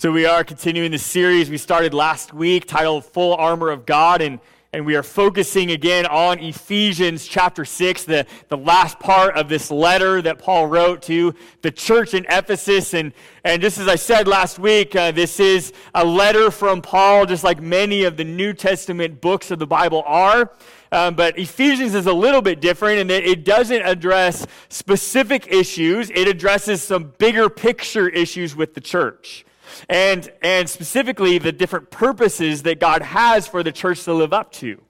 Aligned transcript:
So 0.00 0.12
we 0.12 0.26
are 0.26 0.44
continuing 0.44 0.92
the 0.92 0.98
series 0.98 1.50
we 1.50 1.58
started 1.58 1.92
last 1.92 2.32
week 2.32 2.68
titled 2.68 3.04
Full 3.04 3.34
Armor 3.34 3.70
of 3.70 3.84
God. 3.84 4.22
And, 4.22 4.38
and 4.72 4.86
we 4.86 4.94
are 4.94 5.02
focusing 5.02 5.72
again 5.72 6.06
on 6.06 6.38
Ephesians 6.38 7.26
chapter 7.26 7.64
6, 7.64 8.04
the, 8.04 8.24
the 8.46 8.56
last 8.56 9.00
part 9.00 9.36
of 9.36 9.48
this 9.48 9.72
letter 9.72 10.22
that 10.22 10.38
Paul 10.38 10.68
wrote 10.68 11.02
to 11.02 11.34
the 11.62 11.72
church 11.72 12.14
in 12.14 12.24
Ephesus. 12.28 12.94
And, 12.94 13.12
and 13.42 13.60
just 13.60 13.78
as 13.78 13.88
I 13.88 13.96
said 13.96 14.28
last 14.28 14.60
week, 14.60 14.94
uh, 14.94 15.10
this 15.10 15.40
is 15.40 15.72
a 15.96 16.04
letter 16.04 16.52
from 16.52 16.80
Paul, 16.80 17.26
just 17.26 17.42
like 17.42 17.60
many 17.60 18.04
of 18.04 18.16
the 18.16 18.22
New 18.22 18.52
Testament 18.52 19.20
books 19.20 19.50
of 19.50 19.58
the 19.58 19.66
Bible 19.66 20.04
are. 20.06 20.52
Um, 20.92 21.16
but 21.16 21.36
Ephesians 21.36 21.96
is 21.96 22.06
a 22.06 22.12
little 22.12 22.40
bit 22.40 22.60
different 22.60 23.00
in 23.00 23.08
that 23.08 23.24
it 23.24 23.44
doesn't 23.44 23.82
address 23.82 24.46
specific 24.68 25.48
issues, 25.48 26.08
it 26.10 26.28
addresses 26.28 26.84
some 26.84 27.14
bigger 27.18 27.50
picture 27.50 28.08
issues 28.08 28.54
with 28.54 28.74
the 28.74 28.80
church 28.80 29.44
and, 29.88 30.30
and 30.42 30.68
specifically 30.68 31.38
the 31.38 31.52
different 31.52 31.90
purposes 31.90 32.62
that 32.62 32.80
God 32.80 33.02
has 33.02 33.46
for 33.46 33.62
the 33.62 33.72
church 33.72 34.04
to 34.04 34.14
live 34.14 34.32
up 34.32 34.52
to. 34.52 34.80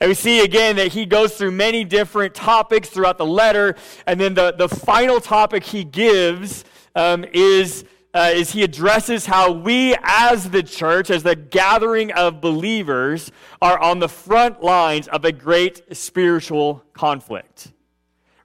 And 0.00 0.08
we 0.08 0.14
see 0.14 0.40
again 0.40 0.76
that 0.76 0.88
he 0.88 1.06
goes 1.06 1.36
through 1.36 1.52
many 1.52 1.84
different 1.84 2.34
topics 2.34 2.88
throughout 2.88 3.18
the 3.18 3.26
letter. 3.26 3.76
And 4.06 4.20
then 4.20 4.34
the, 4.34 4.52
the 4.52 4.68
final 4.68 5.20
topic 5.20 5.64
he 5.64 5.84
gives 5.84 6.64
um, 6.94 7.24
is, 7.32 7.84
uh, 8.14 8.30
is 8.32 8.52
he 8.52 8.62
addresses 8.62 9.26
how 9.26 9.52
we 9.52 9.94
as 10.02 10.50
the 10.50 10.62
church, 10.62 11.10
as 11.10 11.22
the 11.22 11.36
gathering 11.36 12.12
of 12.12 12.40
believers, 12.40 13.30
are 13.60 13.78
on 13.78 13.98
the 13.98 14.08
front 14.08 14.62
lines 14.62 15.08
of 15.08 15.24
a 15.24 15.32
great 15.32 15.82
spiritual 15.96 16.84
conflict. 16.92 17.72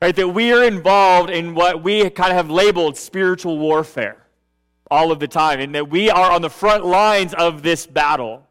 Right? 0.02 0.16
That 0.16 0.30
we 0.30 0.52
are 0.52 0.64
involved 0.64 1.30
in 1.30 1.56
what 1.56 1.82
we 1.82 2.10
kind 2.10 2.32
of 2.32 2.38
have 2.38 2.50
labeled 2.50 2.98
spiritual 2.98 3.58
warfare 3.58 4.25
all 4.96 5.12
of 5.12 5.20
the 5.20 5.28
time, 5.28 5.60
and 5.60 5.76
that 5.76 5.90
we 5.90 6.10
are 6.10 6.32
on 6.32 6.42
the 6.42 6.50
front 6.50 6.86
lines 6.86 7.34
of 7.34 7.62
this 7.62 7.86
battle. 7.86 8.42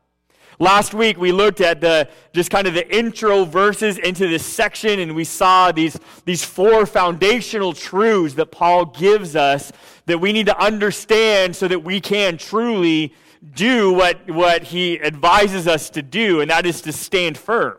Last 0.58 0.92
week 0.92 1.16
we 1.16 1.32
looked 1.32 1.62
at 1.62 1.80
the 1.80 2.08
just 2.34 2.50
kind 2.50 2.66
of 2.66 2.74
the 2.74 2.96
intro 2.96 3.44
verses 3.44 3.96
into 3.96 4.28
this 4.28 4.44
section, 4.44 5.00
and 5.00 5.16
we 5.16 5.24
saw 5.24 5.72
these, 5.72 5.98
these 6.26 6.44
four 6.44 6.84
foundational 6.84 7.72
truths 7.72 8.34
that 8.34 8.52
Paul 8.52 8.84
gives 8.84 9.34
us 9.34 9.72
that 10.06 10.18
we 10.18 10.32
need 10.32 10.46
to 10.46 10.62
understand 10.62 11.56
so 11.56 11.66
that 11.66 11.82
we 11.82 11.98
can 11.98 12.36
truly 12.36 13.14
do 13.54 13.92
what, 13.92 14.30
what 14.30 14.64
he 14.64 15.00
advises 15.00 15.66
us 15.66 15.88
to 15.90 16.02
do, 16.02 16.42
and 16.42 16.50
that 16.50 16.66
is 16.66 16.82
to 16.82 16.92
stand 16.92 17.38
firm 17.38 17.78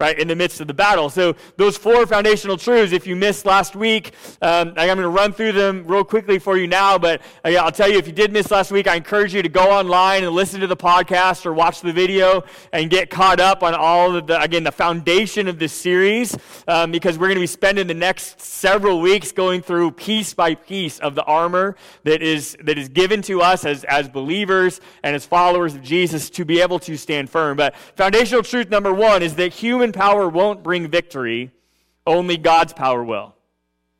right, 0.00 0.18
in 0.18 0.28
the 0.28 0.36
midst 0.36 0.60
of 0.60 0.66
the 0.66 0.74
battle. 0.74 1.08
So, 1.08 1.34
those 1.56 1.76
four 1.76 2.06
foundational 2.06 2.56
truths, 2.56 2.92
if 2.92 3.06
you 3.06 3.16
missed 3.16 3.46
last 3.46 3.74
week, 3.74 4.12
um, 4.42 4.68
I'm 4.76 4.86
going 4.86 4.98
to 4.98 5.08
run 5.08 5.32
through 5.32 5.52
them 5.52 5.84
real 5.86 6.04
quickly 6.04 6.38
for 6.38 6.56
you 6.56 6.66
now. 6.66 6.98
But 6.98 7.22
uh, 7.44 7.48
I'll 7.50 7.72
tell 7.72 7.90
you, 7.90 7.98
if 7.98 8.06
you 8.06 8.12
did 8.12 8.32
miss 8.32 8.50
last 8.50 8.70
week, 8.70 8.86
I 8.86 8.96
encourage 8.96 9.34
you 9.34 9.42
to 9.42 9.48
go 9.48 9.70
online 9.70 10.24
and 10.24 10.32
listen 10.32 10.60
to 10.60 10.66
the 10.66 10.76
podcast 10.76 11.46
or 11.46 11.52
watch 11.52 11.80
the 11.80 11.92
video 11.92 12.44
and 12.72 12.90
get 12.90 13.10
caught 13.10 13.40
up 13.40 13.62
on 13.62 13.74
all 13.74 14.16
of 14.16 14.26
the, 14.26 14.40
again, 14.40 14.64
the 14.64 14.72
foundation 14.72 15.48
of 15.48 15.58
this 15.58 15.72
series, 15.72 16.36
um, 16.68 16.92
because 16.92 17.18
we're 17.18 17.28
going 17.28 17.36
to 17.36 17.40
be 17.40 17.46
spending 17.46 17.86
the 17.86 17.94
next 17.94 18.40
several 18.40 19.00
weeks 19.00 19.32
going 19.32 19.62
through 19.62 19.90
piece 19.92 20.34
by 20.34 20.54
piece 20.54 20.98
of 20.98 21.14
the 21.14 21.24
armor 21.24 21.76
that 22.04 22.22
is, 22.22 22.56
that 22.62 22.78
is 22.78 22.88
given 22.88 23.22
to 23.22 23.40
us 23.40 23.64
as, 23.64 23.84
as 23.84 24.08
believers 24.08 24.80
and 25.02 25.16
as 25.16 25.24
followers 25.24 25.74
of 25.74 25.82
Jesus 25.82 26.30
to 26.30 26.44
be 26.44 26.60
able 26.60 26.78
to 26.80 26.96
stand 26.96 27.30
firm. 27.30 27.56
But 27.56 27.74
foundational 27.96 28.42
truth 28.42 28.70
number 28.70 28.92
one 28.92 29.22
is 29.22 29.34
that 29.36 29.52
human 29.52 29.85
human 29.86 29.92
power 29.92 30.28
won't 30.28 30.64
bring 30.64 30.88
victory, 30.88 31.52
only 32.08 32.36
God's 32.36 32.72
power 32.72 33.04
will. 33.04 33.36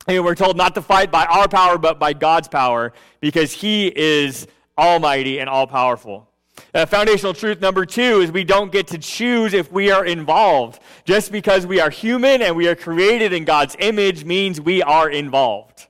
And 0.08 0.24
we're 0.24 0.34
told 0.34 0.56
not 0.56 0.74
to 0.74 0.82
fight 0.82 1.12
by 1.12 1.26
our 1.26 1.46
power, 1.46 1.78
but 1.78 2.00
by 2.00 2.12
God's 2.12 2.48
power, 2.48 2.92
because 3.20 3.52
He 3.52 3.86
is 3.86 4.48
almighty 4.76 5.38
and 5.38 5.48
all 5.48 5.68
powerful. 5.68 6.28
Uh, 6.74 6.86
foundational 6.86 7.34
truth 7.34 7.60
number 7.60 7.86
two 7.86 8.20
is 8.20 8.32
we 8.32 8.42
don't 8.42 8.72
get 8.72 8.88
to 8.88 8.98
choose 8.98 9.54
if 9.54 9.70
we 9.70 9.92
are 9.92 10.04
involved. 10.04 10.82
Just 11.04 11.30
because 11.30 11.66
we 11.66 11.80
are 11.80 11.90
human 11.90 12.42
and 12.42 12.56
we 12.56 12.66
are 12.66 12.74
created 12.74 13.32
in 13.32 13.44
God's 13.44 13.76
image 13.78 14.24
means 14.24 14.60
we 14.60 14.82
are 14.82 15.08
involved. 15.08 15.86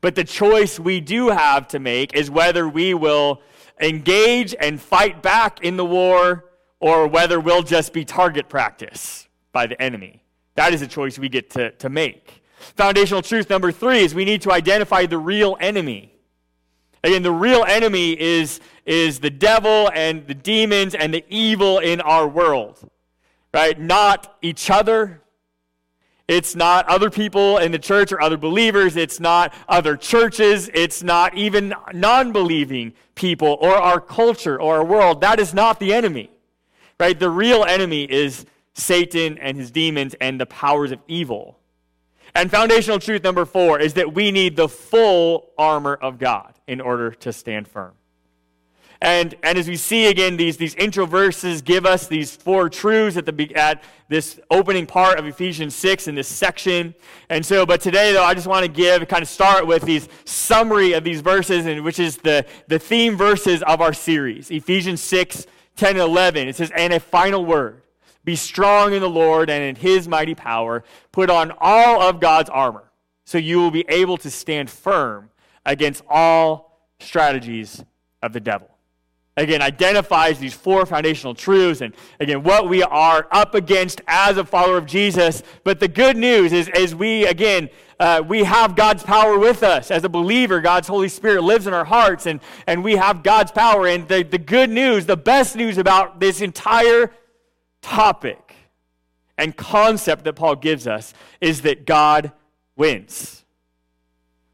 But 0.00 0.14
the 0.14 0.24
choice 0.24 0.80
we 0.80 1.00
do 1.00 1.28
have 1.28 1.68
to 1.68 1.78
make 1.78 2.14
is 2.14 2.30
whether 2.30 2.66
we 2.66 2.94
will 2.94 3.42
engage 3.80 4.54
and 4.58 4.80
fight 4.80 5.22
back 5.22 5.62
in 5.62 5.76
the 5.76 5.84
war 5.84 6.46
or 6.80 7.06
whether 7.06 7.38
we'll 7.38 7.62
just 7.62 7.92
be 7.92 8.04
target 8.04 8.48
practice 8.48 9.25
by 9.56 9.66
the 9.66 9.80
enemy. 9.80 10.22
That 10.56 10.74
is 10.74 10.82
a 10.82 10.86
choice 10.86 11.18
we 11.18 11.30
get 11.30 11.48
to, 11.52 11.70
to 11.70 11.88
make. 11.88 12.42
Foundational 12.76 13.22
truth 13.22 13.48
number 13.48 13.72
three 13.72 14.00
is 14.00 14.14
we 14.14 14.26
need 14.26 14.42
to 14.42 14.52
identify 14.52 15.06
the 15.06 15.16
real 15.16 15.56
enemy. 15.60 16.12
Again, 17.02 17.22
the 17.22 17.32
real 17.32 17.64
enemy 17.66 18.20
is, 18.20 18.60
is 18.84 19.18
the 19.20 19.30
devil 19.30 19.90
and 19.94 20.26
the 20.26 20.34
demons 20.34 20.94
and 20.94 21.14
the 21.14 21.24
evil 21.30 21.78
in 21.78 22.02
our 22.02 22.28
world, 22.28 22.86
right? 23.54 23.80
Not 23.80 24.36
each 24.42 24.68
other. 24.68 25.22
It's 26.28 26.54
not 26.54 26.86
other 26.86 27.08
people 27.08 27.56
in 27.56 27.72
the 27.72 27.78
church 27.78 28.12
or 28.12 28.20
other 28.20 28.36
believers. 28.36 28.94
It's 28.94 29.20
not 29.20 29.54
other 29.70 29.96
churches. 29.96 30.68
It's 30.74 31.02
not 31.02 31.34
even 31.34 31.72
non 31.94 32.30
believing 32.30 32.92
people 33.14 33.56
or 33.58 33.74
our 33.74 34.02
culture 34.02 34.60
or 34.60 34.76
our 34.76 34.84
world. 34.84 35.22
That 35.22 35.40
is 35.40 35.54
not 35.54 35.80
the 35.80 35.94
enemy, 35.94 36.28
right? 37.00 37.18
The 37.18 37.30
real 37.30 37.64
enemy 37.64 38.04
is 38.04 38.44
Satan 38.76 39.38
and 39.38 39.56
his 39.56 39.70
demons 39.70 40.14
and 40.20 40.38
the 40.38 40.46
powers 40.46 40.92
of 40.92 41.00
evil. 41.08 41.58
And 42.34 42.50
foundational 42.50 42.98
truth 42.98 43.24
number 43.24 43.46
four 43.46 43.80
is 43.80 43.94
that 43.94 44.12
we 44.12 44.30
need 44.30 44.56
the 44.56 44.68
full 44.68 45.50
armor 45.56 45.94
of 45.94 46.18
God 46.18 46.52
in 46.66 46.82
order 46.82 47.10
to 47.12 47.32
stand 47.32 47.66
firm. 47.66 47.94
And, 49.00 49.34
and 49.42 49.58
as 49.58 49.68
we 49.68 49.76
see 49.76 50.06
again, 50.06 50.36
these, 50.36 50.58
these 50.58 50.74
intro 50.74 51.06
verses 51.06 51.62
give 51.62 51.86
us 51.86 52.06
these 52.06 52.34
four 52.34 52.68
truths 52.68 53.16
at, 53.16 53.24
the, 53.24 53.54
at 53.54 53.82
this 54.08 54.38
opening 54.50 54.86
part 54.86 55.18
of 55.18 55.26
Ephesians 55.26 55.74
6 55.74 56.08
in 56.08 56.14
this 56.14 56.28
section. 56.28 56.94
And 57.30 57.44
so, 57.44 57.64
but 57.64 57.80
today, 57.80 58.12
though, 58.12 58.24
I 58.24 58.34
just 58.34 58.46
want 58.46 58.64
to 58.64 58.70
give, 58.70 59.06
kind 59.08 59.22
of 59.22 59.28
start 59.28 59.66
with 59.66 59.82
these 59.82 60.08
summary 60.24 60.92
of 60.92 61.04
these 61.04 61.20
verses, 61.22 61.66
and 61.66 61.84
which 61.84 61.98
is 61.98 62.18
the, 62.18 62.44
the 62.68 62.78
theme 62.78 63.16
verses 63.16 63.62
of 63.62 63.80
our 63.80 63.92
series 63.92 64.50
Ephesians 64.50 65.02
6, 65.02 65.46
10, 65.76 65.90
and 65.90 65.98
11. 65.98 66.48
It 66.48 66.56
says, 66.56 66.70
and 66.74 66.92
a 66.92 67.00
final 67.00 67.44
word. 67.44 67.82
Be 68.26 68.34
strong 68.34 68.92
in 68.92 69.00
the 69.00 69.08
Lord 69.08 69.48
and 69.48 69.62
in 69.62 69.76
his 69.76 70.08
mighty 70.08 70.34
power. 70.34 70.82
Put 71.12 71.30
on 71.30 71.52
all 71.60 72.02
of 72.02 72.20
God's 72.20 72.50
armor 72.50 72.90
so 73.24 73.38
you 73.38 73.58
will 73.58 73.70
be 73.70 73.84
able 73.88 74.16
to 74.18 74.30
stand 74.30 74.68
firm 74.68 75.30
against 75.64 76.02
all 76.08 76.90
strategies 76.98 77.84
of 78.22 78.32
the 78.32 78.40
devil. 78.40 78.68
Again, 79.36 79.62
identifies 79.62 80.40
these 80.40 80.54
four 80.54 80.86
foundational 80.86 81.34
truths 81.34 81.82
and 81.82 81.94
again, 82.18 82.42
what 82.42 82.68
we 82.68 82.82
are 82.82 83.28
up 83.30 83.54
against 83.54 84.00
as 84.08 84.38
a 84.38 84.44
follower 84.44 84.78
of 84.78 84.86
Jesus. 84.86 85.44
But 85.62 85.78
the 85.78 85.88
good 85.88 86.16
news 86.16 86.52
is, 86.52 86.68
as 86.70 86.96
we, 86.96 87.26
again, 87.26 87.68
uh, 88.00 88.24
we 88.26 88.42
have 88.42 88.74
God's 88.74 89.04
power 89.04 89.38
with 89.38 89.62
us. 89.62 89.92
As 89.92 90.02
a 90.02 90.08
believer, 90.08 90.60
God's 90.60 90.88
Holy 90.88 91.08
Spirit 91.08 91.42
lives 91.42 91.68
in 91.68 91.74
our 91.74 91.84
hearts 91.84 92.26
and, 92.26 92.40
and 92.66 92.82
we 92.82 92.96
have 92.96 93.22
God's 93.22 93.52
power. 93.52 93.86
And 93.86 94.08
the, 94.08 94.24
the 94.24 94.38
good 94.38 94.70
news, 94.70 95.06
the 95.06 95.16
best 95.16 95.54
news 95.54 95.78
about 95.78 96.18
this 96.18 96.40
entire 96.40 97.12
topic 97.86 98.56
and 99.38 99.56
concept 99.56 100.24
that 100.24 100.32
Paul 100.32 100.56
gives 100.56 100.86
us 100.86 101.14
is 101.40 101.62
that 101.62 101.86
God 101.86 102.32
wins. 102.74 103.44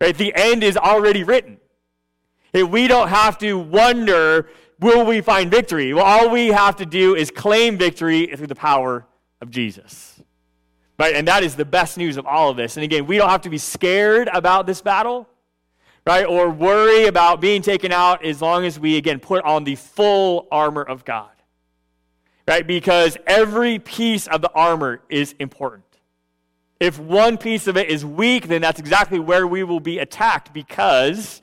Right? 0.00 0.16
The 0.16 0.34
end 0.34 0.62
is 0.62 0.76
already 0.76 1.24
written. 1.24 1.58
If 2.52 2.68
We 2.68 2.86
don't 2.88 3.08
have 3.08 3.38
to 3.38 3.58
wonder, 3.58 4.50
will 4.78 5.06
we 5.06 5.22
find 5.22 5.50
victory? 5.50 5.94
Well, 5.94 6.04
all 6.04 6.28
we 6.28 6.48
have 6.48 6.76
to 6.76 6.86
do 6.86 7.14
is 7.14 7.30
claim 7.30 7.78
victory 7.78 8.26
through 8.36 8.48
the 8.48 8.54
power 8.54 9.06
of 9.40 9.50
Jesus. 9.50 10.20
Right? 10.98 11.14
And 11.14 11.26
that 11.26 11.42
is 11.42 11.56
the 11.56 11.64
best 11.64 11.96
news 11.96 12.18
of 12.18 12.26
all 12.26 12.50
of 12.50 12.58
this. 12.58 12.76
And 12.76 12.84
again, 12.84 13.06
we 13.06 13.16
don't 13.16 13.30
have 13.30 13.42
to 13.42 13.50
be 13.50 13.58
scared 13.58 14.28
about 14.28 14.66
this 14.66 14.82
battle, 14.82 15.26
right? 16.06 16.26
Or 16.26 16.50
worry 16.50 17.06
about 17.06 17.40
being 17.40 17.62
taken 17.62 17.92
out 17.92 18.24
as 18.24 18.42
long 18.42 18.66
as 18.66 18.78
we, 18.78 18.98
again, 18.98 19.20
put 19.20 19.42
on 19.44 19.64
the 19.64 19.76
full 19.76 20.48
armor 20.52 20.82
of 20.82 21.06
God 21.06 21.31
right? 22.46 22.66
Because 22.66 23.16
every 23.26 23.78
piece 23.78 24.26
of 24.26 24.40
the 24.42 24.50
armor 24.52 25.00
is 25.08 25.34
important. 25.38 25.84
If 26.80 26.98
one 26.98 27.38
piece 27.38 27.66
of 27.66 27.76
it 27.76 27.88
is 27.88 28.04
weak, 28.04 28.48
then 28.48 28.60
that's 28.60 28.80
exactly 28.80 29.20
where 29.20 29.46
we 29.46 29.62
will 29.62 29.80
be 29.80 29.98
attacked 29.98 30.52
because 30.52 31.40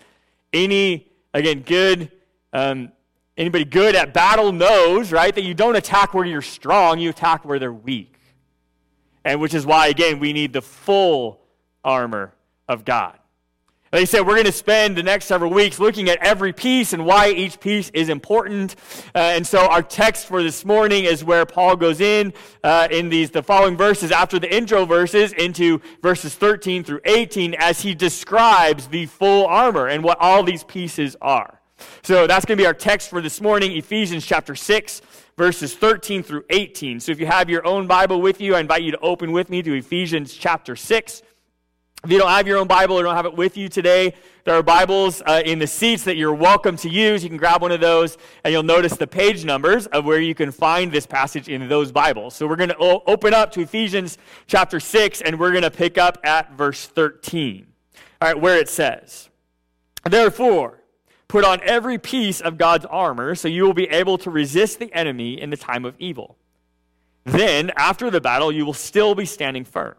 any, 0.51 1.07
again, 1.33 1.61
good, 1.61 2.11
um, 2.51 2.91
anybody 3.37 3.63
good 3.63 3.95
at 3.95 4.13
battle 4.13 4.51
knows, 4.51 5.11
right, 5.11 5.33
that 5.33 5.43
you 5.43 5.53
don't 5.53 5.75
attack 5.75 6.13
where 6.13 6.25
you're 6.25 6.41
strong, 6.41 6.99
you 6.99 7.09
attack 7.09 7.45
where 7.45 7.59
they're 7.59 7.71
weak. 7.71 8.15
And 9.23 9.39
which 9.39 9.53
is 9.53 9.65
why, 9.65 9.87
again, 9.87 10.19
we 10.19 10.33
need 10.33 10.53
the 10.53 10.61
full 10.61 11.39
armor 11.83 12.33
of 12.67 12.83
God. 12.83 13.18
Like 13.91 14.03
I 14.03 14.05
said, 14.05 14.27
we're 14.27 14.35
going 14.35 14.45
to 14.45 14.51
spend 14.51 14.95
the 14.95 15.01
next 15.01 15.25
several 15.25 15.51
weeks 15.51 15.79
looking 15.79 16.09
at 16.09 16.19
every 16.19 16.53
piece 16.53 16.93
and 16.93 17.07
why 17.07 17.31
each 17.31 17.59
piece 17.59 17.89
is 17.89 18.09
important. 18.09 18.75
Uh, 19.15 19.17
and 19.17 19.47
so 19.47 19.65
our 19.65 19.81
text 19.81 20.27
for 20.27 20.43
this 20.43 20.63
morning 20.63 21.05
is 21.05 21.23
where 21.23 21.43
Paul 21.43 21.75
goes 21.75 21.99
in 21.99 22.31
uh, 22.63 22.87
in 22.91 23.09
these 23.09 23.31
the 23.31 23.41
following 23.41 23.75
verses 23.75 24.11
after 24.11 24.37
the 24.37 24.55
intro 24.55 24.85
verses 24.85 25.33
into 25.33 25.81
verses 26.03 26.35
13 26.35 26.83
through 26.83 27.01
18 27.03 27.55
as 27.55 27.81
he 27.81 27.95
describes 27.95 28.87
the 28.89 29.07
full 29.07 29.47
armor 29.47 29.87
and 29.87 30.03
what 30.03 30.19
all 30.21 30.43
these 30.43 30.63
pieces 30.63 31.15
are. 31.19 31.59
So 32.03 32.27
that's 32.27 32.45
going 32.45 32.59
to 32.59 32.61
be 32.61 32.67
our 32.67 32.75
text 32.75 33.09
for 33.09 33.21
this 33.21 33.41
morning, 33.41 33.75
Ephesians 33.75 34.23
chapter 34.23 34.53
6, 34.53 35.01
verses 35.35 35.73
13 35.73 36.21
through 36.21 36.43
18. 36.51 36.99
So 36.99 37.11
if 37.11 37.19
you 37.19 37.25
have 37.25 37.49
your 37.49 37.65
own 37.65 37.87
Bible 37.87 38.21
with 38.21 38.39
you, 38.39 38.53
I 38.53 38.59
invite 38.59 38.83
you 38.83 38.91
to 38.91 38.99
open 38.99 39.31
with 39.31 39.49
me 39.49 39.63
to 39.63 39.73
Ephesians 39.73 40.35
chapter 40.35 40.75
6. 40.75 41.23
If 42.01 42.09
you 42.11 42.17
don't 42.17 42.29
have 42.29 42.47
your 42.47 42.59
own 42.59 42.67
Bible 42.67 42.97
or 42.97 43.03
don't 43.03 43.15
have 43.15 43.25
it 43.25 43.35
with 43.35 43.57
you 43.57 43.67
today, 43.67 44.13
there 44.45 44.55
are 44.55 44.63
Bibles 44.63 45.21
uh, 45.25 45.41
in 45.43 45.59
the 45.59 45.67
seats 45.67 46.05
that 46.05 46.15
you're 46.15 46.33
welcome 46.33 46.77
to 46.77 46.89
use. 46.89 47.23
You 47.23 47.29
can 47.29 47.37
grab 47.37 47.61
one 47.61 47.73
of 47.73 47.81
those, 47.81 48.17
and 48.45 48.53
you'll 48.53 48.63
notice 48.63 48.95
the 48.95 49.05
page 49.05 49.43
numbers 49.43 49.85
of 49.87 50.05
where 50.05 50.21
you 50.21 50.33
can 50.33 50.53
find 50.53 50.93
this 50.93 51.05
passage 51.05 51.49
in 51.49 51.67
those 51.67 51.91
Bibles. 51.91 52.35
So 52.35 52.47
we're 52.47 52.55
going 52.55 52.69
to 52.69 52.77
o- 52.79 53.03
open 53.05 53.33
up 53.33 53.51
to 53.51 53.61
Ephesians 53.61 54.17
chapter 54.47 54.79
6, 54.79 55.19
and 55.19 55.37
we're 55.37 55.51
going 55.51 55.63
to 55.63 55.71
pick 55.71 55.97
up 55.97 56.17
at 56.23 56.53
verse 56.53 56.85
13. 56.87 57.67
All 58.21 58.29
right, 58.29 58.39
where 58.39 58.57
it 58.57 58.69
says, 58.69 59.27
Therefore, 60.09 60.81
put 61.27 61.43
on 61.43 61.59
every 61.63 61.97
piece 61.97 62.39
of 62.39 62.57
God's 62.57 62.85
armor 62.85 63.35
so 63.35 63.49
you 63.49 63.63
will 63.63 63.73
be 63.73 63.89
able 63.89 64.17
to 64.19 64.29
resist 64.29 64.79
the 64.79 64.91
enemy 64.93 65.39
in 65.39 65.49
the 65.49 65.57
time 65.57 65.83
of 65.83 65.95
evil. 65.99 66.37
Then, 67.25 67.73
after 67.75 68.09
the 68.09 68.21
battle, 68.21 68.53
you 68.53 68.65
will 68.65 68.73
still 68.73 69.15
be 69.15 69.25
standing 69.25 69.65
firm. 69.65 69.95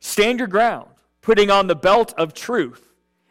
Stand 0.00 0.38
your 0.38 0.48
ground 0.48 0.88
putting 1.28 1.50
on 1.50 1.66
the 1.66 1.76
belt 1.76 2.14
of 2.16 2.32
truth 2.32 2.88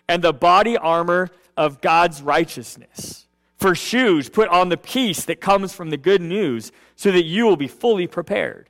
and 0.07 0.23
the 0.23 0.31
body 0.31 0.77
armor 0.77 1.31
of 1.57 1.81
God's 1.81 2.21
righteousness. 2.21 3.25
For 3.55 3.73
shoes, 3.73 4.29
put 4.29 4.49
on 4.49 4.69
the 4.69 4.77
peace 4.77 5.25
that 5.25 5.41
comes 5.41 5.73
from 5.73 5.89
the 5.89 5.97
good 5.97 6.21
news 6.21 6.71
so 6.95 7.11
that 7.11 7.25
you 7.25 7.45
will 7.45 7.57
be 7.57 7.67
fully 7.67 8.05
prepared. 8.05 8.69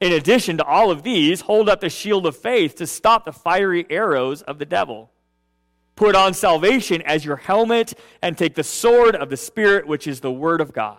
In 0.00 0.12
addition 0.12 0.56
to 0.56 0.64
all 0.64 0.90
of 0.90 1.02
these, 1.02 1.42
hold 1.42 1.68
up 1.68 1.82
the 1.82 1.90
shield 1.90 2.24
of 2.24 2.38
faith 2.38 2.76
to 2.76 2.86
stop 2.86 3.26
the 3.26 3.34
fiery 3.34 3.84
arrows 3.90 4.40
of 4.40 4.58
the 4.58 4.64
devil. 4.64 5.10
Put 5.94 6.16
on 6.16 6.32
salvation 6.32 7.02
as 7.02 7.26
your 7.26 7.36
helmet 7.36 7.92
and 8.22 8.38
take 8.38 8.54
the 8.54 8.64
sword 8.64 9.14
of 9.14 9.28
the 9.28 9.36
Spirit, 9.36 9.86
which 9.86 10.06
is 10.06 10.20
the 10.20 10.32
Word 10.32 10.62
of 10.62 10.72
God. 10.72 10.96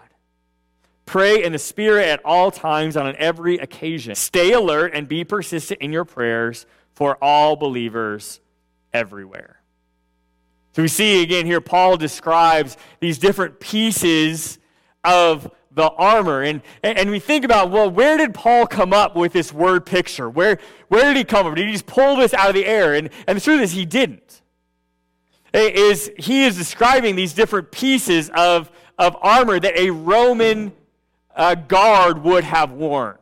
Pray 1.07 1.43
in 1.43 1.51
the 1.51 1.57
Spirit 1.57 2.09
at 2.09 2.23
all 2.23 2.51
times 2.51 2.95
on 2.95 3.15
every 3.15 3.57
occasion. 3.57 4.13
Stay 4.13 4.51
alert 4.51 4.93
and 4.93 5.07
be 5.07 5.23
persistent 5.23 5.81
in 5.81 5.91
your 5.91 6.05
prayers 6.05 6.67
for 6.99 7.17
all 7.21 7.55
believers 7.55 8.41
everywhere. 8.91 9.61
So 10.73 10.81
we 10.81 10.89
see 10.89 11.23
again 11.23 11.45
here, 11.45 11.61
Paul 11.61 11.95
describes 11.95 12.75
these 12.99 13.17
different 13.17 13.61
pieces 13.61 14.59
of 15.05 15.49
the 15.71 15.89
armor. 15.91 16.41
And, 16.41 16.61
and 16.83 17.09
we 17.09 17.19
think 17.19 17.45
about, 17.45 17.71
well, 17.71 17.89
where 17.89 18.17
did 18.17 18.33
Paul 18.33 18.67
come 18.67 18.91
up 18.91 19.15
with 19.15 19.31
this 19.31 19.53
word 19.53 19.85
picture? 19.85 20.29
Where, 20.29 20.59
where 20.89 21.05
did 21.05 21.15
he 21.15 21.23
come 21.23 21.47
up? 21.47 21.55
Did 21.55 21.67
he 21.67 21.71
just 21.71 21.85
pull 21.85 22.17
this 22.17 22.33
out 22.33 22.49
of 22.49 22.53
the 22.53 22.65
air? 22.65 22.95
And, 22.95 23.09
and 23.27 23.37
the 23.37 23.41
truth 23.41 23.61
is, 23.61 23.71
he 23.71 23.85
didn't. 23.85 24.41
It 25.53 25.75
is, 25.75 26.11
he 26.17 26.43
is 26.43 26.57
describing 26.57 27.15
these 27.15 27.31
different 27.31 27.71
pieces 27.71 28.29
of, 28.35 28.69
of 28.97 29.15
armor 29.21 29.57
that 29.57 29.79
a 29.79 29.89
Roman 29.89 30.73
uh, 31.33 31.55
guard 31.55 32.23
would 32.23 32.43
have 32.43 32.73
worn. 32.73 33.15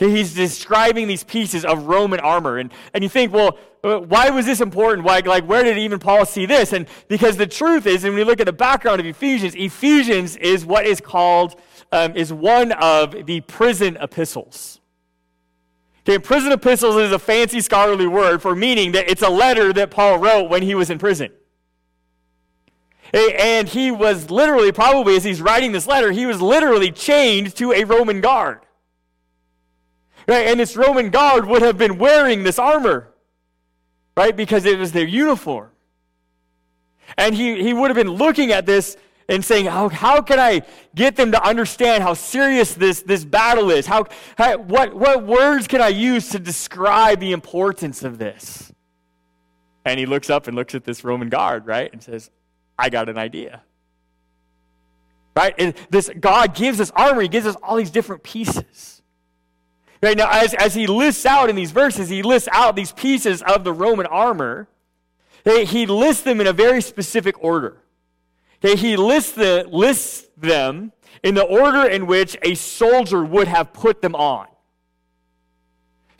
Okay, 0.00 0.12
he's 0.12 0.32
describing 0.32 1.08
these 1.08 1.24
pieces 1.24 1.64
of 1.64 1.86
Roman 1.86 2.20
armor. 2.20 2.58
And, 2.58 2.72
and 2.94 3.02
you 3.02 3.10
think, 3.10 3.32
well, 3.32 3.58
uh, 3.82 3.98
why 3.98 4.30
was 4.30 4.46
this 4.46 4.60
important? 4.60 5.04
Why, 5.04 5.18
like, 5.26 5.44
where 5.44 5.64
did 5.64 5.76
even 5.76 5.98
Paul 5.98 6.24
see 6.24 6.46
this? 6.46 6.72
And 6.72 6.86
because 7.08 7.36
the 7.36 7.48
truth 7.48 7.84
is, 7.84 8.04
and 8.04 8.14
when 8.14 8.20
you 8.20 8.24
look 8.24 8.38
at 8.38 8.46
the 8.46 8.52
background 8.52 9.00
of 9.00 9.06
Ephesians, 9.06 9.56
Ephesians 9.56 10.36
is 10.36 10.64
what 10.64 10.86
is 10.86 11.00
called, 11.00 11.60
um, 11.90 12.14
is 12.14 12.32
one 12.32 12.70
of 12.72 13.26
the 13.26 13.40
prison 13.40 13.96
epistles. 14.00 14.80
Okay, 16.08 16.20
prison 16.20 16.52
epistles 16.52 16.94
is 16.94 17.10
a 17.10 17.18
fancy 17.18 17.60
scholarly 17.60 18.06
word 18.06 18.40
for 18.40 18.54
meaning 18.54 18.92
that 18.92 19.10
it's 19.10 19.22
a 19.22 19.28
letter 19.28 19.72
that 19.72 19.90
Paul 19.90 20.18
wrote 20.18 20.48
when 20.48 20.62
he 20.62 20.76
was 20.76 20.90
in 20.90 20.98
prison. 20.98 21.32
And 23.12 23.68
he 23.68 23.90
was 23.90 24.30
literally, 24.30 24.70
probably 24.70 25.16
as 25.16 25.24
he's 25.24 25.42
writing 25.42 25.72
this 25.72 25.88
letter, 25.88 26.12
he 26.12 26.24
was 26.24 26.40
literally 26.40 26.92
chained 26.92 27.56
to 27.56 27.72
a 27.72 27.82
Roman 27.82 28.20
guard. 28.20 28.60
Right? 30.28 30.46
And 30.46 30.60
this 30.60 30.76
Roman 30.76 31.08
guard 31.08 31.46
would 31.46 31.62
have 31.62 31.78
been 31.78 31.96
wearing 31.96 32.44
this 32.44 32.58
armor, 32.58 33.08
right? 34.14 34.36
Because 34.36 34.66
it 34.66 34.78
was 34.78 34.92
their 34.92 35.06
uniform. 35.06 35.70
And 37.16 37.34
he, 37.34 37.62
he 37.62 37.72
would 37.72 37.88
have 37.88 37.96
been 37.96 38.14
looking 38.14 38.52
at 38.52 38.66
this 38.66 38.98
and 39.30 39.42
saying, 39.42 39.64
how, 39.64 39.88
how 39.88 40.20
can 40.20 40.38
I 40.38 40.62
get 40.94 41.16
them 41.16 41.32
to 41.32 41.42
understand 41.42 42.02
how 42.02 42.12
serious 42.12 42.74
this, 42.74 43.02
this 43.02 43.24
battle 43.24 43.70
is? 43.70 43.86
How, 43.86 44.04
how, 44.36 44.58
what, 44.58 44.94
what 44.94 45.26
words 45.26 45.66
can 45.66 45.80
I 45.80 45.88
use 45.88 46.28
to 46.30 46.38
describe 46.38 47.20
the 47.20 47.32
importance 47.32 48.02
of 48.02 48.18
this? 48.18 48.70
And 49.86 49.98
he 49.98 50.04
looks 50.04 50.28
up 50.28 50.46
and 50.46 50.54
looks 50.54 50.74
at 50.74 50.84
this 50.84 51.04
Roman 51.04 51.30
guard, 51.30 51.66
right? 51.66 51.90
And 51.90 52.02
says, 52.02 52.30
I 52.78 52.90
got 52.90 53.08
an 53.08 53.16
idea. 53.16 53.62
Right? 55.34 55.54
And 55.56 55.74
this 55.88 56.10
God 56.20 56.54
gives 56.54 56.80
us 56.80 56.90
armor, 56.94 57.22
he 57.22 57.28
gives 57.28 57.46
us 57.46 57.56
all 57.62 57.76
these 57.76 57.90
different 57.90 58.22
pieces. 58.22 58.97
Right 60.00 60.16
now, 60.16 60.28
as, 60.30 60.54
as 60.54 60.74
he 60.74 60.86
lists 60.86 61.26
out 61.26 61.50
in 61.50 61.56
these 61.56 61.72
verses, 61.72 62.08
he 62.08 62.22
lists 62.22 62.48
out 62.52 62.76
these 62.76 62.92
pieces 62.92 63.42
of 63.42 63.64
the 63.64 63.72
Roman 63.72 64.06
armor. 64.06 64.68
He 65.44 65.86
lists 65.86 66.22
them 66.22 66.40
in 66.40 66.46
a 66.46 66.52
very 66.52 66.80
specific 66.80 67.42
order. 67.42 67.78
He 68.60 68.96
lists, 68.96 69.32
the, 69.32 69.66
lists 69.70 70.28
them 70.36 70.92
in 71.22 71.34
the 71.34 71.44
order 71.44 71.88
in 71.88 72.06
which 72.06 72.36
a 72.42 72.54
soldier 72.54 73.24
would 73.24 73.48
have 73.48 73.72
put 73.72 74.02
them 74.02 74.14
on. 74.14 74.46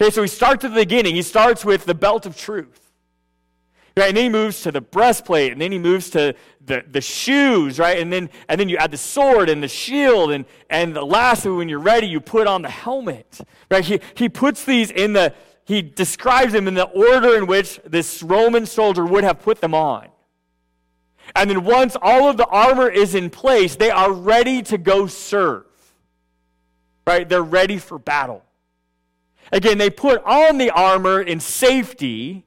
Okay, 0.00 0.10
so 0.10 0.22
he 0.22 0.28
starts 0.28 0.64
at 0.64 0.70
the 0.70 0.80
beginning. 0.80 1.14
He 1.14 1.22
starts 1.22 1.64
with 1.64 1.84
the 1.84 1.94
belt 1.94 2.26
of 2.26 2.36
truth. 2.36 2.87
Right? 3.98 4.08
And 4.08 4.16
then 4.16 4.24
he 4.24 4.30
moves 4.30 4.62
to 4.62 4.70
the 4.70 4.80
breastplate, 4.80 5.50
and 5.50 5.60
then 5.60 5.72
he 5.72 5.78
moves 5.78 6.08
to 6.10 6.34
the, 6.64 6.84
the 6.88 7.00
shoes, 7.00 7.80
right? 7.80 7.98
And 7.98 8.12
then, 8.12 8.30
and 8.48 8.60
then 8.60 8.68
you 8.68 8.76
add 8.76 8.92
the 8.92 8.96
sword 8.96 9.48
and 9.48 9.60
the 9.60 9.68
shield, 9.68 10.30
and, 10.30 10.44
and 10.70 10.94
the 10.94 11.04
lastly, 11.04 11.50
when 11.50 11.68
you're 11.68 11.80
ready, 11.80 12.06
you 12.06 12.20
put 12.20 12.46
on 12.46 12.62
the 12.62 12.70
helmet, 12.70 13.40
right? 13.70 13.84
He, 13.84 14.00
he 14.14 14.28
puts 14.28 14.64
these 14.64 14.92
in 14.92 15.14
the, 15.14 15.34
he 15.64 15.82
describes 15.82 16.52
them 16.52 16.68
in 16.68 16.74
the 16.74 16.84
order 16.84 17.36
in 17.36 17.46
which 17.46 17.80
this 17.84 18.22
Roman 18.22 18.66
soldier 18.66 19.04
would 19.04 19.24
have 19.24 19.40
put 19.40 19.60
them 19.60 19.74
on. 19.74 20.08
And 21.34 21.50
then 21.50 21.64
once 21.64 21.96
all 22.00 22.28
of 22.28 22.36
the 22.36 22.46
armor 22.46 22.88
is 22.88 23.16
in 23.16 23.30
place, 23.30 23.74
they 23.74 23.90
are 23.90 24.12
ready 24.12 24.62
to 24.62 24.78
go 24.78 25.08
serve, 25.08 25.66
right? 27.04 27.28
They're 27.28 27.42
ready 27.42 27.78
for 27.78 27.98
battle. 27.98 28.44
Again, 29.50 29.78
they 29.78 29.90
put 29.90 30.22
on 30.24 30.58
the 30.58 30.70
armor 30.70 31.20
in 31.20 31.40
safety 31.40 32.44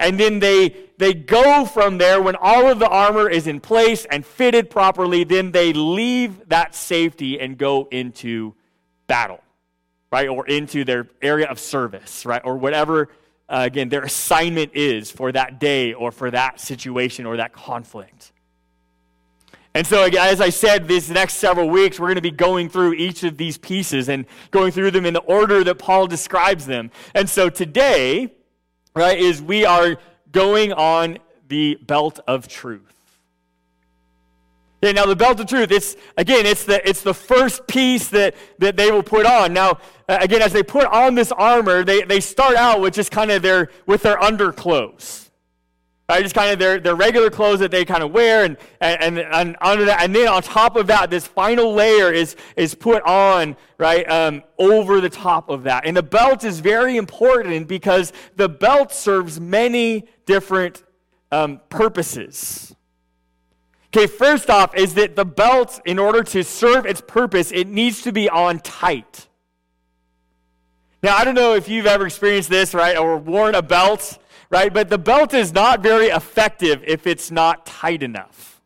and 0.00 0.18
then 0.18 0.38
they, 0.40 0.74
they 0.98 1.14
go 1.14 1.64
from 1.64 1.98
there 1.98 2.20
when 2.20 2.36
all 2.36 2.70
of 2.70 2.78
the 2.78 2.88
armor 2.88 3.28
is 3.28 3.46
in 3.46 3.60
place 3.60 4.04
and 4.06 4.24
fitted 4.24 4.70
properly. 4.70 5.24
Then 5.24 5.52
they 5.52 5.72
leave 5.72 6.48
that 6.48 6.74
safety 6.74 7.40
and 7.40 7.56
go 7.56 7.88
into 7.90 8.54
battle, 9.06 9.40
right? 10.12 10.28
Or 10.28 10.46
into 10.46 10.84
their 10.84 11.08
area 11.22 11.46
of 11.46 11.58
service, 11.58 12.26
right? 12.26 12.42
Or 12.44 12.56
whatever, 12.56 13.08
uh, 13.48 13.62
again, 13.66 13.88
their 13.88 14.02
assignment 14.02 14.72
is 14.74 15.10
for 15.10 15.30
that 15.32 15.60
day 15.60 15.92
or 15.92 16.10
for 16.10 16.30
that 16.30 16.60
situation 16.60 17.26
or 17.26 17.36
that 17.36 17.52
conflict. 17.52 18.32
And 19.76 19.84
so, 19.84 20.04
as 20.04 20.40
I 20.40 20.50
said, 20.50 20.86
these 20.86 21.10
next 21.10 21.34
several 21.34 21.68
weeks, 21.68 21.98
we're 21.98 22.06
going 22.06 22.14
to 22.14 22.22
be 22.22 22.30
going 22.30 22.68
through 22.68 22.94
each 22.94 23.24
of 23.24 23.36
these 23.36 23.58
pieces 23.58 24.08
and 24.08 24.24
going 24.52 24.70
through 24.70 24.92
them 24.92 25.04
in 25.04 25.14
the 25.14 25.20
order 25.20 25.64
that 25.64 25.80
Paul 25.80 26.06
describes 26.06 26.64
them. 26.64 26.92
And 27.12 27.28
so 27.28 27.50
today, 27.50 28.32
right, 28.94 29.18
is 29.18 29.42
we 29.42 29.64
are 29.64 29.96
going 30.30 30.72
on 30.72 31.18
the 31.48 31.78
belt 31.82 32.20
of 32.26 32.48
truth. 32.48 32.80
Okay, 34.82 34.92
now 34.92 35.06
the 35.06 35.16
belt 35.16 35.40
of 35.40 35.46
truth, 35.46 35.70
it's 35.70 35.96
again, 36.18 36.44
it's 36.44 36.64
the 36.64 36.86
it's 36.86 37.02
the 37.02 37.14
first 37.14 37.66
piece 37.66 38.08
that, 38.08 38.34
that 38.58 38.76
they 38.76 38.90
will 38.90 39.02
put 39.02 39.24
on. 39.24 39.54
Now, 39.54 39.78
again, 40.08 40.42
as 40.42 40.52
they 40.52 40.62
put 40.62 40.84
on 40.86 41.14
this 41.14 41.32
armor, 41.32 41.84
they, 41.84 42.02
they 42.02 42.20
start 42.20 42.56
out 42.56 42.82
with 42.82 42.92
just 42.92 43.10
kind 43.10 43.30
of 43.30 43.40
their 43.40 43.70
with 43.86 44.02
their 44.02 44.22
underclothes. 44.22 45.23
Right, 46.06 46.22
just 46.22 46.34
kind 46.34 46.52
of 46.52 46.58
their, 46.58 46.78
their 46.78 46.94
regular 46.94 47.30
clothes 47.30 47.60
that 47.60 47.70
they 47.70 47.86
kind 47.86 48.02
of 48.02 48.12
wear, 48.12 48.44
and, 48.44 48.58
and, 48.78 49.18
and, 49.18 49.56
under 49.62 49.86
that, 49.86 50.02
and 50.02 50.14
then 50.14 50.28
on 50.28 50.42
top 50.42 50.76
of 50.76 50.88
that, 50.88 51.08
this 51.08 51.26
final 51.26 51.72
layer 51.72 52.12
is, 52.12 52.36
is 52.56 52.74
put 52.74 53.02
on, 53.04 53.56
right, 53.78 54.06
um, 54.10 54.42
over 54.58 55.00
the 55.00 55.08
top 55.08 55.48
of 55.48 55.62
that. 55.62 55.86
And 55.86 55.96
the 55.96 56.02
belt 56.02 56.44
is 56.44 56.60
very 56.60 56.98
important 56.98 57.68
because 57.68 58.12
the 58.36 58.50
belt 58.50 58.92
serves 58.92 59.40
many 59.40 60.04
different 60.26 60.82
um, 61.32 61.62
purposes. 61.70 62.76
Okay, 63.96 64.06
first 64.06 64.50
off, 64.50 64.76
is 64.76 64.94
that 64.94 65.16
the 65.16 65.24
belt, 65.24 65.80
in 65.86 65.98
order 65.98 66.22
to 66.22 66.44
serve 66.44 66.84
its 66.84 67.00
purpose, 67.00 67.50
it 67.50 67.68
needs 67.68 68.02
to 68.02 68.12
be 68.12 68.28
on 68.28 68.58
tight. 68.58 69.26
Now, 71.02 71.16
I 71.16 71.24
don't 71.24 71.34
know 71.34 71.54
if 71.54 71.66
you've 71.66 71.86
ever 71.86 72.04
experienced 72.04 72.50
this, 72.50 72.74
right, 72.74 72.96
or 72.98 73.16
worn 73.16 73.54
a 73.54 73.62
belt 73.62 74.18
right? 74.54 74.72
But 74.72 74.88
the 74.88 74.98
belt 74.98 75.34
is 75.34 75.52
not 75.52 75.80
very 75.80 76.06
effective 76.06 76.84
if 76.86 77.08
it's 77.08 77.32
not 77.32 77.66
tight 77.66 78.04
enough. 78.04 78.62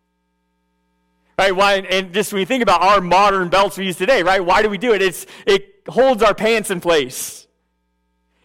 Right? 1.39 1.57
Why, 1.57 1.77
and 1.77 2.13
just 2.13 2.31
when 2.31 2.41
you 2.41 2.47
think 2.47 2.63
about 2.63 2.83
our 2.83 3.01
modern 3.01 3.49
belts 3.49 3.79
we 3.79 3.87
use 3.87 3.97
today, 3.97 4.23
right? 4.23 4.45
Why 4.45 4.61
do 4.61 4.69
we 4.69 4.77
do 4.77 4.93
it? 4.93 5.01
It's, 5.01 5.25
it 5.47 5.85
holds 5.89 6.23
our 6.23 6.35
pants 6.35 6.71
in 6.71 6.83
place. 6.83 7.47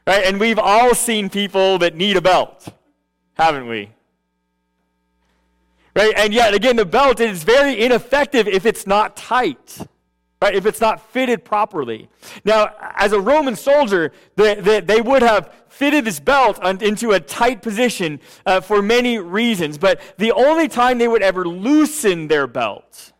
Right? 0.07 0.23
And 0.25 0.39
we've 0.39 0.57
all 0.57 0.95
seen 0.95 1.29
people 1.29 1.79
that 1.79 1.95
need 1.95 2.15
a 2.15 2.21
belt, 2.21 2.65
haven't 3.33 3.67
we? 3.67 3.89
Right? 5.97 6.13
And 6.15 6.33
yet, 6.33 6.53
again, 6.53 6.77
the 6.77 6.85
belt 6.85 7.19
is 7.19 7.43
very 7.43 7.77
ineffective 7.77 8.47
if 8.47 8.65
it's 8.65 8.88
not 8.88 9.17
tight. 9.17 9.79
Right? 10.43 10.55
If 10.55 10.65
it's 10.65 10.81
not 10.81 11.00
fitted 11.00 11.45
properly. 11.45 12.09
Now, 12.43 12.75
as 12.97 13.13
a 13.13 13.19
Roman 13.21 13.55
soldier, 13.55 14.12
they, 14.35 15.00
would 15.00 15.21
have 15.21 15.53
fitted 15.69 16.03
this 16.03 16.19
belt 16.19 16.62
into 16.81 17.12
a 17.12 17.19
tight 17.21 17.62
position 17.62 18.19
uh, 18.45 18.59
for 18.59 18.81
many 18.81 19.19
reasons. 19.19 19.77
But 19.77 20.01
the 20.17 20.33
only 20.33 20.67
time 20.67 20.97
they 20.97 21.07
would 21.07 21.23
ever 21.23 21.45
loosen 21.45 22.27
their 22.27 22.45
belt 22.45 23.13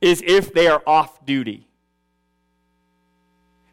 is 0.00 0.22
if 0.26 0.54
they 0.54 0.66
are 0.66 0.82
off 0.86 1.26
duty. 1.26 1.68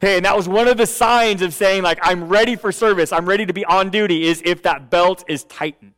Hey, 0.01 0.17
and 0.17 0.25
that 0.25 0.36
was 0.36 0.50
one 0.50 0.67
of 0.67 0.75
the 0.75 0.88
signs 0.88 1.41
of 1.41 1.53
saying, 1.53 1.83
like, 1.83 2.00
I'm 2.01 2.27
ready 2.27 2.57
for 2.57 2.74
service, 2.74 3.13
I'm 3.13 3.25
ready 3.25 3.45
to 3.45 3.53
be 3.53 3.63
on 3.63 3.91
duty, 3.91 4.27
is 4.27 4.41
if 4.43 4.63
that 4.63 4.89
belt 4.89 5.24
is 5.29 5.45
tightened. 5.45 5.93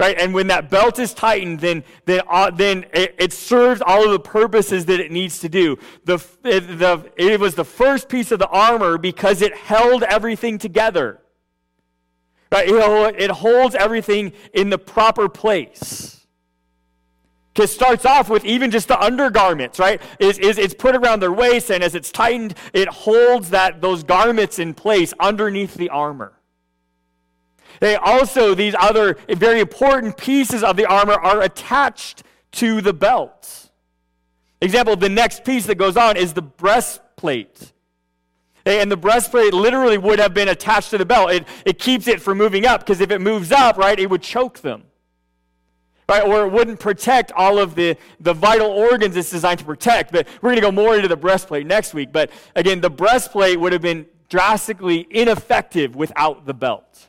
Right? 0.00 0.18
And 0.18 0.34
when 0.34 0.48
that 0.48 0.70
belt 0.70 0.98
is 0.98 1.14
tightened, 1.14 1.60
then, 1.60 1.84
then, 2.04 2.22
uh, 2.28 2.50
then 2.50 2.84
it, 2.92 3.14
it, 3.16 3.32
serves 3.32 3.80
all 3.80 4.04
of 4.04 4.10
the 4.10 4.18
purposes 4.18 4.86
that 4.86 4.98
it 4.98 5.12
needs 5.12 5.38
to 5.40 5.48
do. 5.48 5.78
The, 6.04 6.14
it, 6.42 6.78
the, 6.78 7.12
it 7.16 7.38
was 7.38 7.54
the 7.54 7.64
first 7.64 8.08
piece 8.08 8.32
of 8.32 8.40
the 8.40 8.48
armor 8.48 8.98
because 8.98 9.40
it 9.40 9.54
held 9.54 10.02
everything 10.02 10.58
together. 10.58 11.20
Right? 12.50 12.68
It, 12.68 13.20
it 13.20 13.30
holds 13.30 13.76
everything 13.76 14.32
in 14.52 14.70
the 14.70 14.78
proper 14.78 15.28
place. 15.28 16.26
Because 17.54 17.72
starts 17.72 18.04
off 18.04 18.28
with 18.28 18.44
even 18.44 18.72
just 18.72 18.88
the 18.88 19.00
undergarments, 19.00 19.78
right? 19.78 20.02
Is, 20.18 20.40
is 20.40 20.58
it's 20.58 20.74
put 20.74 20.96
around 20.96 21.20
their 21.20 21.32
waist, 21.32 21.70
and 21.70 21.84
as 21.84 21.94
it's 21.94 22.10
tightened, 22.10 22.54
it 22.72 22.88
holds 22.88 23.50
that 23.50 23.80
those 23.80 24.02
garments 24.02 24.58
in 24.58 24.74
place 24.74 25.14
underneath 25.20 25.74
the 25.74 25.88
armor. 25.90 26.32
They 27.80 27.96
also, 27.96 28.54
these 28.54 28.74
other 28.78 29.16
very 29.28 29.60
important 29.60 30.16
pieces 30.16 30.62
of 30.62 30.76
the 30.76 30.86
armor 30.86 31.14
are 31.14 31.42
attached 31.42 32.22
to 32.52 32.80
the 32.80 32.92
belt. 32.92 33.70
Example, 34.60 34.96
the 34.96 35.08
next 35.08 35.44
piece 35.44 35.66
that 35.66 35.74
goes 35.76 35.96
on 35.96 36.16
is 36.16 36.32
the 36.32 36.42
breastplate. 36.42 37.72
And 38.64 38.90
the 38.90 38.96
breastplate 38.96 39.52
literally 39.52 39.98
would 39.98 40.18
have 40.18 40.32
been 40.32 40.48
attached 40.48 40.90
to 40.90 40.98
the 40.98 41.04
belt. 41.04 41.32
It, 41.32 41.46
it 41.66 41.78
keeps 41.78 42.08
it 42.08 42.22
from 42.22 42.38
moving 42.38 42.64
up, 42.64 42.80
because 42.80 43.00
if 43.00 43.10
it 43.10 43.20
moves 43.20 43.52
up, 43.52 43.76
right, 43.76 43.98
it 43.98 44.08
would 44.08 44.22
choke 44.22 44.60
them 44.60 44.84
right? 46.08 46.22
Or 46.22 46.46
it 46.46 46.52
wouldn't 46.52 46.80
protect 46.80 47.32
all 47.32 47.58
of 47.58 47.74
the, 47.74 47.96
the 48.20 48.34
vital 48.34 48.70
organs 48.70 49.16
it's 49.16 49.30
designed 49.30 49.58
to 49.60 49.64
protect. 49.64 50.12
But 50.12 50.28
we're 50.40 50.50
going 50.50 50.56
to 50.56 50.62
go 50.62 50.72
more 50.72 50.96
into 50.96 51.08
the 51.08 51.16
breastplate 51.16 51.66
next 51.66 51.94
week. 51.94 52.12
But 52.12 52.30
again, 52.54 52.80
the 52.80 52.90
breastplate 52.90 53.58
would 53.58 53.72
have 53.72 53.82
been 53.82 54.06
drastically 54.28 55.06
ineffective 55.10 55.94
without 55.94 56.46
the 56.46 56.54
belt. 56.54 57.08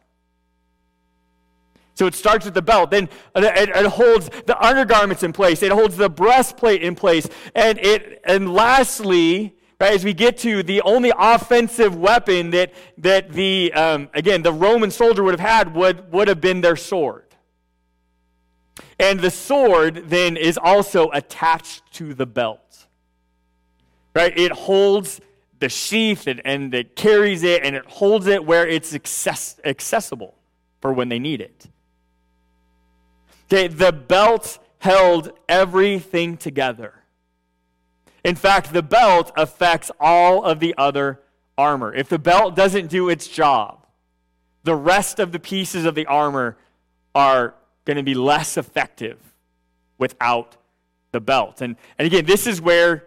So 1.96 2.08
it 2.08 2.14
starts 2.14 2.44
with 2.44 2.54
the 2.54 2.62
belt, 2.62 2.92
then 2.92 3.06
it, 3.36 3.70
it, 3.70 3.86
holds 3.86 4.30
the 4.46 4.62
undergarments 4.62 5.24
in 5.24 5.32
place, 5.32 5.64
it 5.64 5.72
holds 5.72 5.96
the 5.96 6.10
breastplate 6.10 6.84
in 6.84 6.94
place, 6.94 7.26
and 7.56 7.80
it 7.80 8.22
and 8.26 8.54
lastly, 8.54 9.56
right, 9.80 9.94
as 9.94 10.04
we 10.04 10.14
get 10.14 10.38
to 10.40 10.62
the 10.62 10.82
only 10.82 11.14
offensive 11.18 11.96
weapon 11.96 12.50
that 12.52 12.74
that 12.98 13.32
the 13.32 13.72
um, 13.72 14.10
again 14.14 14.42
the 14.42 14.52
Roman 14.52 14.92
soldier 14.92 15.24
would 15.24 15.40
have 15.40 15.50
had 15.50 15.74
would 15.74 16.12
would 16.12 16.28
have 16.28 16.42
been 16.42 16.60
their 16.60 16.76
sword. 16.76 17.24
And 19.00 19.22
the 19.22 19.32
sword 19.32 20.10
then 20.10 20.36
is 20.36 20.58
also 20.58 21.10
attached 21.12 21.94
to 21.94 22.14
the 22.14 22.26
belt. 22.26 22.88
Right? 24.14 24.38
It 24.38 24.52
holds 24.52 25.22
the 25.60 25.70
sheath 25.70 26.28
and, 26.28 26.42
and 26.46 26.74
it 26.74 26.96
carries 26.96 27.44
it 27.44 27.64
and 27.64 27.76
it 27.76 27.86
holds 27.86 28.28
it 28.28 28.46
where 28.46 28.68
it's 28.68 28.94
access, 28.94 29.60
accessible 29.64 30.36
for 30.82 30.94
when 30.94 31.10
they 31.10 31.20
need 31.20 31.42
it. 31.42 31.68
Okay, 33.46 33.68
the 33.68 33.92
belt 33.92 34.60
held 34.80 35.32
everything 35.48 36.38
together. 36.38 36.94
In 38.24 38.36
fact, 38.36 38.74
the 38.74 38.82
belt 38.82 39.32
affects 39.38 39.92
all 40.00 40.44
of 40.44 40.60
the 40.60 40.74
other 40.78 41.22
armor. 41.58 41.94
If 41.94 42.10
the 42.10 42.20
belt 42.20 42.56
doesn't 42.56 42.88
do 42.88 43.10
its 43.10 43.28
job, 43.28 43.86
the 44.64 44.76
rest 44.76 45.20
of 45.20 45.32
the 45.32 45.40
pieces 45.40 45.86
of 45.86 45.94
the 45.94 46.08
armor 46.08 46.58
are 47.14 47.54
going 47.86 47.98
to 47.98 48.04
be 48.04 48.16
less 48.16 48.58
effective 48.58 49.20
without 49.98 50.58
the 51.12 51.20
belt. 51.20 51.62
And, 51.62 51.76
and 52.00 52.06
again, 52.08 52.26
this 52.26 52.48
is 52.48 52.60
where 52.60 53.06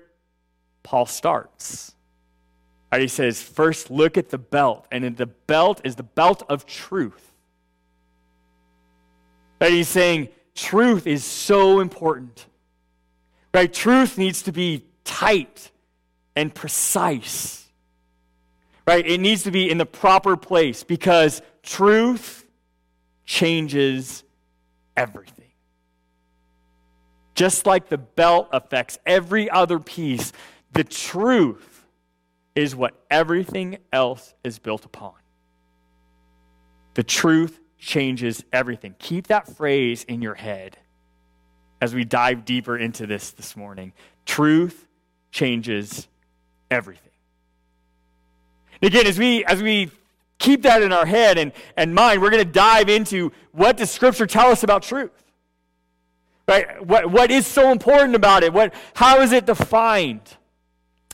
Paul 0.85 1.05
starts. 1.07 1.95
Right, 2.91 3.03
he 3.03 3.09
says, 3.09 3.43
first 3.43 3.91
look 3.91 4.17
at 4.17 4.31
the 4.31 4.39
belt. 4.39 4.87
And 4.91 5.17
the 5.17 5.27
belt 5.27 5.81
is 5.85 5.97
the 5.97 6.05
belt 6.05 6.43
of 6.49 6.65
truth. 6.65 7.28
Right, 9.61 9.73
he's 9.73 9.89
saying 9.89 10.29
truth 10.55 11.07
is 11.07 11.25
so 11.25 11.81
important. 11.81 12.47
Right? 13.53 13.73
Truth 13.73 14.19
needs 14.19 14.43
to 14.43 14.53
be 14.53 14.85
tight 15.05 15.71
and 16.37 16.55
precise. 16.55 17.67
Right? 18.87 19.07
It 19.07 19.21
needs 19.21 19.43
to 19.45 19.51
be 19.51 19.71
in 19.71 19.79
the 19.79 19.87
proper 19.87 20.37
place 20.37 20.85
because 20.85 21.43
truth 21.63 22.47
changes 23.25 24.23
everything. 24.97 25.35
Just 27.35 27.67
like 27.67 27.89
the 27.89 27.99
belt 27.99 28.49
affects 28.53 28.99
every 29.07 29.51
other 29.51 29.79
piece, 29.79 30.33
the 30.73 30.85
truth 30.85 31.87
is 32.55 32.75
what 32.75 32.95
everything 33.11 33.79
else 33.93 34.35
is 34.43 34.59
built 34.59 34.85
upon. 34.85 35.15
The 36.95 37.05
truth 37.05 37.61
changes 37.79 38.45
everything. 38.53 38.95
Keep 38.99 39.29
that 39.29 39.49
phrase 39.57 40.05
in 40.05 40.23
your 40.23 40.35
head 40.35 40.77
as 41.81 41.95
we 41.95 42.05
dive 42.05 42.45
deeper 42.45 42.77
into 42.77 43.07
this 43.07 43.31
this 43.31 43.57
morning. 43.57 43.93
Truth 44.27 44.87
changes 45.31 46.09
everything. 46.71 47.13
again, 48.83 49.07
as 49.07 49.19
we 49.19 49.45
as 49.45 49.63
we 49.63 49.91
keep 50.39 50.63
that 50.63 50.83
in 50.83 50.93
our 50.93 51.07
head 51.07 51.39
and, 51.39 51.53
and 51.77 51.95
mind, 51.95 52.23
we're 52.23 52.31
going 52.31 52.45
to 52.45 52.51
dive 52.51 52.89
into 52.89 53.33
what 53.53 53.77
does 53.77 53.91
Scripture 53.91 54.27
tell 54.27 54.51
us 54.51 54.63
about 54.63 54.83
truth? 54.83 55.11
Right? 56.47 56.85
What, 56.85 57.11
what 57.11 57.31
is 57.31 57.47
so 57.47 57.71
important 57.71 58.15
about 58.15 58.43
it? 58.43 58.53
What, 58.53 58.73
how 58.95 59.21
is 59.21 59.33
it 59.33 59.45
defined? 59.45 60.37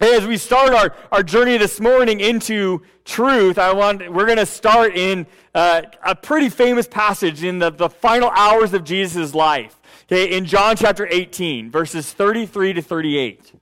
As 0.01 0.27
we 0.27 0.39
start 0.39 0.75
our, 0.75 0.93
our 1.13 1.23
journey 1.23 1.57
this 1.57 1.79
morning 1.79 2.19
into 2.19 2.83
truth, 3.05 3.59
I 3.59 3.73
want, 3.73 4.13
we're 4.13 4.27
going 4.27 4.39
to 4.39 4.47
start 4.47 4.97
in 4.97 5.25
uh, 5.55 5.83
a 6.05 6.17
pretty 6.17 6.49
famous 6.49 6.89
passage 6.89 7.45
in 7.45 7.61
the, 7.61 7.71
the 7.71 7.89
final 7.89 8.29
hours 8.31 8.75
of 8.75 8.83
Jesus' 8.83 9.35
life. 9.35 9.81
Okay, 10.07 10.37
in 10.37 10.47
John 10.47 10.77
chapter 10.77 11.07
18, 11.09 11.71
verses 11.71 12.13
33 12.13 12.73
to 12.73 12.83
38. 12.83 13.53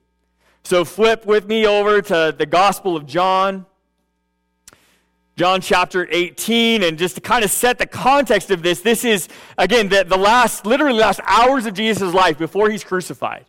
So 0.63 0.83
flip 0.83 1.27
with 1.27 1.47
me 1.47 1.67
over 1.67 2.01
to 2.01 2.33
the 2.35 2.47
Gospel 2.47 2.97
of 2.97 3.05
John. 3.05 3.67
John 5.35 5.61
chapter 5.61 6.07
18, 6.09 6.81
and 6.81 6.97
just 6.97 7.13
to 7.15 7.21
kind 7.21 7.45
of 7.45 7.51
set 7.51 7.77
the 7.77 7.85
context 7.85 8.49
of 8.49 8.63
this, 8.63 8.81
this 8.81 9.05
is, 9.05 9.29
again, 9.59 9.87
the, 9.87 10.03
the 10.03 10.17
last, 10.17 10.65
literally 10.65 10.99
last 10.99 11.19
hours 11.25 11.67
of 11.67 11.75
Jesus' 11.75 12.11
life 12.11 12.39
before 12.39 12.71
he's 12.71 12.83
crucified. 12.83 13.45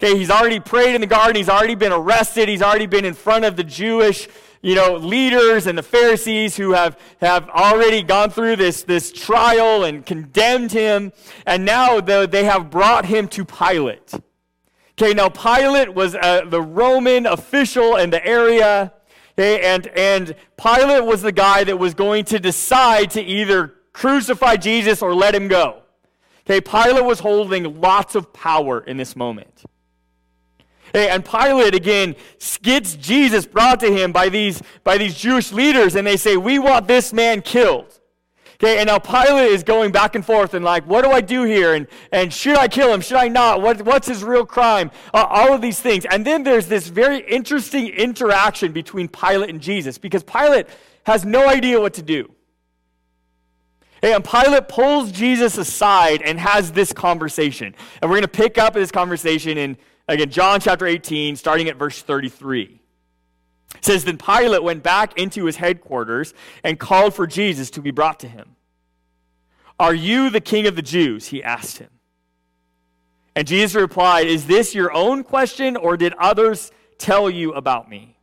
Okay, 0.00 0.16
he's 0.16 0.30
already 0.30 0.60
prayed 0.60 0.94
in 0.94 1.00
the 1.00 1.08
garden, 1.08 1.34
he's 1.34 1.48
already 1.48 1.74
been 1.74 1.90
arrested, 1.90 2.48
he's 2.48 2.62
already 2.62 2.86
been 2.86 3.04
in 3.04 3.14
front 3.14 3.44
of 3.44 3.56
the 3.56 3.64
Jewish, 3.64 4.28
you 4.62 4.76
know, 4.76 4.94
leaders 4.94 5.66
and 5.66 5.76
the 5.76 5.82
Pharisees 5.82 6.56
who 6.56 6.72
have, 6.72 6.96
have 7.20 7.48
already 7.48 8.04
gone 8.04 8.30
through 8.30 8.56
this, 8.56 8.84
this 8.84 9.10
trial 9.10 9.82
and 9.82 10.06
condemned 10.06 10.70
him, 10.70 11.12
and 11.46 11.64
now 11.64 12.00
the, 12.00 12.28
they 12.30 12.44
have 12.44 12.70
brought 12.70 13.06
him 13.06 13.26
to 13.28 13.44
Pilate. 13.44 14.14
Okay, 14.92 15.14
now 15.14 15.28
Pilate 15.28 15.92
was 15.92 16.14
uh, 16.14 16.42
the 16.46 16.62
Roman 16.62 17.26
official 17.26 17.96
in 17.96 18.10
the 18.10 18.24
area. 18.24 18.92
Okay, 19.36 19.62
and, 19.62 19.86
and 19.88 20.34
Pilate 20.56 21.04
was 21.04 21.22
the 21.22 21.32
guy 21.32 21.64
that 21.64 21.76
was 21.76 21.94
going 21.94 22.24
to 22.26 22.38
decide 22.38 23.10
to 23.12 23.22
either 23.22 23.74
crucify 23.92 24.56
Jesus 24.56 25.02
or 25.02 25.12
let 25.12 25.34
him 25.34 25.48
go. 25.48 25.82
Okay, 26.44 26.60
Pilate 26.60 27.04
was 27.04 27.18
holding 27.20 27.80
lots 27.80 28.14
of 28.14 28.32
power 28.32 28.80
in 28.80 28.96
this 28.96 29.16
moment. 29.16 29.64
Okay, 30.88 31.08
and 31.08 31.24
Pilate 31.24 31.74
again 31.74 32.16
gets 32.62 32.94
Jesus 32.96 33.46
brought 33.46 33.80
to 33.80 33.92
him 33.92 34.12
by 34.12 34.28
these, 34.28 34.62
by 34.84 34.96
these 34.98 35.14
Jewish 35.14 35.52
leaders, 35.52 35.96
and 35.96 36.06
they 36.06 36.16
say, 36.16 36.36
We 36.36 36.58
want 36.58 36.86
this 36.86 37.12
man 37.12 37.42
killed. 37.42 37.98
Okay, 38.60 38.78
and 38.78 38.88
now 38.88 38.98
Pilate 38.98 39.52
is 39.52 39.62
going 39.62 39.92
back 39.92 40.16
and 40.16 40.26
forth 40.26 40.52
and 40.52 40.64
like, 40.64 40.84
what 40.84 41.04
do 41.04 41.12
I 41.12 41.20
do 41.20 41.44
here? 41.44 41.74
And, 41.74 41.86
and 42.10 42.32
should 42.32 42.56
I 42.56 42.66
kill 42.66 42.92
him? 42.92 43.00
Should 43.00 43.18
I 43.18 43.28
not? 43.28 43.62
What, 43.62 43.82
what's 43.82 44.08
his 44.08 44.24
real 44.24 44.44
crime? 44.44 44.90
Uh, 45.14 45.26
all 45.28 45.52
of 45.52 45.60
these 45.60 45.78
things. 45.78 46.04
And 46.10 46.26
then 46.26 46.42
there's 46.42 46.66
this 46.66 46.88
very 46.88 47.18
interesting 47.18 47.86
interaction 47.86 48.72
between 48.72 49.06
Pilate 49.06 49.48
and 49.48 49.60
Jesus 49.60 49.96
because 49.96 50.24
Pilate 50.24 50.66
has 51.04 51.24
no 51.24 51.48
idea 51.48 51.80
what 51.80 51.94
to 51.94 52.02
do. 52.02 52.34
And 54.02 54.24
Pilate 54.24 54.66
pulls 54.66 55.12
Jesus 55.12 55.56
aside 55.56 56.22
and 56.22 56.38
has 56.40 56.72
this 56.72 56.92
conversation. 56.92 57.76
And 58.02 58.10
we're 58.10 58.16
going 58.16 58.22
to 58.22 58.28
pick 58.28 58.58
up 58.58 58.74
this 58.74 58.90
conversation 58.90 59.56
in, 59.56 59.76
again, 60.08 60.30
John 60.30 60.60
chapter 60.60 60.86
18, 60.86 61.36
starting 61.36 61.68
at 61.68 61.76
verse 61.76 62.00
33. 62.02 62.80
It 63.76 63.84
says, 63.84 64.04
Then 64.04 64.18
Pilate 64.18 64.62
went 64.62 64.82
back 64.82 65.18
into 65.18 65.44
his 65.44 65.56
headquarters 65.56 66.34
and 66.64 66.78
called 66.78 67.14
for 67.14 67.26
Jesus 67.26 67.70
to 67.70 67.82
be 67.82 67.90
brought 67.90 68.20
to 68.20 68.28
him. 68.28 68.56
Are 69.78 69.94
you 69.94 70.30
the 70.30 70.40
king 70.40 70.66
of 70.66 70.74
the 70.74 70.82
Jews? 70.82 71.26
He 71.26 71.42
asked 71.42 71.78
him. 71.78 71.90
And 73.36 73.46
Jesus 73.46 73.76
replied, 73.76 74.26
Is 74.26 74.46
this 74.46 74.74
your 74.74 74.92
own 74.92 75.22
question, 75.22 75.76
or 75.76 75.96
did 75.96 76.12
others 76.14 76.72
tell 76.98 77.30
you 77.30 77.52
about 77.52 77.88
me? 77.88 78.16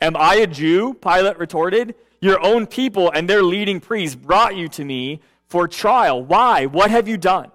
Am 0.00 0.16
I 0.16 0.36
a 0.36 0.46
Jew? 0.46 0.94
Pilate 0.94 1.38
retorted. 1.38 1.94
Your 2.20 2.44
own 2.44 2.66
people 2.66 3.10
and 3.12 3.28
their 3.28 3.42
leading 3.42 3.80
priests 3.80 4.16
brought 4.16 4.56
you 4.56 4.68
to 4.70 4.84
me 4.84 5.20
for 5.46 5.68
trial. 5.68 6.22
Why? 6.22 6.66
What 6.66 6.90
have 6.90 7.06
you 7.06 7.16
done? 7.16 7.52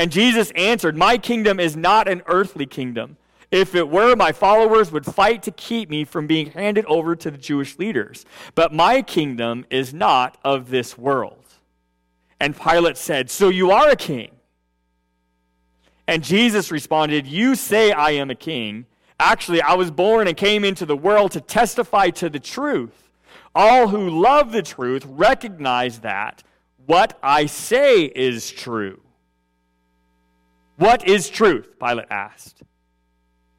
And 0.00 0.10
Jesus 0.10 0.50
answered, 0.56 0.96
My 0.96 1.18
kingdom 1.18 1.60
is 1.60 1.76
not 1.76 2.08
an 2.08 2.22
earthly 2.24 2.64
kingdom. 2.64 3.18
If 3.50 3.74
it 3.74 3.86
were, 3.86 4.16
my 4.16 4.32
followers 4.32 4.90
would 4.90 5.04
fight 5.04 5.42
to 5.42 5.50
keep 5.50 5.90
me 5.90 6.06
from 6.06 6.26
being 6.26 6.52
handed 6.52 6.86
over 6.86 7.14
to 7.14 7.30
the 7.30 7.36
Jewish 7.36 7.78
leaders. 7.78 8.24
But 8.54 8.72
my 8.72 9.02
kingdom 9.02 9.66
is 9.68 9.92
not 9.92 10.38
of 10.42 10.70
this 10.70 10.96
world. 10.96 11.44
And 12.40 12.58
Pilate 12.58 12.96
said, 12.96 13.28
So 13.28 13.50
you 13.50 13.72
are 13.72 13.90
a 13.90 13.94
king? 13.96 14.30
And 16.06 16.24
Jesus 16.24 16.70
responded, 16.70 17.26
You 17.26 17.54
say 17.54 17.92
I 17.92 18.12
am 18.12 18.30
a 18.30 18.34
king. 18.34 18.86
Actually, 19.18 19.60
I 19.60 19.74
was 19.74 19.90
born 19.90 20.28
and 20.28 20.34
came 20.34 20.64
into 20.64 20.86
the 20.86 20.96
world 20.96 21.32
to 21.32 21.42
testify 21.42 22.08
to 22.08 22.30
the 22.30 22.40
truth. 22.40 23.10
All 23.54 23.88
who 23.88 24.08
love 24.08 24.52
the 24.52 24.62
truth 24.62 25.04
recognize 25.06 25.98
that 25.98 26.42
what 26.86 27.18
I 27.22 27.44
say 27.44 28.04
is 28.04 28.50
true. 28.50 29.02
What 30.80 31.06
is 31.06 31.28
truth? 31.28 31.78
Pilate 31.78 32.06
asked. 32.08 32.62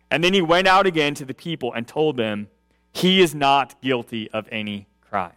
And 0.09 0.23
then 0.23 0.33
he 0.33 0.41
went 0.41 0.67
out 0.67 0.87
again 0.87 1.13
to 1.13 1.23
the 1.23 1.35
people 1.35 1.71
and 1.71 1.87
told 1.87 2.17
them, 2.17 2.47
He 2.93 3.21
is 3.21 3.35
not 3.35 3.79
guilty 3.79 4.31
of 4.31 4.47
any 4.51 4.87
crime. 5.01 5.35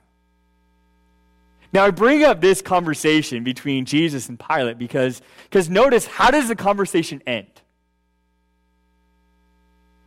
Now, 1.74 1.84
I 1.84 1.90
bring 1.90 2.24
up 2.24 2.40
this 2.40 2.62
conversation 2.62 3.44
between 3.44 3.84
Jesus 3.84 4.30
and 4.30 4.40
Pilate 4.40 4.78
because, 4.78 5.20
because 5.42 5.68
notice, 5.68 6.06
how 6.06 6.30
does 6.30 6.48
the 6.48 6.56
conversation 6.56 7.22
end? 7.26 7.60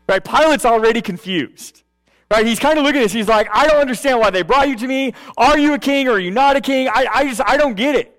Right? 0.10 0.24
Pilate's 0.24 0.66
already 0.66 1.04
confused. 1.04 1.84
Right? 2.32 2.44
He's 2.44 2.58
kind 2.58 2.80
of 2.80 2.86
looking 2.86 3.02
at 3.02 3.04
this. 3.04 3.14
He's 3.14 3.28
like, 3.28 3.50
I 3.54 3.68
don't 3.68 3.78
understand 3.78 4.20
why 4.20 4.32
they 4.32 4.42
brought 4.42 4.68
you 4.68 4.78
to 4.78 4.88
me. 4.88 5.14
Are 5.38 5.60
you 5.60 5.76
a 5.76 5.80
king 5.80 6.08
or 6.08 6.14
are 6.14 6.20
you 6.20 6.32
not 6.32 6.56
a 6.56 6.62
king? 6.62 6.88
I, 6.88 7.06
I 7.14 7.24
just, 7.26 7.42
I 7.46 7.56
don't 7.56 7.76
get 7.76 7.94
it. 7.94 8.17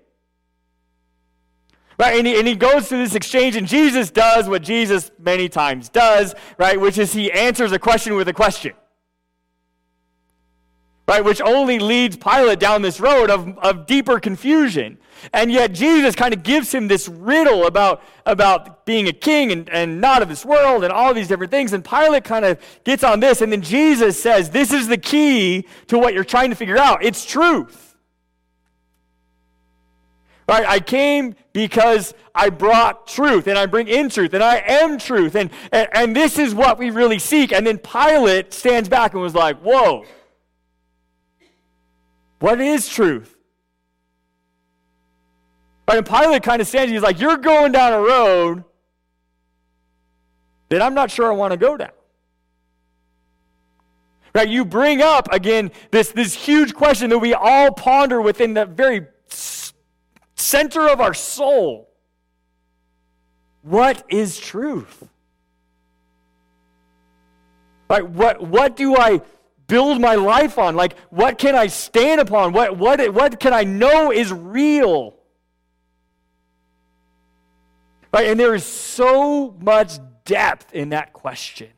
Right? 1.99 2.17
And 2.17 2.25
he, 2.25 2.39
and 2.39 2.47
he 2.47 2.55
goes 2.55 2.87
through 2.87 2.99
this 2.99 3.13
exchange, 3.13 3.57
and 3.57 3.67
Jesus 3.67 4.09
does 4.09 4.47
what 4.47 4.61
Jesus 4.61 5.11
many 5.19 5.49
times 5.49 5.89
does, 5.89 6.33
right? 6.57 6.79
Which 6.79 6.97
is 6.97 7.11
he 7.11 7.29
answers 7.29 7.73
a 7.73 7.79
question 7.79 8.15
with 8.15 8.29
a 8.29 8.33
question. 8.33 8.71
Right? 11.09 11.25
Which 11.25 11.41
only 11.41 11.77
leads 11.77 12.15
Pilate 12.15 12.59
down 12.59 12.83
this 12.83 13.01
road 13.01 13.29
of, 13.29 13.57
of 13.57 13.85
deeper 13.85 14.17
confusion. 14.19 14.97
And 15.33 15.51
yet 15.51 15.73
Jesus 15.73 16.15
kind 16.15 16.33
of 16.33 16.43
gives 16.43 16.73
him 16.73 16.87
this 16.87 17.09
riddle 17.09 17.65
about, 17.65 18.01
about 18.25 18.85
being 18.85 19.09
a 19.09 19.11
king 19.11 19.51
and, 19.51 19.69
and 19.69 19.99
not 19.99 20.21
of 20.21 20.29
this 20.29 20.45
world 20.45 20.85
and 20.85 20.93
all 20.93 21.13
these 21.13 21.27
different 21.27 21.51
things. 21.51 21.73
And 21.73 21.83
Pilate 21.83 22.23
kind 22.23 22.45
of 22.45 22.59
gets 22.85 23.03
on 23.03 23.19
this. 23.19 23.41
And 23.41 23.51
then 23.51 23.61
Jesus 23.61 24.21
says, 24.21 24.51
This 24.51 24.71
is 24.71 24.87
the 24.87 24.97
key 24.97 25.67
to 25.87 25.97
what 25.97 26.13
you're 26.13 26.23
trying 26.23 26.51
to 26.51 26.55
figure 26.55 26.77
out. 26.77 27.03
It's 27.03 27.25
truth. 27.25 27.88
Right? 30.49 30.65
I 30.67 30.79
came 30.79 31.35
because 31.53 32.15
I 32.33 32.49
brought 32.49 33.05
truth 33.05 33.45
and 33.45 33.55
I 33.55 33.67
bring 33.67 33.87
in 33.87 34.09
truth 34.09 34.33
and 34.33 34.43
I 34.43 34.63
am 34.65 34.97
truth. 34.97 35.35
And, 35.35 35.51
and, 35.71 35.87
and 35.93 36.15
this 36.15 36.39
is 36.39 36.55
what 36.55 36.79
we 36.79 36.89
really 36.89 37.19
seek. 37.19 37.53
And 37.53 37.67
then 37.67 37.77
Pilate 37.77 38.51
stands 38.51 38.89
back 38.89 39.13
and 39.13 39.21
was 39.21 39.35
like, 39.35 39.59
Whoa, 39.59 40.05
what 42.39 42.59
is 42.59 42.89
truth? 42.89 43.37
Right? 45.87 45.99
And 45.99 46.07
Pilate 46.07 46.41
kind 46.41 46.63
of 46.63 46.67
stands, 46.67 46.91
he's 46.91 47.03
like, 47.03 47.19
You're 47.19 47.37
going 47.37 47.71
down 47.71 47.93
a 47.93 48.01
road 48.01 48.63
that 50.69 50.81
I'm 50.81 50.95
not 50.95 51.11
sure 51.11 51.31
I 51.31 51.35
want 51.35 51.51
to 51.51 51.57
go 51.57 51.77
down. 51.77 51.91
Right? 54.33 54.49
You 54.49 54.65
bring 54.65 55.03
up 55.03 55.31
again 55.31 55.69
this, 55.91 56.09
this 56.11 56.33
huge 56.33 56.73
question 56.73 57.11
that 57.11 57.19
we 57.19 57.35
all 57.35 57.71
ponder 57.71 58.19
within 58.19 58.55
the 58.55 58.65
very 58.65 59.05
center 60.39 60.87
of 60.87 61.01
our 61.01 61.13
soul. 61.13 61.89
What 63.61 64.03
is 64.09 64.39
truth? 64.39 65.03
Right, 67.89 68.07
what, 68.07 68.41
what 68.41 68.75
do 68.75 68.95
I 68.95 69.21
build 69.67 69.99
my 69.99 70.15
life 70.15 70.57
on? 70.57 70.75
Like, 70.75 70.97
what 71.09 71.37
can 71.37 71.55
I 71.55 71.67
stand 71.67 72.21
upon? 72.21 72.53
What, 72.53 72.77
what, 72.77 73.13
what 73.13 73.39
can 73.39 73.53
I 73.53 73.63
know 73.63 74.11
is 74.11 74.31
real? 74.31 75.15
Right, 78.13 78.27
and 78.27 78.39
there 78.39 78.55
is 78.55 78.65
so 78.65 79.55
much 79.59 79.99
depth 80.25 80.73
in 80.73 80.89
that 80.89 81.13
question. 81.13 81.69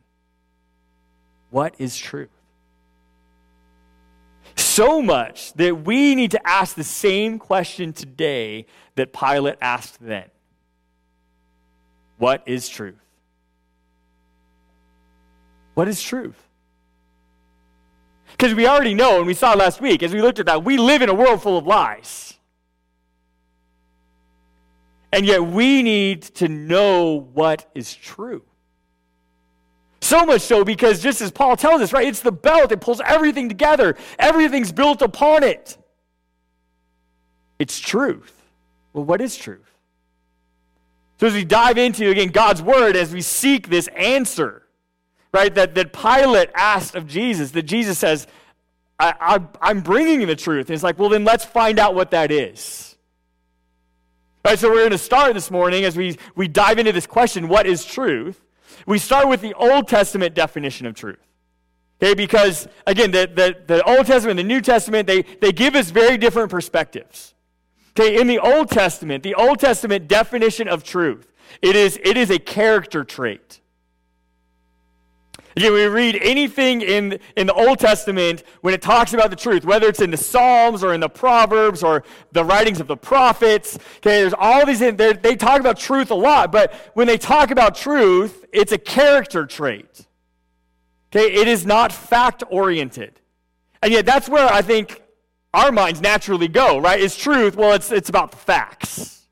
What 1.50 1.76
is 1.80 1.97
truth? 1.97 2.30
So 4.62 5.02
much 5.02 5.54
that 5.54 5.84
we 5.84 6.15
need 6.15 6.32
to 6.32 6.47
ask 6.47 6.76
the 6.76 6.84
same 6.84 7.39
question 7.39 7.93
today 7.93 8.67
that 8.95 9.12
Pilate 9.12 9.58
asked 9.60 9.97
then 10.00 10.30
What 12.17 12.43
is 12.45 12.69
truth? 12.69 12.95
What 15.74 15.88
is 15.88 16.02
truth? 16.02 16.47
Because 18.32 18.54
we 18.54 18.67
already 18.67 18.93
know, 18.93 19.17
and 19.17 19.28
we 19.28 19.34
saw 19.34 19.54
last 19.54 19.82
week 19.82 20.04
as 20.04 20.13
we 20.13 20.21
looked 20.21 20.39
at 20.39 20.45
that, 20.45 20.63
we 20.63 20.78
live 20.78 21.02
in 21.02 21.10
a 21.10 21.13
world 21.13 21.41
full 21.41 21.58
of 21.58 21.65
lies. 21.67 22.36
And 25.12 25.26
yet 25.26 25.43
we 25.43 25.84
need 25.84 26.21
to 26.36 26.47
know 26.47 27.28
what 27.34 27.69
is 27.76 27.93
true. 27.93 28.43
So 30.02 30.26
much 30.26 30.42
so 30.42 30.66
because 30.66 31.02
just 31.02 31.22
as 31.22 31.32
Paul 31.32 31.56
tells 31.56 31.82
us, 31.82 31.94
right, 31.94 32.08
it's 32.08 32.22
the 32.22 32.32
belt 32.32 32.70
that 32.70 32.82
pulls 32.82 33.02
everything 33.06 33.48
together. 33.48 33.96
Everything's 34.18 34.72
built 34.72 35.02
upon 35.02 35.44
it. 35.44 35.78
It's 37.60 37.80
truth. 37.80 38.34
Well, 38.94 39.06
what 39.06 39.22
is 39.22 39.38
truth? 39.38 39.72
So 41.20 41.28
as 41.28 41.34
we 41.34 41.46
dive 41.46 41.78
into, 41.78 42.10
again, 42.10 42.30
God's 42.30 42.64
word, 42.64 42.96
as 42.96 43.14
we 43.14 43.22
seek 43.22 43.70
this 43.70 43.88
answer, 43.96 44.64
right, 45.32 45.54
that, 45.54 45.76
that 45.76 45.94
Pilate 45.94 46.50
asked 46.56 46.96
of 46.96 47.06
Jesus, 47.06 47.52
that 47.52 47.64
Jesus 47.64 48.00
says, 48.00 48.26
I, 49.00 49.40
I, 49.62 49.70
am 49.70 49.82
bringing 49.82 50.26
the 50.26 50.36
truth. 50.36 50.68
And 50.68 50.74
it's 50.74 50.84
like, 50.84 50.98
well, 50.98 51.10
then 51.10 51.24
let's 51.24 51.46
find 51.46 51.78
out 51.78 51.94
what 51.94 52.10
that 52.12 52.32
is. 52.32 52.96
Right, 54.44 54.58
so 54.58 54.70
we're 54.70 54.78
going 54.78 54.92
to 54.92 54.98
start 54.98 55.36
this 55.36 55.52
morning 55.52 55.86
as 55.86 55.96
we, 55.96 56.18
we 56.36 56.48
dive 56.48 56.80
into 56.80 56.92
this 56.92 57.06
question, 57.06 57.48
what 57.48 57.68
is 57.68 57.86
truth? 57.86 58.44
We 58.86 58.98
start 58.98 59.28
with 59.28 59.41
the 59.41 59.54
Old 59.54 59.88
Testament 59.88 60.36
definition 60.36 60.88
of 60.88 60.96
truth. 60.96 61.20
Okay, 62.02 62.15
because 62.15 62.67
again, 62.88 63.12
the, 63.12 63.30
the, 63.34 63.76
the 63.76 63.84
Old 63.84 64.08
Testament 64.08 64.39
and 64.39 64.50
the 64.50 64.54
New 64.54 64.62
Testament, 64.62 65.08
they, 65.08 65.22
they 65.22 65.52
give 65.52 65.76
us 65.76 65.91
very 65.91 66.17
different 66.17 66.50
perspectives. 66.50 67.36
Okay, 67.91 68.20
in 68.20 68.28
the 68.28 68.39
Old 68.39 68.70
Testament, 68.70 69.24
the 69.24 69.36
Old 69.36 69.60
Testament 69.60 70.08
definition 70.08 70.67
of 70.67 70.84
truth, 70.84 71.32
it 71.62 71.76
is, 71.76 72.00
it 72.04 72.17
is 72.17 72.32
a 72.32 72.39
character 72.39 73.04
trait. 73.04 73.61
Again, 75.56 75.74
we 75.74 75.86
read 75.86 76.18
anything 76.22 76.82
in, 76.82 77.20
in 77.36 77.48
the 77.48 77.54
Old 77.54 77.80
Testament 77.80 78.44
when 78.62 78.74
it 78.74 78.82
talks 78.82 79.14
about 79.14 79.30
the 79.30 79.36
truth, 79.36 79.66
whether 79.66 79.88
it's 79.88 80.00
in 80.00 80.12
the 80.12 80.18
Psalms 80.18 80.84
or 80.84 80.94
in 80.94 81.02
the 81.02 81.10
Proverbs 81.10 81.84
or 81.84 82.04
the 82.32 82.46
writings 82.46 82.80
of 82.80 82.88
the 82.88 82.96
prophets. 82.96 83.76
Okay, 83.98 84.22
there's 84.22 84.34
all 84.38 84.66
these, 84.66 84.80
they 84.80 85.36
talk 85.36 85.60
about 85.60 85.78
truth 85.78 86.10
a 86.12 86.16
lot, 86.16 86.52
but 86.52 86.74
when 86.94 87.08
they 87.08 87.18
talk 87.18 87.52
about 87.52 87.76
truth, 87.76 88.46
it's 88.54 88.72
a 88.72 88.78
character 88.78 89.46
trait. 89.46 90.08
Okay, 91.14 91.34
it 91.34 91.48
is 91.48 91.66
not 91.66 91.92
fact 91.92 92.44
oriented. 92.50 93.20
And 93.84 93.92
yet, 93.92 94.06
that's 94.06 94.30
where 94.30 94.48
I 94.48 94.62
think 94.62 95.02
our 95.54 95.72
minds 95.72 96.00
naturally 96.00 96.48
go, 96.48 96.80
right? 96.80 97.00
Is 97.00 97.18
truth, 97.18 97.58
well, 97.58 97.74
it's, 97.74 97.92
it's 97.92 98.08
about 98.08 98.32
the 98.32 98.38
facts, 98.38 99.28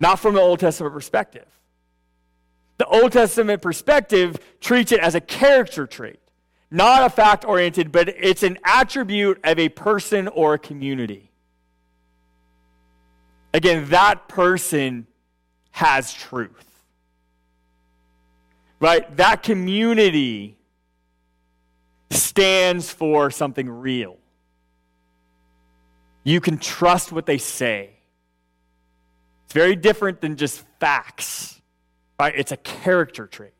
not 0.00 0.18
from 0.18 0.34
the 0.34 0.40
Old 0.40 0.60
Testament 0.60 0.94
perspective. 0.94 1.44
The 2.78 2.86
Old 2.86 3.12
Testament 3.12 3.60
perspective 3.60 4.38
treats 4.60 4.92
it 4.92 5.00
as 5.00 5.14
a 5.14 5.20
character 5.20 5.86
trait, 5.86 6.20
not 6.70 7.04
a 7.04 7.10
fact 7.10 7.44
oriented, 7.44 7.92
but 7.92 8.08
it's 8.08 8.42
an 8.42 8.58
attribute 8.64 9.40
of 9.44 9.58
a 9.58 9.68
person 9.68 10.28
or 10.28 10.54
a 10.54 10.58
community. 10.58 11.30
Again, 13.52 13.88
that 13.90 14.28
person 14.28 15.06
has 15.72 16.12
truth. 16.12 16.52
Right? 18.80 19.16
That 19.16 19.42
community 19.42 20.56
stands 22.10 22.90
for 22.90 23.30
something 23.30 23.68
real. 23.68 24.16
You 26.22 26.40
can 26.40 26.58
trust 26.58 27.10
what 27.10 27.26
they 27.26 27.38
say. 27.38 27.90
It's 29.44 29.54
very 29.54 29.74
different 29.74 30.20
than 30.20 30.36
just 30.36 30.62
facts. 30.78 31.57
Right? 32.18 32.34
It's 32.36 32.52
a 32.52 32.56
character 32.56 33.26
trait. 33.26 33.52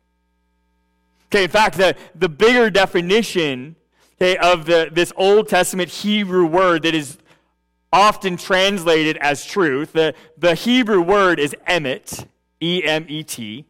Okay, 1.27 1.45
in 1.45 1.51
fact, 1.51 1.77
the, 1.77 1.95
the 2.15 2.29
bigger 2.29 2.71
definition 2.71 3.77
okay, 4.17 4.37
of 4.39 4.65
the, 4.65 4.89
this 4.91 5.13
Old 5.17 5.49
Testament 5.49 5.91
Hebrew 5.91 6.47
word 6.47 6.83
that 6.83 6.95
is 6.95 7.19
often 7.93 8.37
translated 8.37 9.17
as 9.19 9.45
truth. 9.45 9.93
The, 9.93 10.15
the 10.37 10.55
Hebrew 10.55 11.01
word 11.01 11.39
is 11.39 11.55
emet, 11.69 12.27
E 12.61 12.83
M 12.85 13.07
E 13.09 13.23
T. 13.23 13.67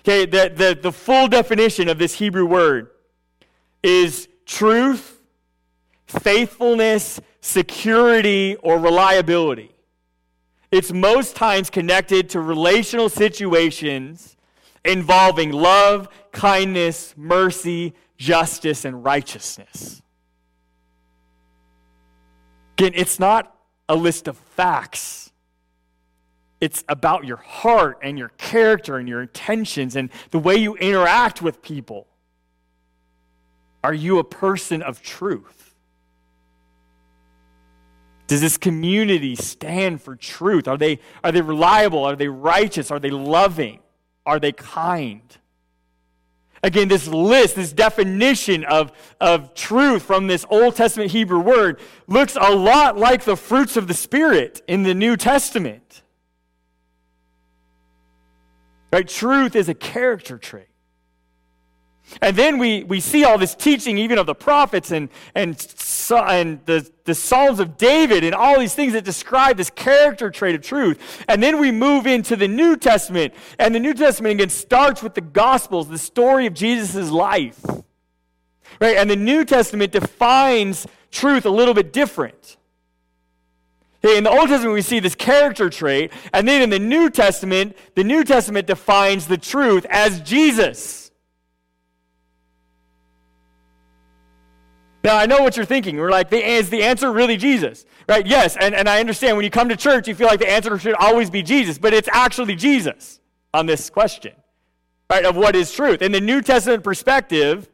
Okay, 0.00 0.26
the, 0.26 0.52
the, 0.54 0.78
the 0.80 0.92
full 0.92 1.28
definition 1.28 1.88
of 1.88 1.98
this 1.98 2.14
Hebrew 2.14 2.44
word 2.44 2.90
is 3.82 4.28
truth, 4.46 5.20
faithfulness, 6.06 7.20
security, 7.40 8.56
or 8.56 8.78
reliability. 8.78 9.71
It's 10.72 10.90
most 10.90 11.36
times 11.36 11.68
connected 11.68 12.30
to 12.30 12.40
relational 12.40 13.10
situations 13.10 14.36
involving 14.84 15.52
love, 15.52 16.08
kindness, 16.32 17.12
mercy, 17.14 17.92
justice, 18.16 18.86
and 18.86 19.04
righteousness. 19.04 20.00
Again, 22.78 22.92
it's 22.94 23.20
not 23.20 23.54
a 23.86 23.94
list 23.94 24.28
of 24.28 24.38
facts. 24.38 25.30
It's 26.58 26.82
about 26.88 27.24
your 27.24 27.36
heart 27.36 27.98
and 28.02 28.18
your 28.18 28.30
character 28.30 28.96
and 28.96 29.06
your 29.06 29.20
intentions 29.20 29.94
and 29.94 30.08
the 30.30 30.38
way 30.38 30.56
you 30.56 30.74
interact 30.76 31.42
with 31.42 31.60
people. 31.60 32.06
Are 33.84 33.92
you 33.92 34.18
a 34.18 34.24
person 34.24 34.80
of 34.80 35.02
truth? 35.02 35.71
Does 38.26 38.40
this 38.40 38.56
community 38.56 39.36
stand 39.36 40.00
for 40.00 40.16
truth? 40.16 40.68
Are 40.68 40.78
they, 40.78 41.00
are 41.22 41.32
they 41.32 41.40
reliable? 41.40 42.04
Are 42.04 42.16
they 42.16 42.28
righteous? 42.28 42.90
Are 42.90 42.98
they 42.98 43.10
loving? 43.10 43.80
Are 44.24 44.38
they 44.38 44.52
kind? 44.52 45.22
Again, 46.62 46.86
this 46.86 47.08
list, 47.08 47.56
this 47.56 47.72
definition 47.72 48.64
of, 48.64 48.92
of 49.20 49.52
truth 49.54 50.02
from 50.02 50.28
this 50.28 50.46
Old 50.48 50.76
Testament 50.76 51.10
Hebrew 51.10 51.40
word 51.40 51.80
looks 52.06 52.36
a 52.40 52.54
lot 52.54 52.96
like 52.96 53.24
the 53.24 53.36
fruits 53.36 53.76
of 53.76 53.88
the 53.88 53.94
Spirit 53.94 54.62
in 54.68 54.84
the 54.84 54.94
New 54.94 55.16
Testament. 55.16 56.02
Right? 58.92 59.08
Truth 59.08 59.56
is 59.56 59.68
a 59.68 59.74
character 59.74 60.38
trait. 60.38 60.68
And 62.20 62.36
then 62.36 62.58
we, 62.58 62.84
we 62.84 63.00
see 63.00 63.24
all 63.24 63.38
this 63.38 63.54
teaching, 63.54 63.98
even 63.98 64.18
of 64.18 64.26
the 64.26 64.34
prophets 64.34 64.92
and, 64.92 65.08
and, 65.34 65.58
and 66.18 66.60
the, 66.66 66.88
the 67.04 67.14
Psalms 67.14 67.60
of 67.60 67.76
David, 67.76 68.24
and 68.24 68.34
all 68.34 68.58
these 68.58 68.74
things 68.74 68.92
that 68.92 69.04
describe 69.04 69.56
this 69.56 69.70
character 69.70 70.30
trait 70.30 70.54
of 70.54 70.62
truth. 70.62 71.24
And 71.28 71.42
then 71.42 71.60
we 71.60 71.70
move 71.70 72.06
into 72.06 72.36
the 72.36 72.48
New 72.48 72.76
Testament. 72.76 73.34
And 73.58 73.74
the 73.74 73.80
New 73.80 73.94
Testament 73.94 74.34
again 74.34 74.50
starts 74.50 75.02
with 75.02 75.14
the 75.14 75.20
Gospels, 75.20 75.88
the 75.88 75.98
story 75.98 76.46
of 76.46 76.54
Jesus' 76.54 77.10
life. 77.10 77.60
Right? 78.80 78.96
And 78.96 79.08
the 79.08 79.16
New 79.16 79.44
Testament 79.44 79.92
defines 79.92 80.86
truth 81.10 81.44
a 81.44 81.50
little 81.50 81.74
bit 81.74 81.92
different. 81.92 82.56
In 84.02 84.24
the 84.24 84.30
Old 84.30 84.48
Testament, 84.48 84.74
we 84.74 84.82
see 84.82 84.98
this 84.98 85.14
character 85.14 85.70
trait. 85.70 86.12
And 86.32 86.48
then 86.48 86.62
in 86.62 86.70
the 86.70 86.78
New 86.78 87.08
Testament, 87.08 87.76
the 87.94 88.02
New 88.02 88.24
Testament 88.24 88.66
defines 88.66 89.26
the 89.26 89.38
truth 89.38 89.86
as 89.88 90.20
Jesus. 90.20 91.01
Now, 95.04 95.16
I 95.16 95.26
know 95.26 95.42
what 95.42 95.56
you're 95.56 95.66
thinking. 95.66 95.96
We're 95.96 96.10
like, 96.10 96.32
is 96.32 96.70
the 96.70 96.82
answer 96.82 97.12
really 97.12 97.36
Jesus? 97.36 97.84
Right? 98.08 98.26
Yes, 98.26 98.56
and, 98.60 98.74
and 98.74 98.88
I 98.88 99.00
understand 99.00 99.36
when 99.36 99.44
you 99.44 99.50
come 99.50 99.68
to 99.68 99.76
church, 99.76 100.06
you 100.06 100.14
feel 100.14 100.28
like 100.28 100.40
the 100.40 100.50
answer 100.50 100.78
should 100.78 100.94
always 100.94 101.30
be 101.30 101.42
Jesus, 101.42 101.78
but 101.78 101.92
it's 101.92 102.08
actually 102.12 102.54
Jesus 102.54 103.20
on 103.52 103.66
this 103.66 103.90
question, 103.90 104.32
right, 105.10 105.24
of 105.24 105.36
what 105.36 105.56
is 105.56 105.72
truth. 105.72 106.02
In 106.02 106.12
the 106.12 106.20
New 106.20 106.40
Testament 106.40 106.84
perspective, 106.84 107.68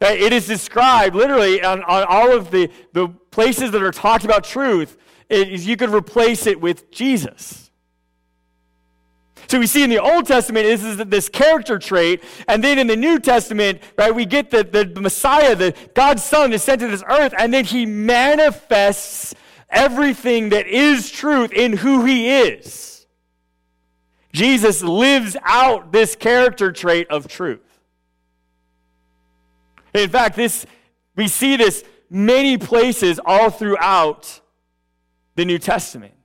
it 0.00 0.32
is 0.32 0.46
described 0.46 1.14
literally 1.14 1.62
on, 1.62 1.82
on 1.84 2.04
all 2.08 2.32
of 2.32 2.50
the, 2.50 2.70
the 2.92 3.08
places 3.30 3.70
that 3.70 3.82
are 3.82 3.92
talked 3.92 4.24
about 4.24 4.44
truth, 4.44 4.96
is 5.28 5.66
you 5.66 5.76
could 5.76 5.90
replace 5.90 6.46
it 6.46 6.60
with 6.60 6.90
Jesus. 6.90 7.65
So 9.48 9.58
we 9.58 9.66
see 9.66 9.82
in 9.84 9.90
the 9.90 9.98
Old 9.98 10.26
Testament 10.26 10.66
this 10.66 10.82
is 10.82 10.96
this 10.96 11.28
character 11.28 11.78
trait, 11.78 12.22
and 12.48 12.62
then 12.62 12.78
in 12.78 12.86
the 12.86 12.96
New 12.96 13.18
Testament, 13.18 13.80
right, 13.96 14.14
we 14.14 14.26
get 14.26 14.50
the, 14.50 14.64
the 14.64 15.00
Messiah, 15.00 15.54
the 15.54 15.74
God's 15.94 16.24
Son 16.24 16.52
is 16.52 16.62
sent 16.62 16.80
to 16.80 16.88
this 16.88 17.04
earth, 17.08 17.32
and 17.38 17.54
then 17.54 17.64
he 17.64 17.86
manifests 17.86 19.34
everything 19.70 20.48
that 20.50 20.66
is 20.66 21.10
truth 21.10 21.52
in 21.52 21.76
who 21.76 22.04
he 22.04 22.28
is. 22.28 23.06
Jesus 24.32 24.82
lives 24.82 25.36
out 25.44 25.92
this 25.92 26.14
character 26.14 26.72
trait 26.72 27.08
of 27.08 27.26
truth. 27.26 27.60
In 29.94 30.10
fact, 30.10 30.36
this 30.36 30.66
we 31.14 31.28
see 31.28 31.56
this 31.56 31.82
many 32.10 32.58
places 32.58 33.18
all 33.24 33.50
throughout 33.50 34.40
the 35.34 35.44
New 35.44 35.58
Testament. 35.58 36.15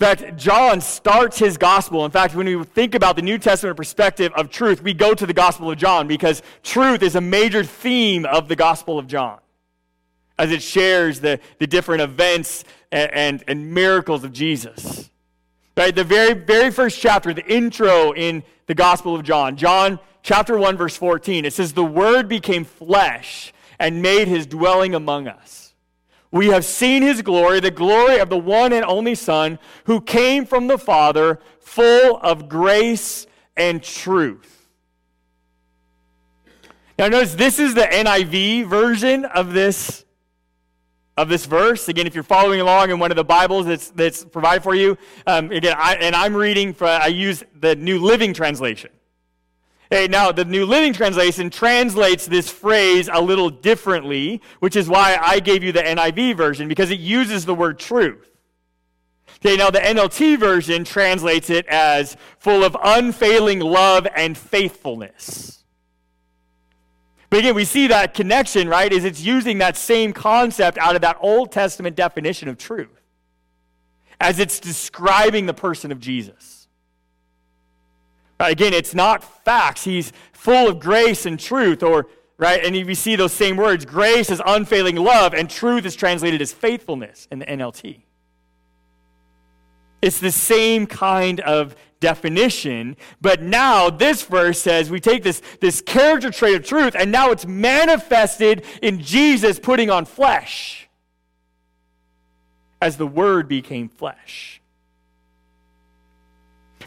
In 0.00 0.06
fact, 0.06 0.36
John 0.36 0.80
starts 0.80 1.38
his 1.38 1.56
gospel. 1.56 2.04
In 2.04 2.12
fact, 2.12 2.36
when 2.36 2.46
we 2.46 2.62
think 2.64 2.94
about 2.94 3.16
the 3.16 3.22
New 3.22 3.36
Testament 3.36 3.76
perspective 3.76 4.32
of 4.36 4.48
truth, 4.48 4.80
we 4.80 4.94
go 4.94 5.12
to 5.12 5.26
the 5.26 5.32
Gospel 5.32 5.72
of 5.72 5.76
John 5.76 6.06
because 6.06 6.40
truth 6.62 7.02
is 7.02 7.16
a 7.16 7.20
major 7.20 7.64
theme 7.64 8.24
of 8.24 8.46
the 8.46 8.54
Gospel 8.54 8.96
of 9.00 9.08
John 9.08 9.40
as 10.38 10.52
it 10.52 10.62
shares 10.62 11.18
the, 11.18 11.40
the 11.58 11.66
different 11.66 12.02
events 12.02 12.64
and, 12.92 13.12
and, 13.12 13.44
and 13.48 13.74
miracles 13.74 14.22
of 14.22 14.32
Jesus. 14.32 15.10
Right? 15.76 15.92
The 15.92 16.04
very, 16.04 16.34
very 16.34 16.70
first 16.70 17.00
chapter, 17.00 17.34
the 17.34 17.46
intro 17.52 18.12
in 18.12 18.44
the 18.66 18.76
Gospel 18.76 19.16
of 19.16 19.24
John, 19.24 19.56
John 19.56 19.98
chapter 20.22 20.56
1, 20.56 20.76
verse 20.76 20.96
14, 20.96 21.44
it 21.44 21.52
says, 21.52 21.72
The 21.72 21.84
Word 21.84 22.28
became 22.28 22.64
flesh 22.64 23.52
and 23.80 24.00
made 24.00 24.28
his 24.28 24.46
dwelling 24.46 24.94
among 24.94 25.26
us. 25.26 25.67
We 26.30 26.48
have 26.48 26.64
seen 26.64 27.02
his 27.02 27.22
glory, 27.22 27.60
the 27.60 27.70
glory 27.70 28.18
of 28.18 28.28
the 28.28 28.38
one 28.38 28.72
and 28.72 28.84
only 28.84 29.14
Son, 29.14 29.58
who 29.84 30.00
came 30.00 30.44
from 30.44 30.66
the 30.66 30.78
Father, 30.78 31.40
full 31.58 32.18
of 32.22 32.48
grace 32.48 33.26
and 33.56 33.82
truth. 33.82 34.68
Now, 36.98 37.08
notice 37.08 37.34
this 37.34 37.58
is 37.58 37.74
the 37.74 37.82
NIV 37.82 38.66
version 38.66 39.24
of 39.24 39.52
this, 39.52 40.04
of 41.16 41.28
this 41.28 41.46
verse. 41.46 41.88
Again, 41.88 42.06
if 42.06 42.14
you're 42.14 42.24
following 42.24 42.60
along 42.60 42.90
in 42.90 42.98
one 42.98 43.12
of 43.12 43.16
the 43.16 43.24
Bibles 43.24 43.66
that's, 43.66 43.90
that's 43.90 44.24
provided 44.24 44.62
for 44.62 44.74
you, 44.74 44.98
um, 45.26 45.50
again, 45.52 45.76
I, 45.78 45.94
and 45.94 46.14
I'm 46.14 46.34
reading, 46.34 46.74
for, 46.74 46.86
I 46.86 47.06
use 47.06 47.44
the 47.58 47.76
New 47.76 48.00
Living 48.00 48.34
Translation. 48.34 48.90
Hey, 49.90 50.06
now 50.06 50.32
the 50.32 50.44
New 50.44 50.66
Living 50.66 50.92
Translation 50.92 51.48
translates 51.48 52.26
this 52.26 52.50
phrase 52.50 53.08
a 53.10 53.22
little 53.22 53.48
differently, 53.48 54.42
which 54.60 54.76
is 54.76 54.88
why 54.88 55.18
I 55.20 55.40
gave 55.40 55.64
you 55.64 55.72
the 55.72 55.82
NIV 55.82 56.36
version, 56.36 56.68
because 56.68 56.90
it 56.90 57.00
uses 57.00 57.46
the 57.46 57.54
word 57.54 57.78
truth. 57.78 58.28
Okay, 59.36 59.56
now 59.56 59.70
the 59.70 59.78
NLT 59.78 60.38
version 60.38 60.84
translates 60.84 61.48
it 61.48 61.64
as 61.68 62.16
full 62.38 62.64
of 62.64 62.76
unfailing 62.82 63.60
love 63.60 64.06
and 64.14 64.36
faithfulness. 64.36 65.64
But 67.30 67.40
again, 67.40 67.54
we 67.54 67.64
see 67.64 67.86
that 67.86 68.14
connection, 68.14 68.68
right? 68.68 68.92
Is 68.92 69.04
it's 69.04 69.20
using 69.20 69.58
that 69.58 69.76
same 69.76 70.12
concept 70.12 70.76
out 70.78 70.96
of 70.96 71.02
that 71.02 71.18
Old 71.20 71.52
Testament 71.52 71.94
definition 71.94 72.48
of 72.48 72.58
truth 72.58 72.88
as 74.20 74.38
it's 74.38 74.58
describing 74.58 75.46
the 75.46 75.54
person 75.54 75.92
of 75.92 76.00
Jesus. 76.00 76.57
Again, 78.40 78.72
it's 78.72 78.94
not 78.94 79.44
facts. 79.44 79.84
He's 79.84 80.12
full 80.32 80.68
of 80.68 80.78
grace 80.78 81.26
and 81.26 81.38
truth, 81.38 81.82
or 81.82 82.06
right? 82.38 82.64
And 82.64 82.74
we 82.86 82.94
see 82.94 83.16
those 83.16 83.32
same 83.32 83.56
words. 83.56 83.84
Grace 83.84 84.30
is 84.30 84.40
unfailing 84.44 84.96
love, 84.96 85.34
and 85.34 85.50
truth 85.50 85.84
is 85.84 85.96
translated 85.96 86.40
as 86.40 86.52
faithfulness 86.52 87.26
in 87.30 87.40
the 87.40 87.46
NLT. 87.46 88.02
It's 90.00 90.20
the 90.20 90.30
same 90.30 90.86
kind 90.86 91.40
of 91.40 91.74
definition, 91.98 92.96
but 93.20 93.42
now 93.42 93.90
this 93.90 94.22
verse 94.22 94.60
says 94.60 94.88
we 94.88 95.00
take 95.00 95.24
this, 95.24 95.42
this 95.60 95.80
character 95.80 96.30
trait 96.30 96.54
of 96.54 96.64
truth, 96.64 96.94
and 96.96 97.10
now 97.10 97.32
it's 97.32 97.44
manifested 97.44 98.64
in 98.80 99.00
Jesus 99.00 99.58
putting 99.58 99.90
on 99.90 100.04
flesh 100.04 100.88
as 102.80 102.96
the 102.96 103.06
Word 103.06 103.48
became 103.48 103.88
flesh. 103.88 104.57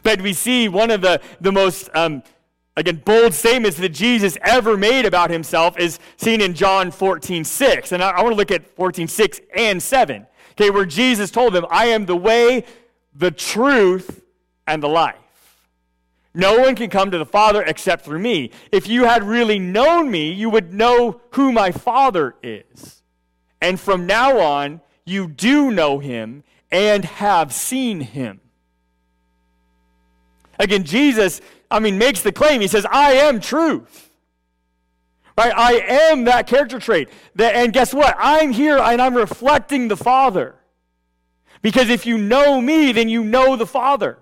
But 0.04 0.22
we 0.22 0.34
see 0.34 0.68
one 0.70 0.92
of 0.92 1.02
the, 1.02 1.22
the 1.40 1.52
most, 1.52 1.90
um, 1.94 2.24
again, 2.76 3.02
bold 3.04 3.34
statements 3.34 3.78
that 3.78 3.90
Jesus 3.90 4.38
ever 4.44 4.78
made 4.78 5.06
about 5.06 5.30
himself 5.30 5.78
is 5.78 6.00
seen 6.18 6.42
in 6.42 6.54
John 6.54 6.92
14, 6.92 7.44
6. 7.44 7.92
And 7.92 8.04
I, 8.04 8.10
I 8.10 8.24
want 8.24 8.34
to 8.34 8.38
look 8.38 8.52
at 8.52 8.76
14, 8.76 9.08
6 9.08 9.42
and 9.56 9.82
7. 9.82 10.28
Okay, 10.52 10.70
where 10.70 10.86
Jesus 10.86 11.32
told 11.32 11.54
them, 11.54 11.66
I 11.70 11.88
am 11.88 12.06
the 12.06 12.16
way, 12.16 12.66
the 13.16 13.32
truth, 13.32 14.24
and 14.68 14.84
the 14.84 14.90
life. 14.90 15.16
No 16.34 16.60
one 16.60 16.76
can 16.76 16.90
come 16.90 17.12
to 17.12 17.18
the 17.18 17.26
Father 17.26 17.62
except 17.62 18.06
through 18.06 18.20
me. 18.20 18.52
If 18.72 18.88
you 18.88 19.04
had 19.04 19.24
really 19.24 19.60
known 19.60 20.10
me, 20.10 20.32
you 20.32 20.50
would 20.50 20.74
know 20.74 21.20
who 21.32 21.52
my 21.52 21.72
Father 21.72 22.36
is. 22.42 23.02
And 23.62 23.80
from 23.80 24.06
now 24.06 24.40
on, 24.40 24.82
you 25.06 25.28
do 25.28 25.72
know 25.72 26.00
him 26.00 26.44
and 26.72 27.04
have 27.06 27.54
seen 27.54 28.00
him. 28.02 28.41
Again, 30.62 30.84
Jesus, 30.84 31.42
I 31.72 31.80
mean, 31.80 31.98
makes 31.98 32.22
the 32.22 32.32
claim. 32.32 32.62
He 32.62 32.68
says, 32.68 32.86
I 32.86 33.14
am 33.14 33.40
truth. 33.40 34.12
Right? 35.36 35.52
I 35.58 35.74
am 36.10 36.26
that 36.26 36.46
character 36.46 36.78
trait. 36.78 37.10
And 37.40 37.74
guess 37.74 37.96
what? 37.96 38.16
I'm 38.20 38.52
here 38.52 38.78
and 38.78 39.02
I'm 39.02 39.16
reflecting 39.16 39.88
the 39.88 39.98
Father. 39.98 40.54
Because 41.64 41.90
if 41.90 42.06
you 42.06 42.20
know 42.20 42.62
me, 42.62 42.92
then 42.92 43.10
you 43.10 43.24
know 43.24 43.56
the 43.56 43.66
Father. 43.66 44.20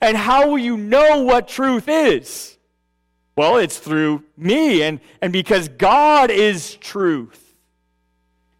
And 0.00 0.16
how 0.16 0.48
will 0.48 0.58
you 0.58 0.78
know 0.78 1.22
what 1.22 1.48
truth 1.48 1.86
is? 1.86 2.56
Well, 3.36 3.58
it's 3.58 3.78
through 3.78 4.24
me. 4.38 4.82
And, 4.82 5.00
and 5.20 5.34
because 5.34 5.68
God 5.68 6.30
is 6.30 6.76
truth, 6.76 7.54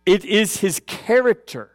it 0.05 0.27
is 0.27 0.59
his 0.59 0.83
character. 0.87 1.71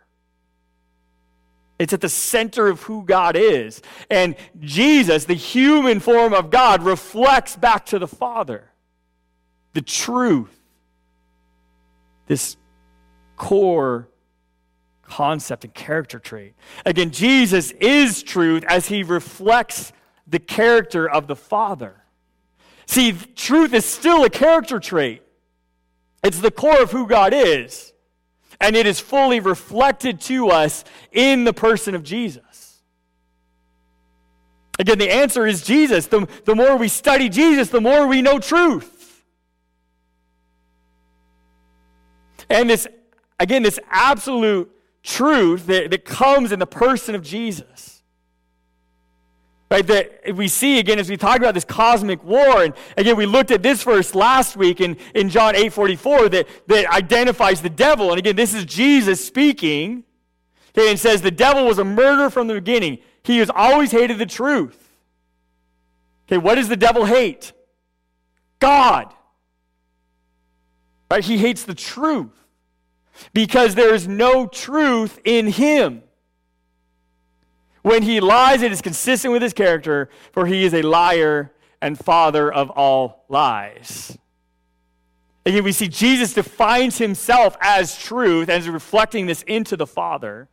It's 1.79 1.93
at 1.93 2.01
the 2.01 2.09
center 2.09 2.67
of 2.67 2.83
who 2.83 3.03
God 3.03 3.37
is. 3.37 3.81
And 4.09 4.35
Jesus, 4.59 5.23
the 5.23 5.33
human 5.33 6.01
form 6.01 6.33
of 6.33 6.51
God, 6.51 6.83
reflects 6.83 7.55
back 7.55 7.85
to 7.87 7.99
the 7.99 8.07
Father 8.07 8.65
the 9.73 9.81
truth, 9.81 10.59
this 12.27 12.57
core 13.37 14.09
concept 15.03 15.63
and 15.63 15.73
character 15.73 16.19
trait. 16.19 16.53
Again, 16.85 17.11
Jesus 17.11 17.71
is 17.71 18.23
truth 18.23 18.63
as 18.67 18.87
he 18.87 19.03
reflects 19.03 19.93
the 20.27 20.39
character 20.39 21.09
of 21.09 21.27
the 21.27 21.35
Father. 21.35 21.95
See, 22.85 23.13
truth 23.13 23.73
is 23.73 23.85
still 23.85 24.23
a 24.23 24.29
character 24.29 24.79
trait, 24.79 25.21
it's 26.23 26.41
the 26.41 26.51
core 26.51 26.81
of 26.81 26.91
who 26.91 27.07
God 27.07 27.33
is, 27.33 27.93
and 28.59 28.75
it 28.75 28.85
is 28.85 28.99
fully 28.99 29.39
reflected 29.39 30.19
to 30.21 30.49
us 30.49 30.83
in 31.11 31.43
the 31.43 31.53
person 31.53 31.95
of 31.95 32.03
Jesus. 32.03 32.81
Again, 34.77 34.97
the 34.97 35.11
answer 35.11 35.45
is 35.45 35.63
Jesus. 35.63 36.07
The, 36.07 36.27
the 36.45 36.55
more 36.55 36.77
we 36.77 36.87
study 36.87 37.29
Jesus, 37.29 37.69
the 37.69 37.81
more 37.81 38.07
we 38.07 38.21
know 38.21 38.39
truth. 38.39 39.23
And 42.49 42.69
this, 42.69 42.87
again, 43.39 43.61
this 43.63 43.79
absolute 43.89 44.71
truth 45.03 45.67
that, 45.67 45.91
that 45.91 46.05
comes 46.05 46.51
in 46.51 46.59
the 46.59 46.67
person 46.67 47.13
of 47.13 47.23
Jesus. 47.23 47.98
Right, 49.71 49.85
that 49.85 50.35
we 50.35 50.47
see 50.47 50.79
again 50.79 50.97
as 50.97 51.11
we 51.11 51.17
talk 51.17 51.37
about 51.37 51.53
this 51.53 51.63
cosmic 51.63 52.23
war, 52.23 52.63
and 52.63 52.73
again 52.97 53.15
we 53.15 53.27
looked 53.27 53.51
at 53.51 53.61
this 53.61 53.83
verse 53.83 54.15
last 54.15 54.57
week 54.57 54.81
in, 54.81 54.97
in 55.13 55.29
John 55.29 55.55
8 55.55 55.71
44 55.71 56.29
that, 56.29 56.47
that 56.67 56.87
identifies 56.87 57.61
the 57.61 57.69
devil. 57.69 58.09
And 58.09 58.17
again, 58.17 58.35
this 58.35 58.55
is 58.55 58.65
Jesus 58.65 59.23
speaking. 59.23 60.05
Okay, 60.69 60.89
and 60.89 60.99
says 60.99 61.21
the 61.21 61.31
devil 61.31 61.65
was 61.65 61.77
a 61.77 61.83
murderer 61.83 62.29
from 62.29 62.47
the 62.47 62.55
beginning. 62.55 62.99
He 63.23 63.39
has 63.39 63.51
always 63.53 63.91
hated 63.91 64.17
the 64.17 64.25
truth. 64.25 64.89
Okay, 66.27 66.37
what 66.37 66.55
does 66.55 66.69
the 66.69 66.77
devil 66.77 67.05
hate? 67.05 67.53
God. 68.59 69.13
Right? 71.11 71.23
He 71.23 71.37
hates 71.37 71.63
the 71.63 71.73
truth 71.73 72.45
because 73.33 73.75
there 73.75 73.93
is 73.93 74.07
no 74.07 74.47
truth 74.47 75.19
in 75.25 75.47
him. 75.47 76.03
When 77.81 78.03
he 78.03 78.19
lies, 78.19 78.61
it 78.61 78.71
is 78.71 78.81
consistent 78.81 79.31
with 79.31 79.41
his 79.41 79.53
character, 79.53 80.09
for 80.31 80.45
he 80.45 80.65
is 80.65 80.73
a 80.73 80.81
liar 80.81 81.51
and 81.81 81.97
father 81.97 82.51
of 82.51 82.69
all 82.69 83.25
lies. 83.29 84.17
Again, 85.45 85.63
we 85.63 85.71
see 85.71 85.87
Jesus 85.87 86.33
defines 86.33 86.97
himself 86.97 87.57
as 87.61 87.97
truth 87.97 88.49
and 88.49 88.61
is 88.61 88.69
reflecting 88.69 89.25
this 89.25 89.41
into 89.43 89.77
the 89.77 89.87
Father. 89.87 90.47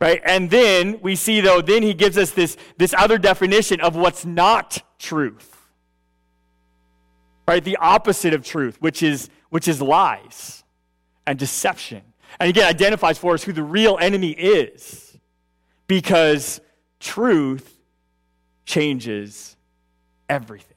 Right? 0.00 0.20
And 0.24 0.50
then 0.50 1.00
we 1.00 1.14
see, 1.14 1.40
though, 1.40 1.62
then 1.62 1.84
he 1.84 1.94
gives 1.94 2.18
us 2.18 2.32
this, 2.32 2.56
this 2.76 2.92
other 2.98 3.18
definition 3.18 3.80
of 3.80 3.94
what's 3.94 4.24
not 4.24 4.82
truth. 4.98 5.56
Right? 7.46 7.62
The 7.62 7.76
opposite 7.76 8.34
of 8.34 8.44
truth, 8.44 8.76
which 8.82 9.02
is, 9.02 9.30
which 9.50 9.68
is 9.68 9.80
lies 9.80 10.64
and 11.24 11.38
deception. 11.38 12.02
And 12.40 12.50
again, 12.50 12.68
identifies 12.68 13.16
for 13.16 13.34
us 13.34 13.44
who 13.44 13.52
the 13.52 13.62
real 13.62 13.96
enemy 14.00 14.32
is 14.32 15.11
because 15.92 16.58
truth 17.00 17.78
changes 18.64 19.58
everything. 20.26 20.68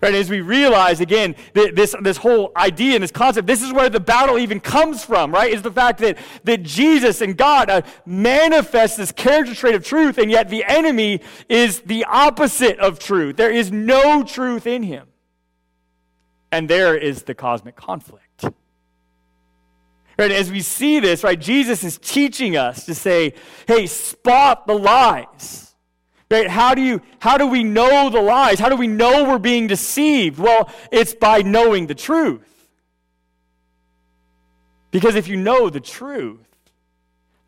Right, 0.00 0.14
as 0.14 0.30
we 0.30 0.40
realize 0.40 1.02
again 1.02 1.36
this, 1.52 1.94
this 2.00 2.16
whole 2.16 2.52
idea 2.56 2.94
and 2.94 3.02
this 3.02 3.10
concept, 3.10 3.46
this 3.46 3.60
is 3.60 3.70
where 3.70 3.90
the 3.90 4.00
battle 4.00 4.38
even 4.38 4.60
comes 4.60 5.04
from, 5.04 5.30
right? 5.30 5.52
Is 5.52 5.60
the 5.60 5.70
fact 5.70 5.98
that, 5.98 6.16
that 6.44 6.62
Jesus 6.62 7.20
and 7.20 7.36
God 7.36 7.68
uh, 7.68 7.82
manifest 8.06 8.96
this 8.96 9.12
character 9.12 9.54
trait 9.54 9.74
of 9.74 9.84
truth, 9.84 10.16
and 10.16 10.30
yet 10.30 10.48
the 10.48 10.64
enemy 10.64 11.20
is 11.50 11.80
the 11.80 12.06
opposite 12.06 12.78
of 12.78 12.98
truth. 12.98 13.36
There 13.36 13.52
is 13.52 13.70
no 13.70 14.22
truth 14.22 14.66
in 14.66 14.84
him. 14.84 15.06
And 16.50 16.66
there 16.66 16.96
is 16.96 17.24
the 17.24 17.34
cosmic 17.34 17.76
conflict. 17.76 18.27
Right, 20.18 20.32
as 20.32 20.50
we 20.50 20.60
see 20.60 20.98
this, 20.98 21.22
right, 21.22 21.38
Jesus 21.38 21.84
is 21.84 21.96
teaching 21.96 22.56
us 22.56 22.84
to 22.86 22.94
say, 22.94 23.34
hey, 23.68 23.86
spot 23.86 24.66
the 24.66 24.74
lies. 24.74 25.68
Right? 26.30 26.48
How 26.48 26.74
do 26.74 26.82
you 26.82 27.00
how 27.20 27.38
do 27.38 27.46
we 27.46 27.64
know 27.64 28.10
the 28.10 28.20
lies? 28.20 28.58
How 28.58 28.68
do 28.68 28.76
we 28.76 28.86
know 28.86 29.24
we're 29.24 29.38
being 29.38 29.66
deceived? 29.66 30.38
Well, 30.38 30.70
it's 30.92 31.14
by 31.14 31.40
knowing 31.42 31.86
the 31.86 31.94
truth. 31.94 32.44
Because 34.90 35.14
if 35.14 35.28
you 35.28 35.36
know 35.36 35.70
the 35.70 35.80
truth, 35.80 36.46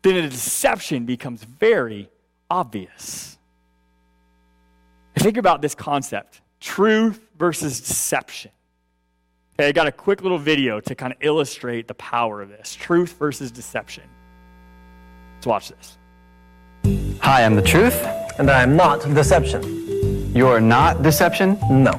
then 0.01 0.15
a 0.15 0.29
deception 0.29 1.05
becomes 1.05 1.43
very 1.43 2.09
obvious. 2.49 3.37
Think 5.15 5.37
about 5.37 5.61
this 5.61 5.75
concept 5.75 6.41
truth 6.59 7.19
versus 7.37 7.81
deception. 7.81 8.51
Okay, 9.59 9.67
I 9.67 9.71
got 9.73 9.85
a 9.85 9.91
quick 9.91 10.23
little 10.23 10.37
video 10.37 10.79
to 10.79 10.95
kind 10.95 11.11
of 11.11 11.19
illustrate 11.21 11.87
the 11.87 11.93
power 11.95 12.41
of 12.41 12.49
this 12.49 12.73
truth 12.73 13.13
versus 13.19 13.51
deception. 13.51 14.03
Let's 15.35 15.47
watch 15.47 15.69
this. 15.69 15.97
Hi, 17.21 17.43
I'm 17.43 17.55
the 17.55 17.61
truth. 17.61 18.01
And 18.39 18.49
I 18.49 18.63
am 18.63 18.75
not 18.75 19.01
deception. 19.13 20.33
You're 20.33 20.61
not 20.61 21.03
deception? 21.03 21.59
No. 21.69 21.91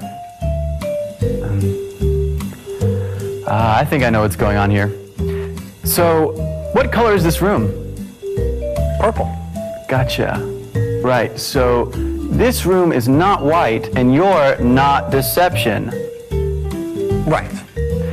Uh, 3.46 3.74
I 3.76 3.84
think 3.84 4.02
I 4.02 4.10
know 4.10 4.22
what's 4.22 4.34
going 4.34 4.56
on 4.56 4.70
here. 4.70 4.90
So, 5.84 6.32
what 6.72 6.90
color 6.90 7.14
is 7.14 7.22
this 7.22 7.42
room? 7.42 7.68
Purple. 8.98 9.30
Gotcha. 9.88 10.38
Right, 11.04 11.38
so 11.38 11.90
this 12.32 12.64
room 12.64 12.92
is 12.92 13.08
not 13.08 13.44
white, 13.44 13.94
and 13.96 14.14
you're 14.14 14.58
not 14.58 15.10
deception. 15.10 15.92
Right. 17.26 17.50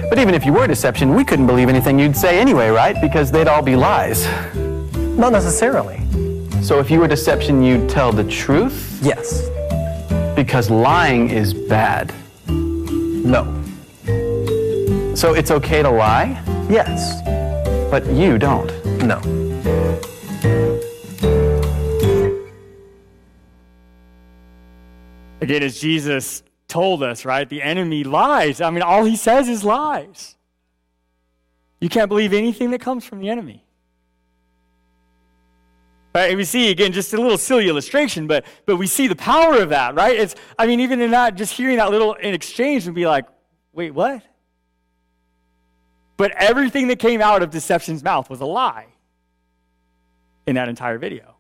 But 0.09 0.19
even 0.19 0.33
if 0.33 0.45
you 0.45 0.53
were 0.53 0.67
deception, 0.67 1.13
we 1.15 1.23
couldn't 1.23 1.47
believe 1.47 1.69
anything 1.69 1.99
you'd 1.99 2.15
say 2.15 2.39
anyway, 2.39 2.69
right? 2.69 2.99
Because 3.01 3.31
they'd 3.31 3.47
all 3.47 3.61
be 3.61 3.75
lies. 3.75 4.27
Not 5.17 5.31
necessarily. 5.31 5.99
So 6.61 6.79
if 6.79 6.89
you 6.91 6.99
were 6.99 7.07
deception, 7.07 7.61
you'd 7.63 7.89
tell 7.89 8.11
the 8.11 8.23
truth? 8.23 8.99
Yes. 9.01 9.49
Because 10.35 10.69
lying 10.69 11.29
is 11.29 11.53
bad. 11.53 12.13
No. 12.47 13.43
So 15.15 15.33
it's 15.33 15.51
okay 15.51 15.81
to 15.81 15.89
lie, 15.89 16.41
Yes. 16.69 17.21
but 17.91 18.05
you 18.07 18.37
don't. 18.37 18.71
No. 19.03 19.19
Again, 25.41 25.63
as 25.63 25.79
Jesus 25.79 26.43
told 26.69 27.03
us, 27.03 27.25
right, 27.25 27.49
the 27.49 27.61
enemy 27.61 28.03
lies. 28.03 28.61
I 28.61 28.69
mean, 28.69 28.83
all 28.83 29.03
he 29.03 29.15
says 29.15 29.49
is 29.49 29.63
lies. 29.63 30.37
You 31.81 31.89
can't 31.89 32.09
believe 32.09 32.33
anything 32.33 32.71
that 32.71 32.81
comes 32.81 33.03
from 33.05 33.19
the 33.19 33.29
enemy. 33.29 33.65
Right? 36.13 36.29
And 36.29 36.37
we 36.37 36.43
see 36.43 36.71
again 36.71 36.91
just 36.91 37.13
a 37.13 37.17
little 37.17 37.37
silly 37.37 37.67
illustration, 37.67 38.27
but 38.27 38.45
but 38.65 38.77
we 38.77 38.87
see 38.87 39.07
the 39.07 39.15
power 39.15 39.61
of 39.61 39.69
that, 39.69 39.95
right? 39.95 40.17
It's 40.17 40.35
I 40.57 40.65
mean, 40.65 40.79
even 40.79 41.01
in 41.01 41.11
that, 41.11 41.35
just 41.35 41.53
hearing 41.53 41.77
that 41.77 41.91
little 41.91 42.13
in 42.13 42.33
exchange 42.33 42.85
would 42.85 42.95
be 42.95 43.05
like, 43.05 43.25
wait, 43.73 43.91
what? 43.91 44.23
But 46.17 46.31
everything 46.31 46.87
that 46.87 46.99
came 46.99 47.21
out 47.21 47.43
of 47.43 47.49
deception's 47.49 48.03
mouth 48.03 48.29
was 48.29 48.41
a 48.41 48.45
lie 48.45 48.87
in 50.47 50.55
that 50.55 50.67
entire 50.67 50.97
video. 50.97 51.35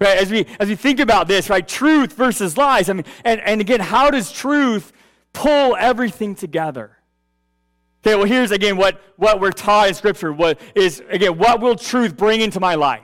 Right? 0.00 0.16
As 0.16 0.30
we 0.30 0.46
as 0.58 0.68
we 0.68 0.76
think 0.76 0.98
about 0.98 1.28
this, 1.28 1.50
right, 1.50 1.66
truth 1.66 2.14
versus 2.14 2.56
lies. 2.56 2.88
I 2.88 2.94
mean, 2.94 3.04
and, 3.24 3.40
and 3.40 3.60
again, 3.60 3.80
how 3.80 4.10
does 4.10 4.32
truth 4.32 4.92
pull 5.32 5.76
everything 5.76 6.34
together? 6.34 6.96
Okay, 8.02 8.16
well, 8.16 8.24
here's 8.24 8.50
again 8.50 8.78
what, 8.78 9.00
what 9.16 9.40
we're 9.40 9.52
taught 9.52 9.88
in 9.88 9.94
Scripture. 9.94 10.32
What 10.32 10.58
is, 10.74 11.02
again, 11.10 11.36
what 11.36 11.60
will 11.60 11.76
truth 11.76 12.16
bring 12.16 12.40
into 12.40 12.60
my 12.60 12.76
life? 12.76 13.02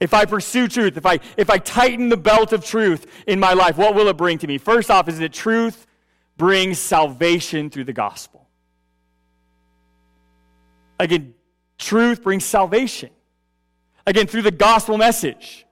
If 0.00 0.14
I 0.14 0.24
pursue 0.24 0.66
truth, 0.66 0.96
if 0.96 1.06
I, 1.06 1.20
if 1.36 1.48
I 1.48 1.58
tighten 1.58 2.08
the 2.08 2.16
belt 2.16 2.52
of 2.52 2.64
truth 2.64 3.06
in 3.28 3.38
my 3.38 3.52
life, 3.52 3.76
what 3.78 3.94
will 3.94 4.08
it 4.08 4.16
bring 4.16 4.36
to 4.38 4.48
me? 4.48 4.58
First 4.58 4.90
off, 4.90 5.08
is 5.08 5.20
that 5.20 5.32
truth 5.32 5.86
brings 6.36 6.80
salvation 6.80 7.70
through 7.70 7.84
the 7.84 7.92
gospel. 7.92 8.48
Again, 10.98 11.34
truth 11.78 12.20
brings 12.24 12.44
salvation. 12.44 13.10
Again, 14.06 14.26
through 14.26 14.42
the 14.42 14.50
gospel 14.50 14.98
message. 14.98 15.66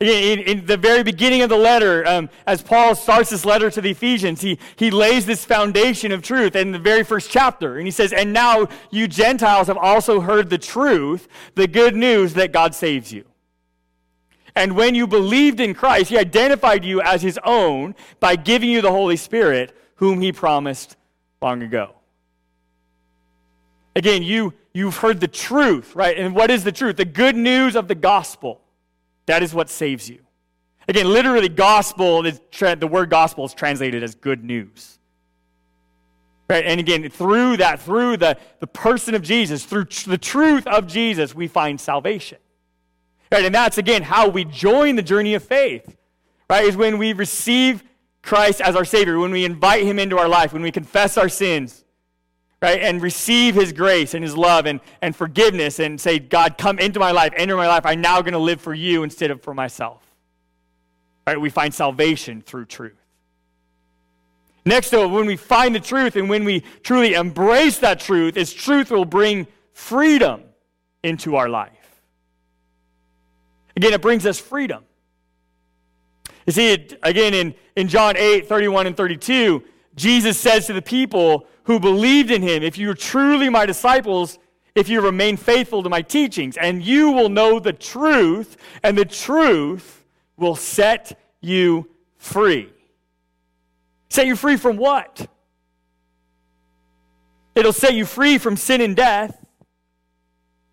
In, 0.00 0.38
in, 0.38 0.66
the 0.66 0.76
very 0.76 1.02
beginning 1.02 1.42
of 1.42 1.48
the 1.48 1.56
letter, 1.56 2.06
um, 2.06 2.30
as 2.46 2.62
Paul 2.62 2.94
starts 2.94 3.30
this 3.30 3.44
letter 3.44 3.68
to 3.68 3.80
the 3.80 3.90
Ephesians, 3.90 4.40
he, 4.40 4.56
he 4.76 4.92
lays 4.92 5.26
this 5.26 5.44
foundation 5.44 6.12
of 6.12 6.22
truth 6.22 6.54
in 6.54 6.70
the 6.70 6.78
very 6.78 7.02
first 7.02 7.30
chapter. 7.30 7.78
And 7.78 7.86
he 7.86 7.90
says, 7.90 8.12
And 8.12 8.32
now 8.32 8.68
you 8.92 9.08
Gentiles 9.08 9.66
have 9.66 9.76
also 9.76 10.20
heard 10.20 10.50
the 10.50 10.58
truth, 10.58 11.26
the 11.56 11.66
good 11.66 11.96
news 11.96 12.34
that 12.34 12.52
God 12.52 12.76
saves 12.76 13.12
you. 13.12 13.24
And 14.54 14.76
when 14.76 14.94
you 14.94 15.08
believed 15.08 15.58
in 15.58 15.74
Christ, 15.74 16.10
he 16.10 16.18
identified 16.18 16.84
you 16.84 17.00
as 17.00 17.20
his 17.20 17.38
own 17.44 17.96
by 18.20 18.36
giving 18.36 18.70
you 18.70 18.80
the 18.80 18.92
Holy 18.92 19.16
Spirit, 19.16 19.76
whom 19.96 20.20
he 20.20 20.32
promised 20.32 20.96
long 21.42 21.62
ago. 21.62 21.97
Again, 23.98 24.22
you, 24.22 24.54
you've 24.72 24.96
heard 24.98 25.18
the 25.18 25.26
truth, 25.26 25.96
right? 25.96 26.16
And 26.16 26.32
what 26.32 26.52
is 26.52 26.62
the 26.62 26.70
truth? 26.70 26.98
The 26.98 27.04
good 27.04 27.34
news 27.34 27.74
of 27.74 27.88
the 27.88 27.96
gospel. 27.96 28.60
That 29.26 29.42
is 29.42 29.52
what 29.52 29.68
saves 29.68 30.08
you. 30.08 30.20
Again, 30.86 31.12
literally, 31.12 31.48
gospel, 31.48 32.24
is 32.24 32.40
tra- 32.52 32.76
the 32.76 32.86
word 32.86 33.10
gospel 33.10 33.44
is 33.44 33.54
translated 33.54 34.04
as 34.04 34.14
good 34.14 34.44
news. 34.44 35.00
Right? 36.48 36.64
And 36.64 36.78
again, 36.78 37.10
through 37.10 37.56
that, 37.56 37.82
through 37.82 38.18
the, 38.18 38.38
the 38.60 38.68
person 38.68 39.16
of 39.16 39.22
Jesus, 39.22 39.64
through 39.64 39.86
tr- 39.86 40.10
the 40.10 40.16
truth 40.16 40.68
of 40.68 40.86
Jesus, 40.86 41.34
we 41.34 41.48
find 41.48 41.80
salvation. 41.80 42.38
Right? 43.32 43.46
And 43.46 43.54
that's, 43.54 43.78
again, 43.78 44.04
how 44.04 44.28
we 44.28 44.44
join 44.44 44.94
the 44.94 45.02
journey 45.02 45.34
of 45.34 45.42
faith. 45.42 45.96
Right? 46.48 46.66
Is 46.66 46.76
when 46.76 46.98
we 46.98 47.14
receive 47.14 47.82
Christ 48.22 48.60
as 48.60 48.76
our 48.76 48.84
Savior, 48.84 49.18
when 49.18 49.32
we 49.32 49.44
invite 49.44 49.82
Him 49.82 49.98
into 49.98 50.18
our 50.18 50.28
life, 50.28 50.52
when 50.52 50.62
we 50.62 50.70
confess 50.70 51.18
our 51.18 51.28
sins, 51.28 51.84
right? 52.60 52.80
And 52.80 53.00
receive 53.00 53.54
his 53.54 53.72
grace 53.72 54.14
and 54.14 54.22
his 54.22 54.36
love 54.36 54.66
and, 54.66 54.80
and 55.00 55.14
forgiveness 55.14 55.78
and 55.78 56.00
say, 56.00 56.18
God, 56.18 56.58
come 56.58 56.78
into 56.78 56.98
my 56.98 57.12
life, 57.12 57.32
enter 57.36 57.56
my 57.56 57.68
life. 57.68 57.84
I'm 57.84 58.00
now 58.00 58.20
going 58.20 58.32
to 58.32 58.38
live 58.38 58.60
for 58.60 58.74
you 58.74 59.02
instead 59.02 59.30
of 59.30 59.42
for 59.42 59.54
myself. 59.54 60.02
Right? 61.26 61.40
We 61.40 61.50
find 61.50 61.72
salvation 61.72 62.42
through 62.42 62.66
truth. 62.66 62.94
Next, 64.64 64.90
though, 64.90 65.08
when 65.08 65.26
we 65.26 65.36
find 65.36 65.74
the 65.74 65.80
truth 65.80 66.16
and 66.16 66.28
when 66.28 66.44
we 66.44 66.60
truly 66.82 67.14
embrace 67.14 67.78
that 67.78 68.00
truth, 68.00 68.36
is 68.36 68.52
truth 68.52 68.90
will 68.90 69.04
bring 69.04 69.46
freedom 69.72 70.42
into 71.02 71.36
our 71.36 71.48
life. 71.48 71.72
Again, 73.76 73.92
it 73.92 74.02
brings 74.02 74.26
us 74.26 74.38
freedom. 74.40 74.84
You 76.46 76.52
see, 76.52 76.72
it, 76.72 76.98
again, 77.02 77.32
in, 77.32 77.54
in 77.76 77.88
John 77.88 78.16
8, 78.16 78.48
31 78.48 78.88
and 78.88 78.96
32, 78.96 79.62
Jesus 79.94 80.38
says 80.38 80.66
to 80.66 80.72
the 80.72 80.82
people 80.82 81.46
who 81.68 81.78
believed 81.78 82.30
in 82.30 82.40
him, 82.40 82.62
If 82.62 82.78
you 82.78 82.90
are 82.90 82.94
truly 82.94 83.50
my 83.50 83.66
disciples, 83.66 84.38
if 84.74 84.88
you 84.88 85.02
remain 85.02 85.36
faithful 85.36 85.82
to 85.82 85.90
my 85.90 86.00
teachings, 86.00 86.56
and 86.56 86.82
you 86.82 87.10
will 87.10 87.28
know 87.28 87.60
the 87.60 87.74
truth, 87.74 88.56
and 88.82 88.96
the 88.96 89.04
truth 89.04 90.02
will 90.38 90.56
set 90.56 91.20
you 91.42 91.86
free. 92.16 92.72
Set 94.08 94.26
you 94.26 94.34
free 94.34 94.56
from 94.56 94.78
what? 94.78 95.28
It'll 97.54 97.74
set 97.74 97.92
you 97.92 98.06
free 98.06 98.38
from 98.38 98.56
sin 98.56 98.80
and 98.80 98.96
death, 98.96 99.44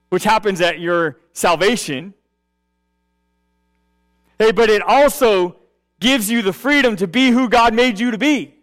which 0.10 0.24
happens 0.24 0.62
at 0.62 0.80
your 0.80 1.20
salvation. 1.34 2.14
Hey, 4.40 4.54
but 4.54 4.70
it 4.70 4.82
also 4.82 5.58
gives 6.00 6.32
you 6.32 6.42
the 6.42 6.54
freedom 6.54 6.96
to 6.96 7.08
be 7.08 7.32
who 7.32 7.50
God 7.50 7.74
made 7.74 8.00
you 8.00 8.12
to 8.12 8.18
be. 8.18 8.55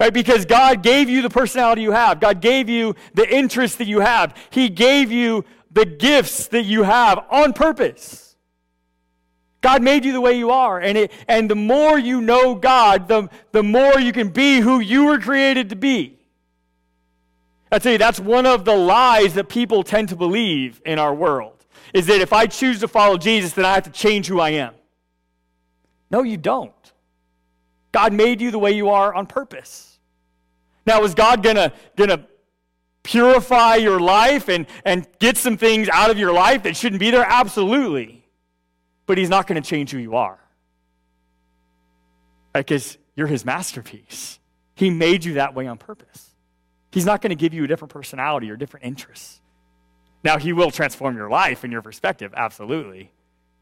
Right? 0.00 0.14
Because 0.14 0.46
God 0.46 0.82
gave 0.82 1.10
you 1.10 1.20
the 1.20 1.28
personality 1.28 1.82
you 1.82 1.92
have. 1.92 2.20
God 2.20 2.40
gave 2.40 2.70
you 2.70 2.96
the 3.12 3.28
interests 3.28 3.76
that 3.76 3.86
you 3.86 4.00
have. 4.00 4.34
He 4.48 4.70
gave 4.70 5.12
you 5.12 5.44
the 5.70 5.84
gifts 5.84 6.46
that 6.48 6.64
you 6.64 6.84
have 6.84 7.18
on 7.30 7.52
purpose. 7.52 8.34
God 9.60 9.82
made 9.82 10.06
you 10.06 10.14
the 10.14 10.20
way 10.22 10.38
you 10.38 10.52
are. 10.52 10.80
And, 10.80 10.96
it, 10.96 11.12
and 11.28 11.50
the 11.50 11.54
more 11.54 11.98
you 11.98 12.22
know 12.22 12.54
God, 12.54 13.08
the, 13.08 13.28
the 13.52 13.62
more 13.62 14.00
you 14.00 14.12
can 14.12 14.30
be 14.30 14.60
who 14.60 14.80
you 14.80 15.04
were 15.04 15.18
created 15.18 15.68
to 15.68 15.76
be. 15.76 16.18
I 17.70 17.78
tell 17.78 17.92
you, 17.92 17.98
that's 17.98 18.18
one 18.18 18.46
of 18.46 18.64
the 18.64 18.74
lies 18.74 19.34
that 19.34 19.50
people 19.50 19.82
tend 19.82 20.08
to 20.08 20.16
believe 20.16 20.80
in 20.86 20.98
our 20.98 21.14
world. 21.14 21.66
Is 21.92 22.06
that 22.06 22.22
if 22.22 22.32
I 22.32 22.46
choose 22.46 22.80
to 22.80 22.88
follow 22.88 23.18
Jesus, 23.18 23.52
then 23.52 23.66
I 23.66 23.74
have 23.74 23.84
to 23.84 23.90
change 23.90 24.28
who 24.28 24.40
I 24.40 24.50
am. 24.50 24.72
No, 26.10 26.22
you 26.22 26.38
don't. 26.38 26.72
God 27.92 28.14
made 28.14 28.40
you 28.40 28.50
the 28.50 28.58
way 28.58 28.72
you 28.72 28.88
are 28.88 29.12
on 29.14 29.26
purpose. 29.26 29.89
Now, 30.90 31.04
is 31.04 31.14
God 31.14 31.44
gonna, 31.44 31.72
gonna 31.94 32.26
purify 33.04 33.76
your 33.76 34.00
life 34.00 34.48
and, 34.48 34.66
and 34.84 35.06
get 35.20 35.36
some 35.36 35.56
things 35.56 35.88
out 35.88 36.10
of 36.10 36.18
your 36.18 36.32
life 36.32 36.64
that 36.64 36.76
shouldn't 36.76 36.98
be 36.98 37.12
there? 37.12 37.24
Absolutely. 37.24 38.24
But 39.06 39.16
He's 39.16 39.28
not 39.28 39.46
gonna 39.46 39.60
change 39.60 39.92
who 39.92 39.98
you 39.98 40.16
are. 40.16 40.40
Because 42.52 42.98
you're 43.14 43.28
His 43.28 43.44
masterpiece. 43.44 44.40
He 44.74 44.90
made 44.90 45.24
you 45.24 45.34
that 45.34 45.54
way 45.54 45.68
on 45.68 45.78
purpose. 45.78 46.28
He's 46.90 47.06
not 47.06 47.22
gonna 47.22 47.36
give 47.36 47.54
you 47.54 47.62
a 47.62 47.68
different 47.68 47.92
personality 47.92 48.50
or 48.50 48.56
different 48.56 48.84
interests. 48.84 49.40
Now, 50.24 50.38
He 50.38 50.52
will 50.52 50.72
transform 50.72 51.16
your 51.16 51.30
life 51.30 51.62
and 51.62 51.72
your 51.72 51.82
perspective, 51.82 52.34
absolutely. 52.36 53.12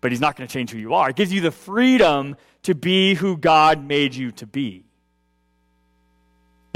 But 0.00 0.12
He's 0.12 0.20
not 0.22 0.34
gonna 0.34 0.48
change 0.48 0.70
who 0.70 0.78
you 0.78 0.94
are. 0.94 1.10
It 1.10 1.16
gives 1.16 1.30
you 1.30 1.42
the 1.42 1.50
freedom 1.50 2.36
to 2.62 2.74
be 2.74 3.12
who 3.12 3.36
God 3.36 3.86
made 3.86 4.14
you 4.14 4.30
to 4.32 4.46
be. 4.46 4.87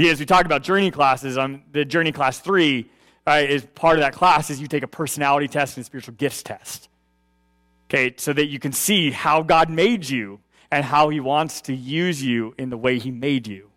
As 0.09 0.19
we 0.19 0.25
talked 0.25 0.45
about 0.45 0.63
journey 0.63 0.91
classes, 0.91 1.37
on 1.37 1.63
the 1.71 1.85
journey 1.85 2.11
class 2.11 2.39
three 2.39 2.89
right, 3.25 3.49
is 3.49 3.65
part 3.75 3.97
of 3.97 4.01
that 4.01 4.13
class 4.13 4.49
is 4.49 4.59
you 4.59 4.67
take 4.67 4.83
a 4.83 4.87
personality 4.87 5.47
test 5.47 5.77
and 5.77 5.83
a 5.83 5.85
spiritual 5.85 6.15
gifts 6.15 6.43
test. 6.43 6.89
Okay, 7.89 8.13
so 8.17 8.33
that 8.33 8.47
you 8.47 8.59
can 8.59 8.71
see 8.71 9.11
how 9.11 9.43
God 9.43 9.69
made 9.69 10.09
you 10.09 10.39
and 10.71 10.83
how 10.83 11.09
He 11.09 11.19
wants 11.19 11.61
to 11.61 11.75
use 11.75 12.23
you 12.23 12.55
in 12.57 12.69
the 12.69 12.77
way 12.77 12.97
He 12.99 13.11
made 13.11 13.47
you. 13.47 13.69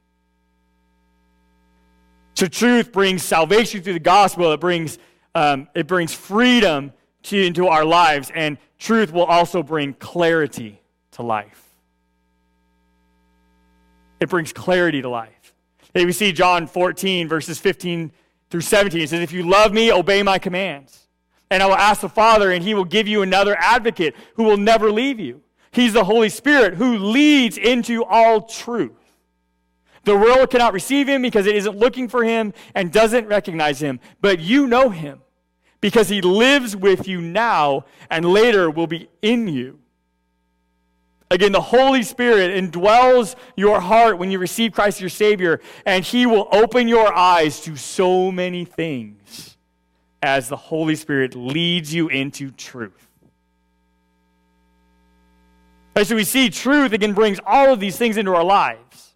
So 2.35 2.47
truth 2.47 2.93
brings 2.93 3.23
salvation 3.23 3.83
through 3.83 3.95
the 3.95 4.01
gospel. 4.01 4.53
It 4.53 4.61
brings 4.61 4.99
um, 5.35 5.69
it 5.75 5.87
brings 5.87 6.15
freedom 6.15 6.93
to, 7.25 7.45
into 7.45 7.67
our 7.69 7.85
lives, 7.85 8.31
and 8.35 8.57
truth 8.79 9.12
will 9.12 9.25
also 9.25 9.62
bring 9.62 9.93
clarity 9.93 10.81
to 11.12 11.23
life. 11.23 11.62
It 14.19 14.31
brings 14.31 14.53
clarity 14.53 15.03
to 15.03 15.11
life. 15.11 15.36
Here 15.97 16.07
we 16.07 16.13
see 16.13 16.31
John 16.31 16.67
14, 16.67 17.27
verses 17.27 17.59
15 17.59 18.13
through 18.51 18.61
17. 18.61 19.01
It 19.01 19.09
says, 19.09 19.21
If 19.21 19.33
you 19.33 19.49
love 19.49 19.73
me, 19.73 19.91
obey 19.91 20.23
my 20.23 20.39
commands. 20.39 21.09
And 21.51 21.63
I 21.63 21.67
will 21.67 21.75
ask 21.75 22.03
the 22.03 22.09
Father, 22.09 22.51
and 22.53 22.63
he 22.63 22.75
will 22.75 22.85
give 22.85 23.09
you 23.09 23.23
another 23.23 23.57
advocate 23.59 24.15
who 24.35 24.45
will 24.45 24.59
never 24.59 24.93
leave 24.93 25.19
you. 25.19 25.41
He's 25.71 25.95
the 25.95 26.05
Holy 26.05 26.29
Spirit 26.29 26.75
who 26.75 26.99
leads 26.99 27.57
into 27.57 28.05
all 28.05 28.43
truth. 28.43 28.93
The 30.05 30.17
world 30.17 30.51
cannot 30.51 30.75
receive 30.75 31.09
him 31.09 31.23
because 31.23 31.47
it 31.47 31.57
isn't 31.57 31.79
looking 31.79 32.09
for 32.09 32.25
him 32.25 32.53
and 32.75 32.93
doesn't 32.93 33.27
recognize 33.27 33.81
him. 33.81 33.99
But 34.21 34.39
you 34.39 34.67
know 34.67 34.91
him 34.91 35.23
because 35.81 36.09
he 36.09 36.21
lives 36.21 36.77
with 36.77 37.09
you 37.09 37.23
now 37.23 37.87
and 38.11 38.25
later 38.25 38.71
will 38.71 38.87
be 38.87 39.09
in 39.23 39.49
you. 39.49 39.81
Again, 41.31 41.51
the 41.51 41.61
Holy 41.61 42.03
Spirit 42.05 42.53
indwells 42.53 43.35
your 43.57 43.81
heart 43.81 44.19
when 44.19 44.31
you 44.31 44.39
receive 44.39 44.73
Christ 44.73 45.01
your 45.01 45.11
Savior, 45.11 45.61
and 45.85 46.05
He 46.05 46.25
will 46.25 46.49
open 46.53 46.87
your 46.87 47.12
eyes 47.12 47.61
to 47.62 47.77
so 47.77 48.31
many 48.31 48.65
things 48.65 49.57
as 50.23 50.49
the 50.49 50.57
Holy 50.57 50.95
Spirit 50.95 51.35
leads 51.35 51.93
you 51.93 52.09
into 52.09 52.51
truth. 52.51 52.93
so 56.03 56.15
we 56.15 56.25
see 56.25 56.51
truth 56.51 56.93
again 56.93 57.15
brings 57.15 57.41
all 57.45 57.73
of 57.73 57.81
these 57.81 57.97
things 57.97 58.17
into 58.17 58.35
our 58.35 58.45
lives. 58.45 59.15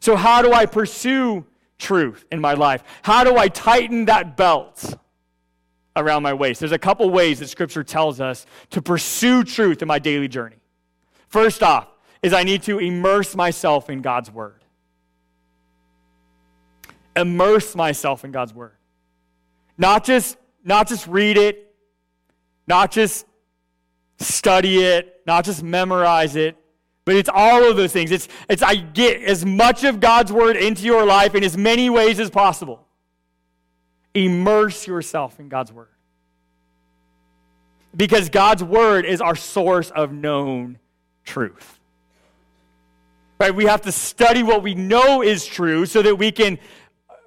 So, 0.00 0.16
how 0.16 0.42
do 0.42 0.52
I 0.52 0.66
pursue 0.66 1.46
truth 1.78 2.24
in 2.30 2.40
my 2.40 2.54
life? 2.54 2.84
How 3.02 3.24
do 3.24 3.36
I 3.36 3.48
tighten 3.48 4.04
that 4.04 4.36
belt 4.36 4.98
around 5.96 6.22
my 6.22 6.34
waist? 6.34 6.60
There's 6.60 6.72
a 6.72 6.78
couple 6.78 7.08
ways 7.10 7.40
that 7.40 7.48
Scripture 7.48 7.82
tells 7.82 8.20
us 8.20 8.46
to 8.70 8.82
pursue 8.82 9.42
truth 9.44 9.82
in 9.82 9.88
my 9.88 9.98
daily 9.98 10.28
journey. 10.28 10.61
First 11.32 11.62
off, 11.62 11.88
is 12.22 12.34
I 12.34 12.44
need 12.44 12.62
to 12.64 12.78
immerse 12.78 13.34
myself 13.34 13.88
in 13.88 14.02
God's 14.02 14.30
Word. 14.30 14.62
Immerse 17.16 17.74
myself 17.74 18.24
in 18.24 18.32
God's 18.32 18.52
Word. 18.52 18.76
Not 19.78 20.04
just, 20.04 20.36
not 20.62 20.88
just 20.88 21.06
read 21.06 21.38
it, 21.38 21.74
not 22.66 22.92
just 22.92 23.26
study 24.18 24.84
it, 24.84 25.22
not 25.26 25.46
just 25.46 25.62
memorize 25.62 26.36
it, 26.36 26.54
but 27.06 27.16
it's 27.16 27.30
all 27.32 27.68
of 27.68 27.78
those 27.78 27.92
things. 27.92 28.10
It's, 28.10 28.28
it's 28.50 28.62
I 28.62 28.74
get 28.76 29.22
as 29.22 29.44
much 29.44 29.84
of 29.84 30.00
God's 30.00 30.30
Word 30.30 30.56
into 30.56 30.84
your 30.84 31.06
life 31.06 31.34
in 31.34 31.42
as 31.42 31.56
many 31.56 31.88
ways 31.88 32.20
as 32.20 32.28
possible. 32.28 32.86
Immerse 34.12 34.86
yourself 34.86 35.40
in 35.40 35.48
God's 35.48 35.72
Word. 35.72 35.88
Because 37.96 38.28
God's 38.28 38.62
Word 38.62 39.06
is 39.06 39.22
our 39.22 39.34
source 39.34 39.90
of 39.90 40.12
known 40.12 40.78
truth. 41.24 41.80
Right? 43.38 43.54
We 43.54 43.64
have 43.64 43.82
to 43.82 43.92
study 43.92 44.42
what 44.42 44.62
we 44.62 44.74
know 44.74 45.22
is 45.22 45.44
true 45.44 45.86
so 45.86 46.02
that 46.02 46.16
we 46.16 46.30
can 46.30 46.58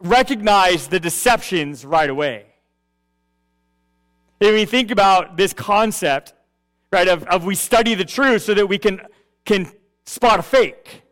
recognize 0.01 0.87
the 0.87 0.99
deceptions 0.99 1.85
right 1.85 2.09
away. 2.09 2.45
If 4.39 4.53
we 4.53 4.65
think 4.65 4.91
about 4.91 5.37
this 5.37 5.53
concept, 5.53 6.33
right, 6.91 7.07
of, 7.07 7.23
of 7.23 7.45
we 7.45 7.55
study 7.55 7.95
the 7.95 8.05
truth 8.05 8.43
so 8.43 8.53
that 8.53 8.67
we 8.67 8.77
can, 8.77 9.01
can 9.45 9.71
spot 10.05 10.39
a 10.39 10.43
fake. 10.43 11.03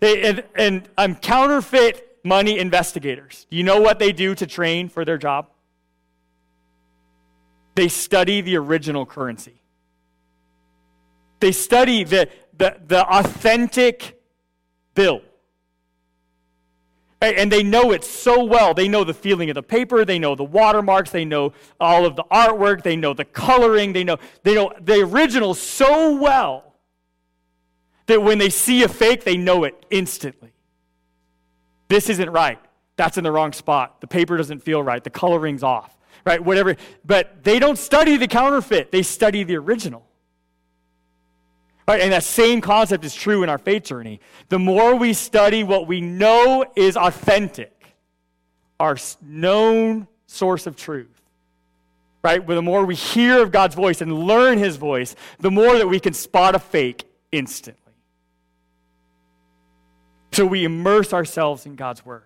They, 0.00 0.22
and, 0.22 0.44
and 0.54 0.88
um, 0.96 1.14
counterfeit 1.16 2.18
money 2.24 2.58
investigators, 2.58 3.46
do 3.50 3.56
you 3.56 3.62
know 3.62 3.80
what 3.80 3.98
they 3.98 4.12
do 4.12 4.34
to 4.34 4.46
train 4.46 4.88
for 4.88 5.04
their 5.04 5.18
job? 5.18 5.48
They 7.74 7.88
study 7.88 8.40
the 8.40 8.56
original 8.56 9.04
currency. 9.04 9.60
They 11.40 11.52
study 11.52 12.04
the, 12.04 12.28
the, 12.56 12.76
the 12.86 13.06
authentic 13.06 14.20
bill. 14.94 15.22
And 17.20 17.50
they 17.50 17.62
know 17.62 17.92
it 17.92 18.04
so 18.04 18.44
well. 18.44 18.74
They 18.74 18.88
know 18.88 19.02
the 19.02 19.14
feeling 19.14 19.48
of 19.48 19.54
the 19.54 19.62
paper, 19.62 20.04
they 20.04 20.18
know 20.18 20.34
the 20.34 20.44
watermarks, 20.44 21.10
they 21.10 21.24
know 21.24 21.54
all 21.80 22.04
of 22.04 22.14
the 22.14 22.24
artwork, 22.24 22.82
they 22.82 22.94
know 22.94 23.14
the 23.14 23.24
coloring, 23.24 23.94
they 23.94 24.04
know, 24.04 24.18
they 24.42 24.54
know 24.54 24.72
the 24.80 25.00
original 25.00 25.54
so 25.54 26.14
well 26.16 26.74
that 28.04 28.22
when 28.22 28.38
they 28.38 28.50
see 28.50 28.82
a 28.82 28.88
fake, 28.88 29.24
they 29.24 29.36
know 29.36 29.64
it 29.64 29.86
instantly. 29.90 30.52
This 31.88 32.08
isn't 32.10 32.30
right. 32.30 32.58
That's 32.96 33.18
in 33.18 33.24
the 33.24 33.32
wrong 33.32 33.52
spot. 33.52 34.00
The 34.00 34.06
paper 34.06 34.36
doesn't 34.36 34.60
feel 34.60 34.82
right. 34.82 35.02
The 35.02 35.10
coloring's 35.10 35.62
off, 35.62 35.96
right? 36.24 36.42
Whatever. 36.42 36.76
But 37.04 37.44
they 37.44 37.58
don't 37.58 37.78
study 37.78 38.16
the 38.16 38.28
counterfeit, 38.28 38.92
they 38.92 39.02
study 39.02 39.42
the 39.42 39.56
original. 39.56 40.05
Right? 41.86 42.00
And 42.00 42.12
that 42.12 42.24
same 42.24 42.60
concept 42.60 43.04
is 43.04 43.14
true 43.14 43.42
in 43.42 43.48
our 43.48 43.58
faith 43.58 43.84
journey. 43.84 44.20
The 44.48 44.58
more 44.58 44.96
we 44.96 45.12
study 45.12 45.62
what 45.62 45.86
we 45.86 46.00
know 46.00 46.64
is 46.74 46.96
authentic, 46.96 47.72
our 48.80 48.96
known 49.22 50.08
source 50.26 50.66
of 50.66 50.76
truth, 50.76 51.22
right? 52.22 52.44
The 52.44 52.60
more 52.60 52.84
we 52.84 52.96
hear 52.96 53.40
of 53.40 53.52
God's 53.52 53.76
voice 53.76 54.00
and 54.00 54.12
learn 54.12 54.58
his 54.58 54.76
voice, 54.76 55.14
the 55.38 55.50
more 55.50 55.78
that 55.78 55.86
we 55.86 56.00
can 56.00 56.12
spot 56.12 56.56
a 56.56 56.58
fake 56.58 57.04
instantly. 57.30 57.80
So 60.32 60.44
we 60.44 60.64
immerse 60.64 61.12
ourselves 61.12 61.66
in 61.66 61.76
God's 61.76 62.04
word. 62.04 62.24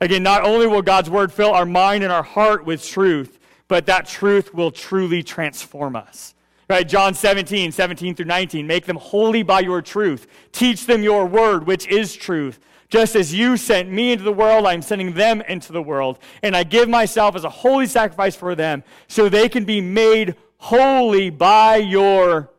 Again, 0.00 0.22
not 0.22 0.42
only 0.42 0.66
will 0.66 0.82
God's 0.82 1.10
word 1.10 1.32
fill 1.32 1.52
our 1.52 1.66
mind 1.66 2.02
and 2.02 2.12
our 2.12 2.22
heart 2.22 2.64
with 2.64 2.84
truth, 2.84 3.38
but 3.68 3.86
that 3.86 4.06
truth 4.06 4.54
will 4.54 4.70
truly 4.70 5.22
transform 5.22 5.94
us. 5.94 6.34
Right, 6.68 6.86
John 6.86 7.14
17, 7.14 7.72
17 7.72 8.14
through 8.14 8.26
19. 8.26 8.66
Make 8.66 8.84
them 8.84 8.96
holy 8.96 9.42
by 9.42 9.60
your 9.60 9.80
truth. 9.80 10.26
Teach 10.52 10.84
them 10.84 11.02
your 11.02 11.24
word, 11.24 11.66
which 11.66 11.86
is 11.86 12.14
truth. 12.14 12.60
Just 12.90 13.16
as 13.16 13.34
you 13.34 13.56
sent 13.56 13.90
me 13.90 14.12
into 14.12 14.24
the 14.24 14.32
world, 14.32 14.66
I'm 14.66 14.82
sending 14.82 15.14
them 15.14 15.40
into 15.42 15.72
the 15.72 15.82
world. 15.82 16.18
And 16.42 16.54
I 16.54 16.64
give 16.64 16.88
myself 16.88 17.36
as 17.36 17.44
a 17.44 17.50
holy 17.50 17.86
sacrifice 17.86 18.36
for 18.36 18.54
them 18.54 18.84
so 19.08 19.28
they 19.28 19.48
can 19.48 19.64
be 19.64 19.80
made 19.80 20.36
holy 20.58 21.30
by 21.30 21.76
your 21.76 22.50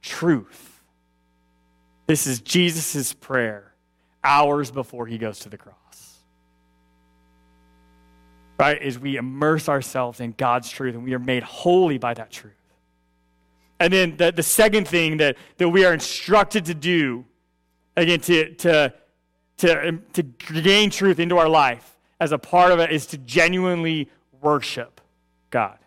truth. 0.00 0.80
This 2.06 2.26
is 2.26 2.40
Jesus' 2.40 3.12
prayer 3.12 3.74
hours 4.24 4.70
before 4.70 5.06
he 5.06 5.18
goes 5.18 5.40
to 5.40 5.50
the 5.50 5.58
cross. 5.58 5.76
Right? 8.58 8.80
As 8.80 8.98
we 8.98 9.16
immerse 9.16 9.68
ourselves 9.68 10.20
in 10.20 10.32
God's 10.32 10.70
truth 10.70 10.94
and 10.94 11.04
we 11.04 11.12
are 11.14 11.18
made 11.18 11.42
holy 11.42 11.98
by 11.98 12.14
that 12.14 12.30
truth. 12.30 12.52
And 13.82 13.92
then 13.92 14.16
the, 14.16 14.30
the 14.30 14.44
second 14.44 14.86
thing 14.86 15.16
that, 15.16 15.36
that 15.56 15.68
we 15.68 15.84
are 15.84 15.92
instructed 15.92 16.66
to 16.66 16.74
do, 16.74 17.24
again, 17.96 18.20
to, 18.20 18.54
to, 18.54 18.94
to, 19.58 19.88
um, 19.88 20.02
to 20.12 20.22
gain 20.22 20.90
truth 20.90 21.18
into 21.18 21.36
our 21.36 21.48
life 21.48 21.96
as 22.20 22.30
a 22.30 22.38
part 22.38 22.70
of 22.70 22.78
it 22.78 22.92
is 22.92 23.06
to 23.06 23.18
genuinely 23.18 24.08
worship 24.40 25.00
God. 25.50 25.78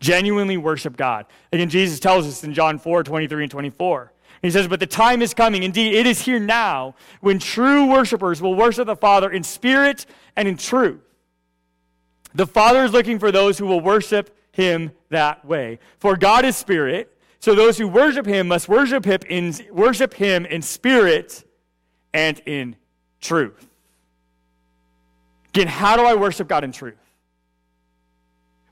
Genuinely 0.00 0.58
worship 0.58 0.98
God. 0.98 1.24
Again, 1.50 1.70
Jesus 1.70 1.98
tells 1.98 2.26
us 2.26 2.44
in 2.44 2.52
John 2.52 2.78
4 2.78 3.04
23 3.04 3.44
and 3.44 3.50
24. 3.50 4.12
He 4.42 4.50
says, 4.50 4.68
But 4.68 4.80
the 4.80 4.86
time 4.86 5.22
is 5.22 5.32
coming, 5.32 5.62
indeed, 5.62 5.94
it 5.94 6.06
is 6.06 6.20
here 6.20 6.38
now, 6.38 6.94
when 7.22 7.38
true 7.38 7.90
worshipers 7.90 8.42
will 8.42 8.54
worship 8.54 8.86
the 8.86 8.96
Father 8.96 9.30
in 9.30 9.44
spirit 9.44 10.04
and 10.36 10.46
in 10.46 10.58
truth. 10.58 11.00
The 12.34 12.46
Father 12.46 12.84
is 12.84 12.92
looking 12.92 13.18
for 13.18 13.32
those 13.32 13.56
who 13.56 13.64
will 13.64 13.80
worship 13.80 14.36
him 14.54 14.92
that 15.14 15.44
way. 15.44 15.78
For 15.98 16.16
God 16.16 16.44
is 16.44 16.56
spirit, 16.56 17.16
so 17.40 17.54
those 17.54 17.76
who 17.76 17.88
worship 17.88 18.26
him 18.26 18.48
must 18.48 18.68
worship 18.68 19.04
him 19.04 19.20
in, 19.28 19.54
worship 19.70 20.14
him 20.14 20.46
in 20.46 20.62
spirit 20.62 21.44
and 22.12 22.40
in 22.46 22.76
truth. 23.20 23.68
Again, 25.48 25.66
how 25.66 25.96
do 25.96 26.04
I 26.04 26.14
worship 26.14 26.48
God 26.48 26.64
in 26.64 26.72
truth? 26.72 26.94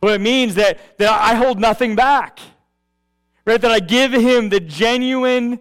Well, 0.03 0.15
it 0.15 0.21
means 0.21 0.57
that, 0.57 0.99
that 0.99 1.11
I 1.11 1.35
hold 1.35 1.61
nothing 1.61 1.95
back. 1.95 2.41
Right? 3.45 3.61
That 3.61 3.71
I 3.71 3.81
give 3.81 4.13
him 4.13 4.49
the 4.49 4.61
genuine 4.61 5.61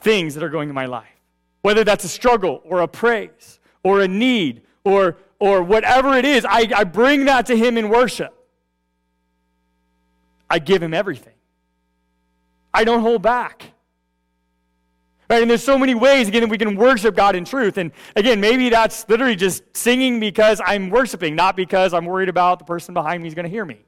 things 0.00 0.34
that 0.34 0.44
are 0.44 0.48
going 0.48 0.68
in 0.68 0.74
my 0.74 0.86
life. 0.86 1.06
Whether 1.62 1.84
that's 1.84 2.04
a 2.04 2.08
struggle 2.08 2.62
or 2.64 2.80
a 2.80 2.88
praise 2.88 3.58
or 3.82 4.00
a 4.00 4.08
need 4.08 4.62
or, 4.84 5.16
or 5.38 5.62
whatever 5.62 6.16
it 6.16 6.24
is, 6.24 6.44
I, 6.44 6.68
I 6.74 6.84
bring 6.84 7.24
that 7.24 7.46
to 7.46 7.56
him 7.56 7.76
in 7.76 7.88
worship. 7.88 8.34
I 10.50 10.58
give 10.58 10.82
him 10.82 10.94
everything. 10.94 11.34
I 12.72 12.84
don't 12.84 13.00
hold 13.00 13.22
back. 13.22 13.72
Right? 15.28 15.42
And 15.42 15.50
there's 15.50 15.62
so 15.62 15.78
many 15.78 15.94
ways, 15.94 16.28
again, 16.28 16.48
we 16.48 16.56
can 16.56 16.74
worship 16.74 17.14
God 17.14 17.36
in 17.36 17.44
truth. 17.44 17.76
And 17.76 17.92
again, 18.16 18.40
maybe 18.40 18.70
that's 18.70 19.06
literally 19.08 19.36
just 19.36 19.62
singing 19.76 20.20
because 20.20 20.60
I'm 20.64 20.88
worshiping, 20.88 21.34
not 21.34 21.54
because 21.54 21.92
I'm 21.92 22.06
worried 22.06 22.30
about 22.30 22.58
the 22.58 22.64
person 22.64 22.94
behind 22.94 23.22
me 23.22 23.28
is 23.28 23.34
going 23.34 23.44
to 23.44 23.50
hear 23.50 23.64
me. 23.64 23.78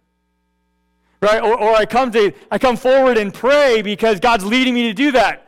Right? 1.22 1.42
Or, 1.42 1.58
or 1.58 1.74
I 1.74 1.86
come 1.86 2.10
to 2.12 2.32
I 2.50 2.58
come 2.58 2.76
forward 2.76 3.16
and 3.16 3.32
pray 3.32 3.82
because 3.82 4.20
God's 4.20 4.44
leading 4.44 4.74
me 4.74 4.88
to 4.88 4.94
do 4.94 5.12
that 5.12 5.46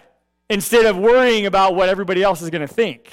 instead 0.49 0.87
of 0.87 0.99
worrying 0.99 1.47
about 1.47 1.75
what 1.75 1.89
everybody 1.89 2.23
else 2.23 2.43
is 2.43 2.51
going 2.51 2.67
to 2.67 2.73
think. 2.73 3.11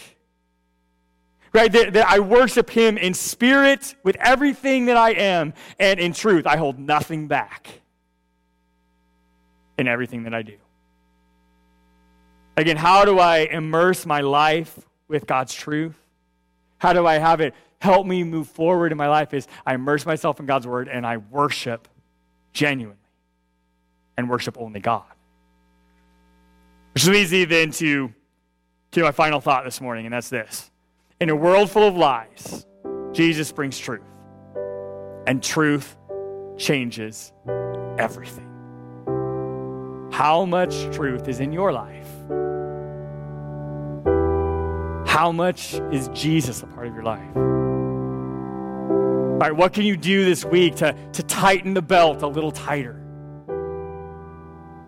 Right? 1.51 1.71
That, 1.71 1.93
that 1.93 2.07
I 2.07 2.19
worship 2.19 2.69
Him 2.69 2.97
in 2.97 3.13
spirit 3.13 3.95
with 4.03 4.15
everything 4.17 4.85
that 4.85 4.97
I 4.97 5.11
am, 5.11 5.53
and 5.79 5.99
in 5.99 6.13
truth, 6.13 6.45
I 6.45 6.57
hold 6.57 6.79
nothing 6.79 7.27
back 7.27 7.78
in 9.79 9.87
everything 9.87 10.23
that 10.23 10.33
I 10.33 10.41
do. 10.41 10.57
Again, 12.57 12.77
how 12.77 13.05
do 13.05 13.17
I 13.19 13.39
immerse 13.39 14.05
my 14.05 14.21
life 14.21 14.77
with 15.07 15.25
God's 15.25 15.53
truth? 15.53 15.95
How 16.77 16.93
do 16.93 17.07
I 17.07 17.15
have 17.15 17.41
it 17.41 17.53
help 17.79 18.05
me 18.05 18.23
move 18.23 18.49
forward 18.49 18.91
in 18.91 18.97
my 18.97 19.07
life? 19.07 19.33
Is 19.33 19.47
I 19.65 19.75
immerse 19.75 20.05
myself 20.05 20.39
in 20.39 20.45
God's 20.45 20.67
word 20.67 20.89
and 20.89 21.07
I 21.07 21.17
worship 21.17 21.87
genuinely 22.51 22.97
and 24.17 24.29
worship 24.29 24.57
only 24.59 24.81
God. 24.81 25.03
Which 26.93 27.07
leads 27.07 27.31
me 27.31 27.45
then 27.45 27.71
to, 27.71 28.13
to 28.91 29.03
my 29.03 29.11
final 29.11 29.39
thought 29.39 29.63
this 29.63 29.79
morning, 29.79 30.05
and 30.05 30.13
that's 30.13 30.29
this. 30.29 30.69
In 31.21 31.29
a 31.29 31.35
world 31.35 31.69
full 31.69 31.87
of 31.87 31.95
lies, 31.95 32.65
Jesus 33.13 33.51
brings 33.53 33.79
truth. 33.79 34.01
And 35.25 35.41
truth 35.41 35.95
changes 36.57 37.31
everything. 37.97 38.48
How 40.19 40.43
much 40.43 40.75
truth 40.93 41.29
is 41.29 41.39
in 41.39 41.53
your 41.53 41.71
life? 41.71 42.09
How 45.07 45.31
much 45.31 45.75
is 45.93 46.09
Jesus 46.09 46.61
a 46.61 46.67
part 46.67 46.87
of 46.87 46.93
your 46.93 47.03
life? 47.03 47.37
All 47.37 49.39
right, 49.39 49.55
what 49.55 49.71
can 49.71 49.85
you 49.85 49.95
do 49.95 50.25
this 50.25 50.43
week 50.43 50.75
to, 50.75 50.93
to 51.13 51.23
tighten 51.23 51.73
the 51.73 51.81
belt 51.81 52.21
a 52.21 52.27
little 52.27 52.51
tighter? 52.51 53.01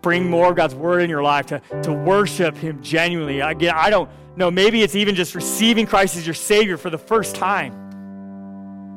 Bring 0.01 0.29
more 0.29 0.49
of 0.49 0.57
God's 0.57 0.75
word 0.75 1.01
in 1.01 1.09
your 1.09 1.23
life, 1.23 1.45
to, 1.45 1.61
to 1.83 1.93
worship 1.93 2.57
Him 2.57 2.83
genuinely. 2.83 3.39
Again, 3.39 3.73
I 3.73 3.89
don't 3.89 4.09
know, 4.35 4.51
maybe 4.51 4.83
it's 4.83 4.95
even 4.95 5.15
just 5.15 5.33
receiving 5.33 5.87
Christ 5.87 6.17
as 6.17 6.27
your 6.27 6.33
Savior 6.33 6.75
for 6.75 6.89
the 6.89 6.97
first 6.97 7.37
time 7.37 7.71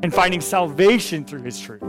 and 0.03 0.13
finding 0.13 0.41
salvation 0.41 1.25
through 1.25 1.43
His 1.43 1.61
truth. 1.61 1.85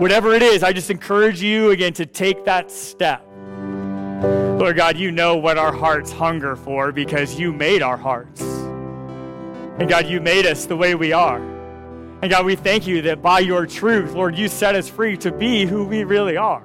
Whatever 0.00 0.32
it 0.32 0.40
is, 0.40 0.62
I 0.62 0.72
just 0.72 0.88
encourage 0.88 1.42
you 1.42 1.72
again 1.72 1.92
to 1.92 2.06
take 2.06 2.46
that 2.46 2.70
step. 2.70 3.28
Lord 4.62 4.76
God, 4.76 4.96
you 4.96 5.10
know 5.10 5.34
what 5.34 5.58
our 5.58 5.72
hearts 5.72 6.12
hunger 6.12 6.54
for 6.54 6.92
because 6.92 7.36
you 7.36 7.52
made 7.52 7.82
our 7.82 7.96
hearts. 7.96 8.42
And 8.42 9.88
God, 9.88 10.06
you 10.06 10.20
made 10.20 10.46
us 10.46 10.66
the 10.66 10.76
way 10.76 10.94
we 10.94 11.12
are. 11.12 11.40
And 12.22 12.30
God, 12.30 12.46
we 12.46 12.54
thank 12.54 12.86
you 12.86 13.02
that 13.02 13.20
by 13.20 13.40
your 13.40 13.66
truth, 13.66 14.12
Lord, 14.12 14.38
you 14.38 14.46
set 14.46 14.76
us 14.76 14.88
free 14.88 15.16
to 15.16 15.32
be 15.32 15.64
who 15.64 15.84
we 15.84 16.04
really 16.04 16.36
are. 16.36 16.62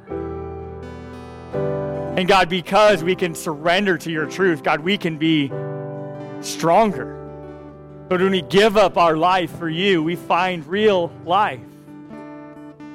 And 2.16 2.28
God, 2.28 2.50
because 2.50 3.04
we 3.04 3.16
can 3.16 3.34
surrender 3.34 3.98
to 3.98 4.12
your 4.12 4.28
truth, 4.28 4.62
God, 4.62 4.82
we 4.82 5.00
can 5.00 5.18
be 5.18 5.52
stronger. 6.42 7.16
But 8.10 8.22
when 8.22 8.30
we 8.30 8.44
give 8.44 8.78
up 8.78 8.98
our 9.00 9.18
life 9.18 9.58
for 9.58 9.70
you, 9.70 10.04
we 10.04 10.16
find 10.16 10.64
real 10.68 11.12
life. 11.26 11.62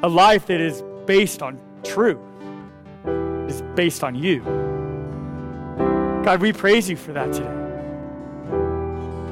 A 0.05 0.09
life 0.09 0.47
that 0.47 0.61
is 0.61 0.81
based 1.07 1.43
on 1.43 1.61
truth, 1.83 2.21
is 3.49 3.63
based 3.75 4.05
on 4.05 4.15
you. 4.15 4.71
God, 6.25 6.41
we 6.41 6.53
praise 6.53 6.89
you 6.89 6.97
for 6.97 7.13
that 7.13 7.33
today. 7.33 7.47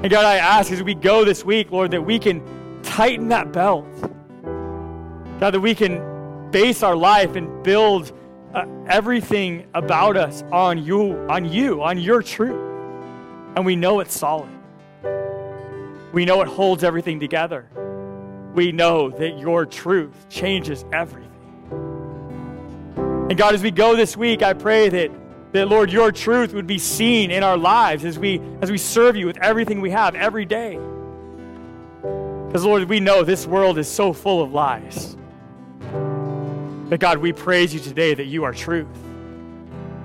And 0.03 0.11
God, 0.11 0.25
I 0.25 0.37
ask 0.37 0.73
as 0.73 0.83
we 0.83 0.95
go 0.95 1.25
this 1.25 1.45
week, 1.45 1.71
Lord, 1.71 1.93
that 1.93 2.03
we 2.03 2.19
can 2.19 2.43
tighten 2.83 3.29
that 3.29 3.53
belt. 3.53 3.87
God, 5.39 5.51
that 5.51 5.61
we 5.61 5.75
can 5.75 6.51
base 6.51 6.83
our 6.83 6.97
life 6.97 7.37
and 7.37 7.63
build 7.63 8.13
uh, 8.55 8.67
everything 8.89 9.69
about 9.75 10.17
us 10.17 10.43
on 10.51 10.85
you, 10.85 11.17
on 11.29 11.45
you, 11.45 11.83
on 11.83 11.99
your 11.99 12.23
truth. 12.23 12.61
And 13.55 13.65
we 13.65 13.77
know 13.77 14.01
it's 14.01 14.19
solid. 14.19 14.51
We 16.13 16.25
know 16.25 16.41
it 16.41 16.49
holds 16.49 16.83
everything 16.83 17.21
together. 17.21 17.69
We 18.55 18.73
know 18.73 19.11
that 19.11 19.39
your 19.39 19.65
truth 19.65 20.29
changes 20.29 20.85
everything. 20.93 21.31
And 23.31 23.39
God, 23.39 23.55
as 23.55 23.63
we 23.63 23.71
go 23.71 23.95
this 23.95 24.17
week, 24.17 24.43
I 24.43 24.55
pray 24.55 24.89
that, 24.89 25.13
that 25.53 25.69
Lord, 25.69 25.91
your 25.91 26.13
truth 26.13 26.53
would 26.53 26.67
be 26.67 26.79
seen 26.79 27.31
in 27.31 27.43
our 27.43 27.57
lives 27.57 28.05
as 28.05 28.19
we 28.19 28.41
as 28.63 28.71
we 28.71 28.79
serve 28.79 29.17
you 29.17 29.27
with 29.27 29.39
everything 29.39 29.81
we 29.81 29.91
have 29.91 30.15
every 30.15 30.45
day. 30.45 30.79
Because 32.47 32.65
Lord, 32.65 32.89
we 32.89 33.01
know 33.01 33.23
this 33.23 33.47
world 33.47 33.79
is 33.79 33.89
so 33.89 34.13
full 34.13 34.43
of 34.43 34.53
lies. 34.53 35.17
But 36.89 36.99
God, 36.99 37.19
we 37.19 37.33
praise 37.33 37.73
you 37.73 37.79
today 37.81 38.15
that 38.15 38.25
you 38.25 38.45
are 38.45 38.53
truth. 38.53 38.89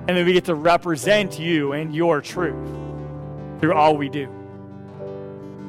And 0.08 0.16
that 0.16 0.24
we 0.24 0.34
get 0.34 0.46
to 0.46 0.54
represent 0.54 1.40
you 1.40 1.74
and 1.74 1.96
your 1.96 2.22
truth 2.22 2.70
through 3.60 3.74
all 3.74 3.98
we 3.98 4.08
do. 4.08 4.30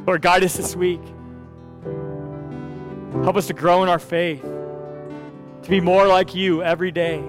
Lord, 0.06 0.20
guide 0.20 0.44
us 0.44 0.56
this 0.56 0.76
week. 0.76 1.00
Help 3.24 3.36
us 3.36 3.46
to 3.46 3.54
grow 3.54 3.82
in 3.82 3.88
our 3.88 3.98
faith, 3.98 4.42
to 4.42 5.70
be 5.70 5.80
more 5.80 6.06
like 6.06 6.34
you 6.34 6.62
every 6.62 6.92
day, 6.92 7.24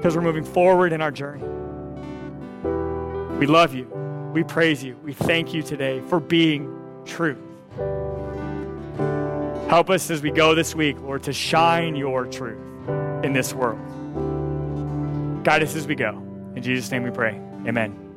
because 0.00 0.16
we're 0.16 0.22
moving 0.22 0.44
forward 0.44 0.94
in 0.94 1.02
our 1.02 1.10
journey. 1.10 1.44
We 3.38 3.46
love 3.46 3.74
you. 3.74 3.84
We 4.32 4.42
praise 4.44 4.82
you. 4.82 4.96
We 5.04 5.12
thank 5.12 5.52
you 5.52 5.62
today 5.62 6.00
for 6.08 6.20
being 6.20 6.74
truth. 7.04 7.36
Help 9.68 9.90
us 9.90 10.10
as 10.10 10.22
we 10.22 10.30
go 10.30 10.54
this 10.54 10.74
week, 10.74 10.98
Lord, 11.02 11.22
to 11.24 11.34
shine 11.34 11.96
your 11.96 12.24
truth 12.24 12.58
in 13.22 13.34
this 13.34 13.52
world. 13.52 13.78
Guide 15.44 15.62
us 15.62 15.76
as 15.76 15.86
we 15.86 15.94
go. 15.94 16.16
In 16.56 16.62
Jesus' 16.62 16.90
name 16.90 17.02
we 17.02 17.10
pray. 17.10 17.38
Amen. 17.66 18.09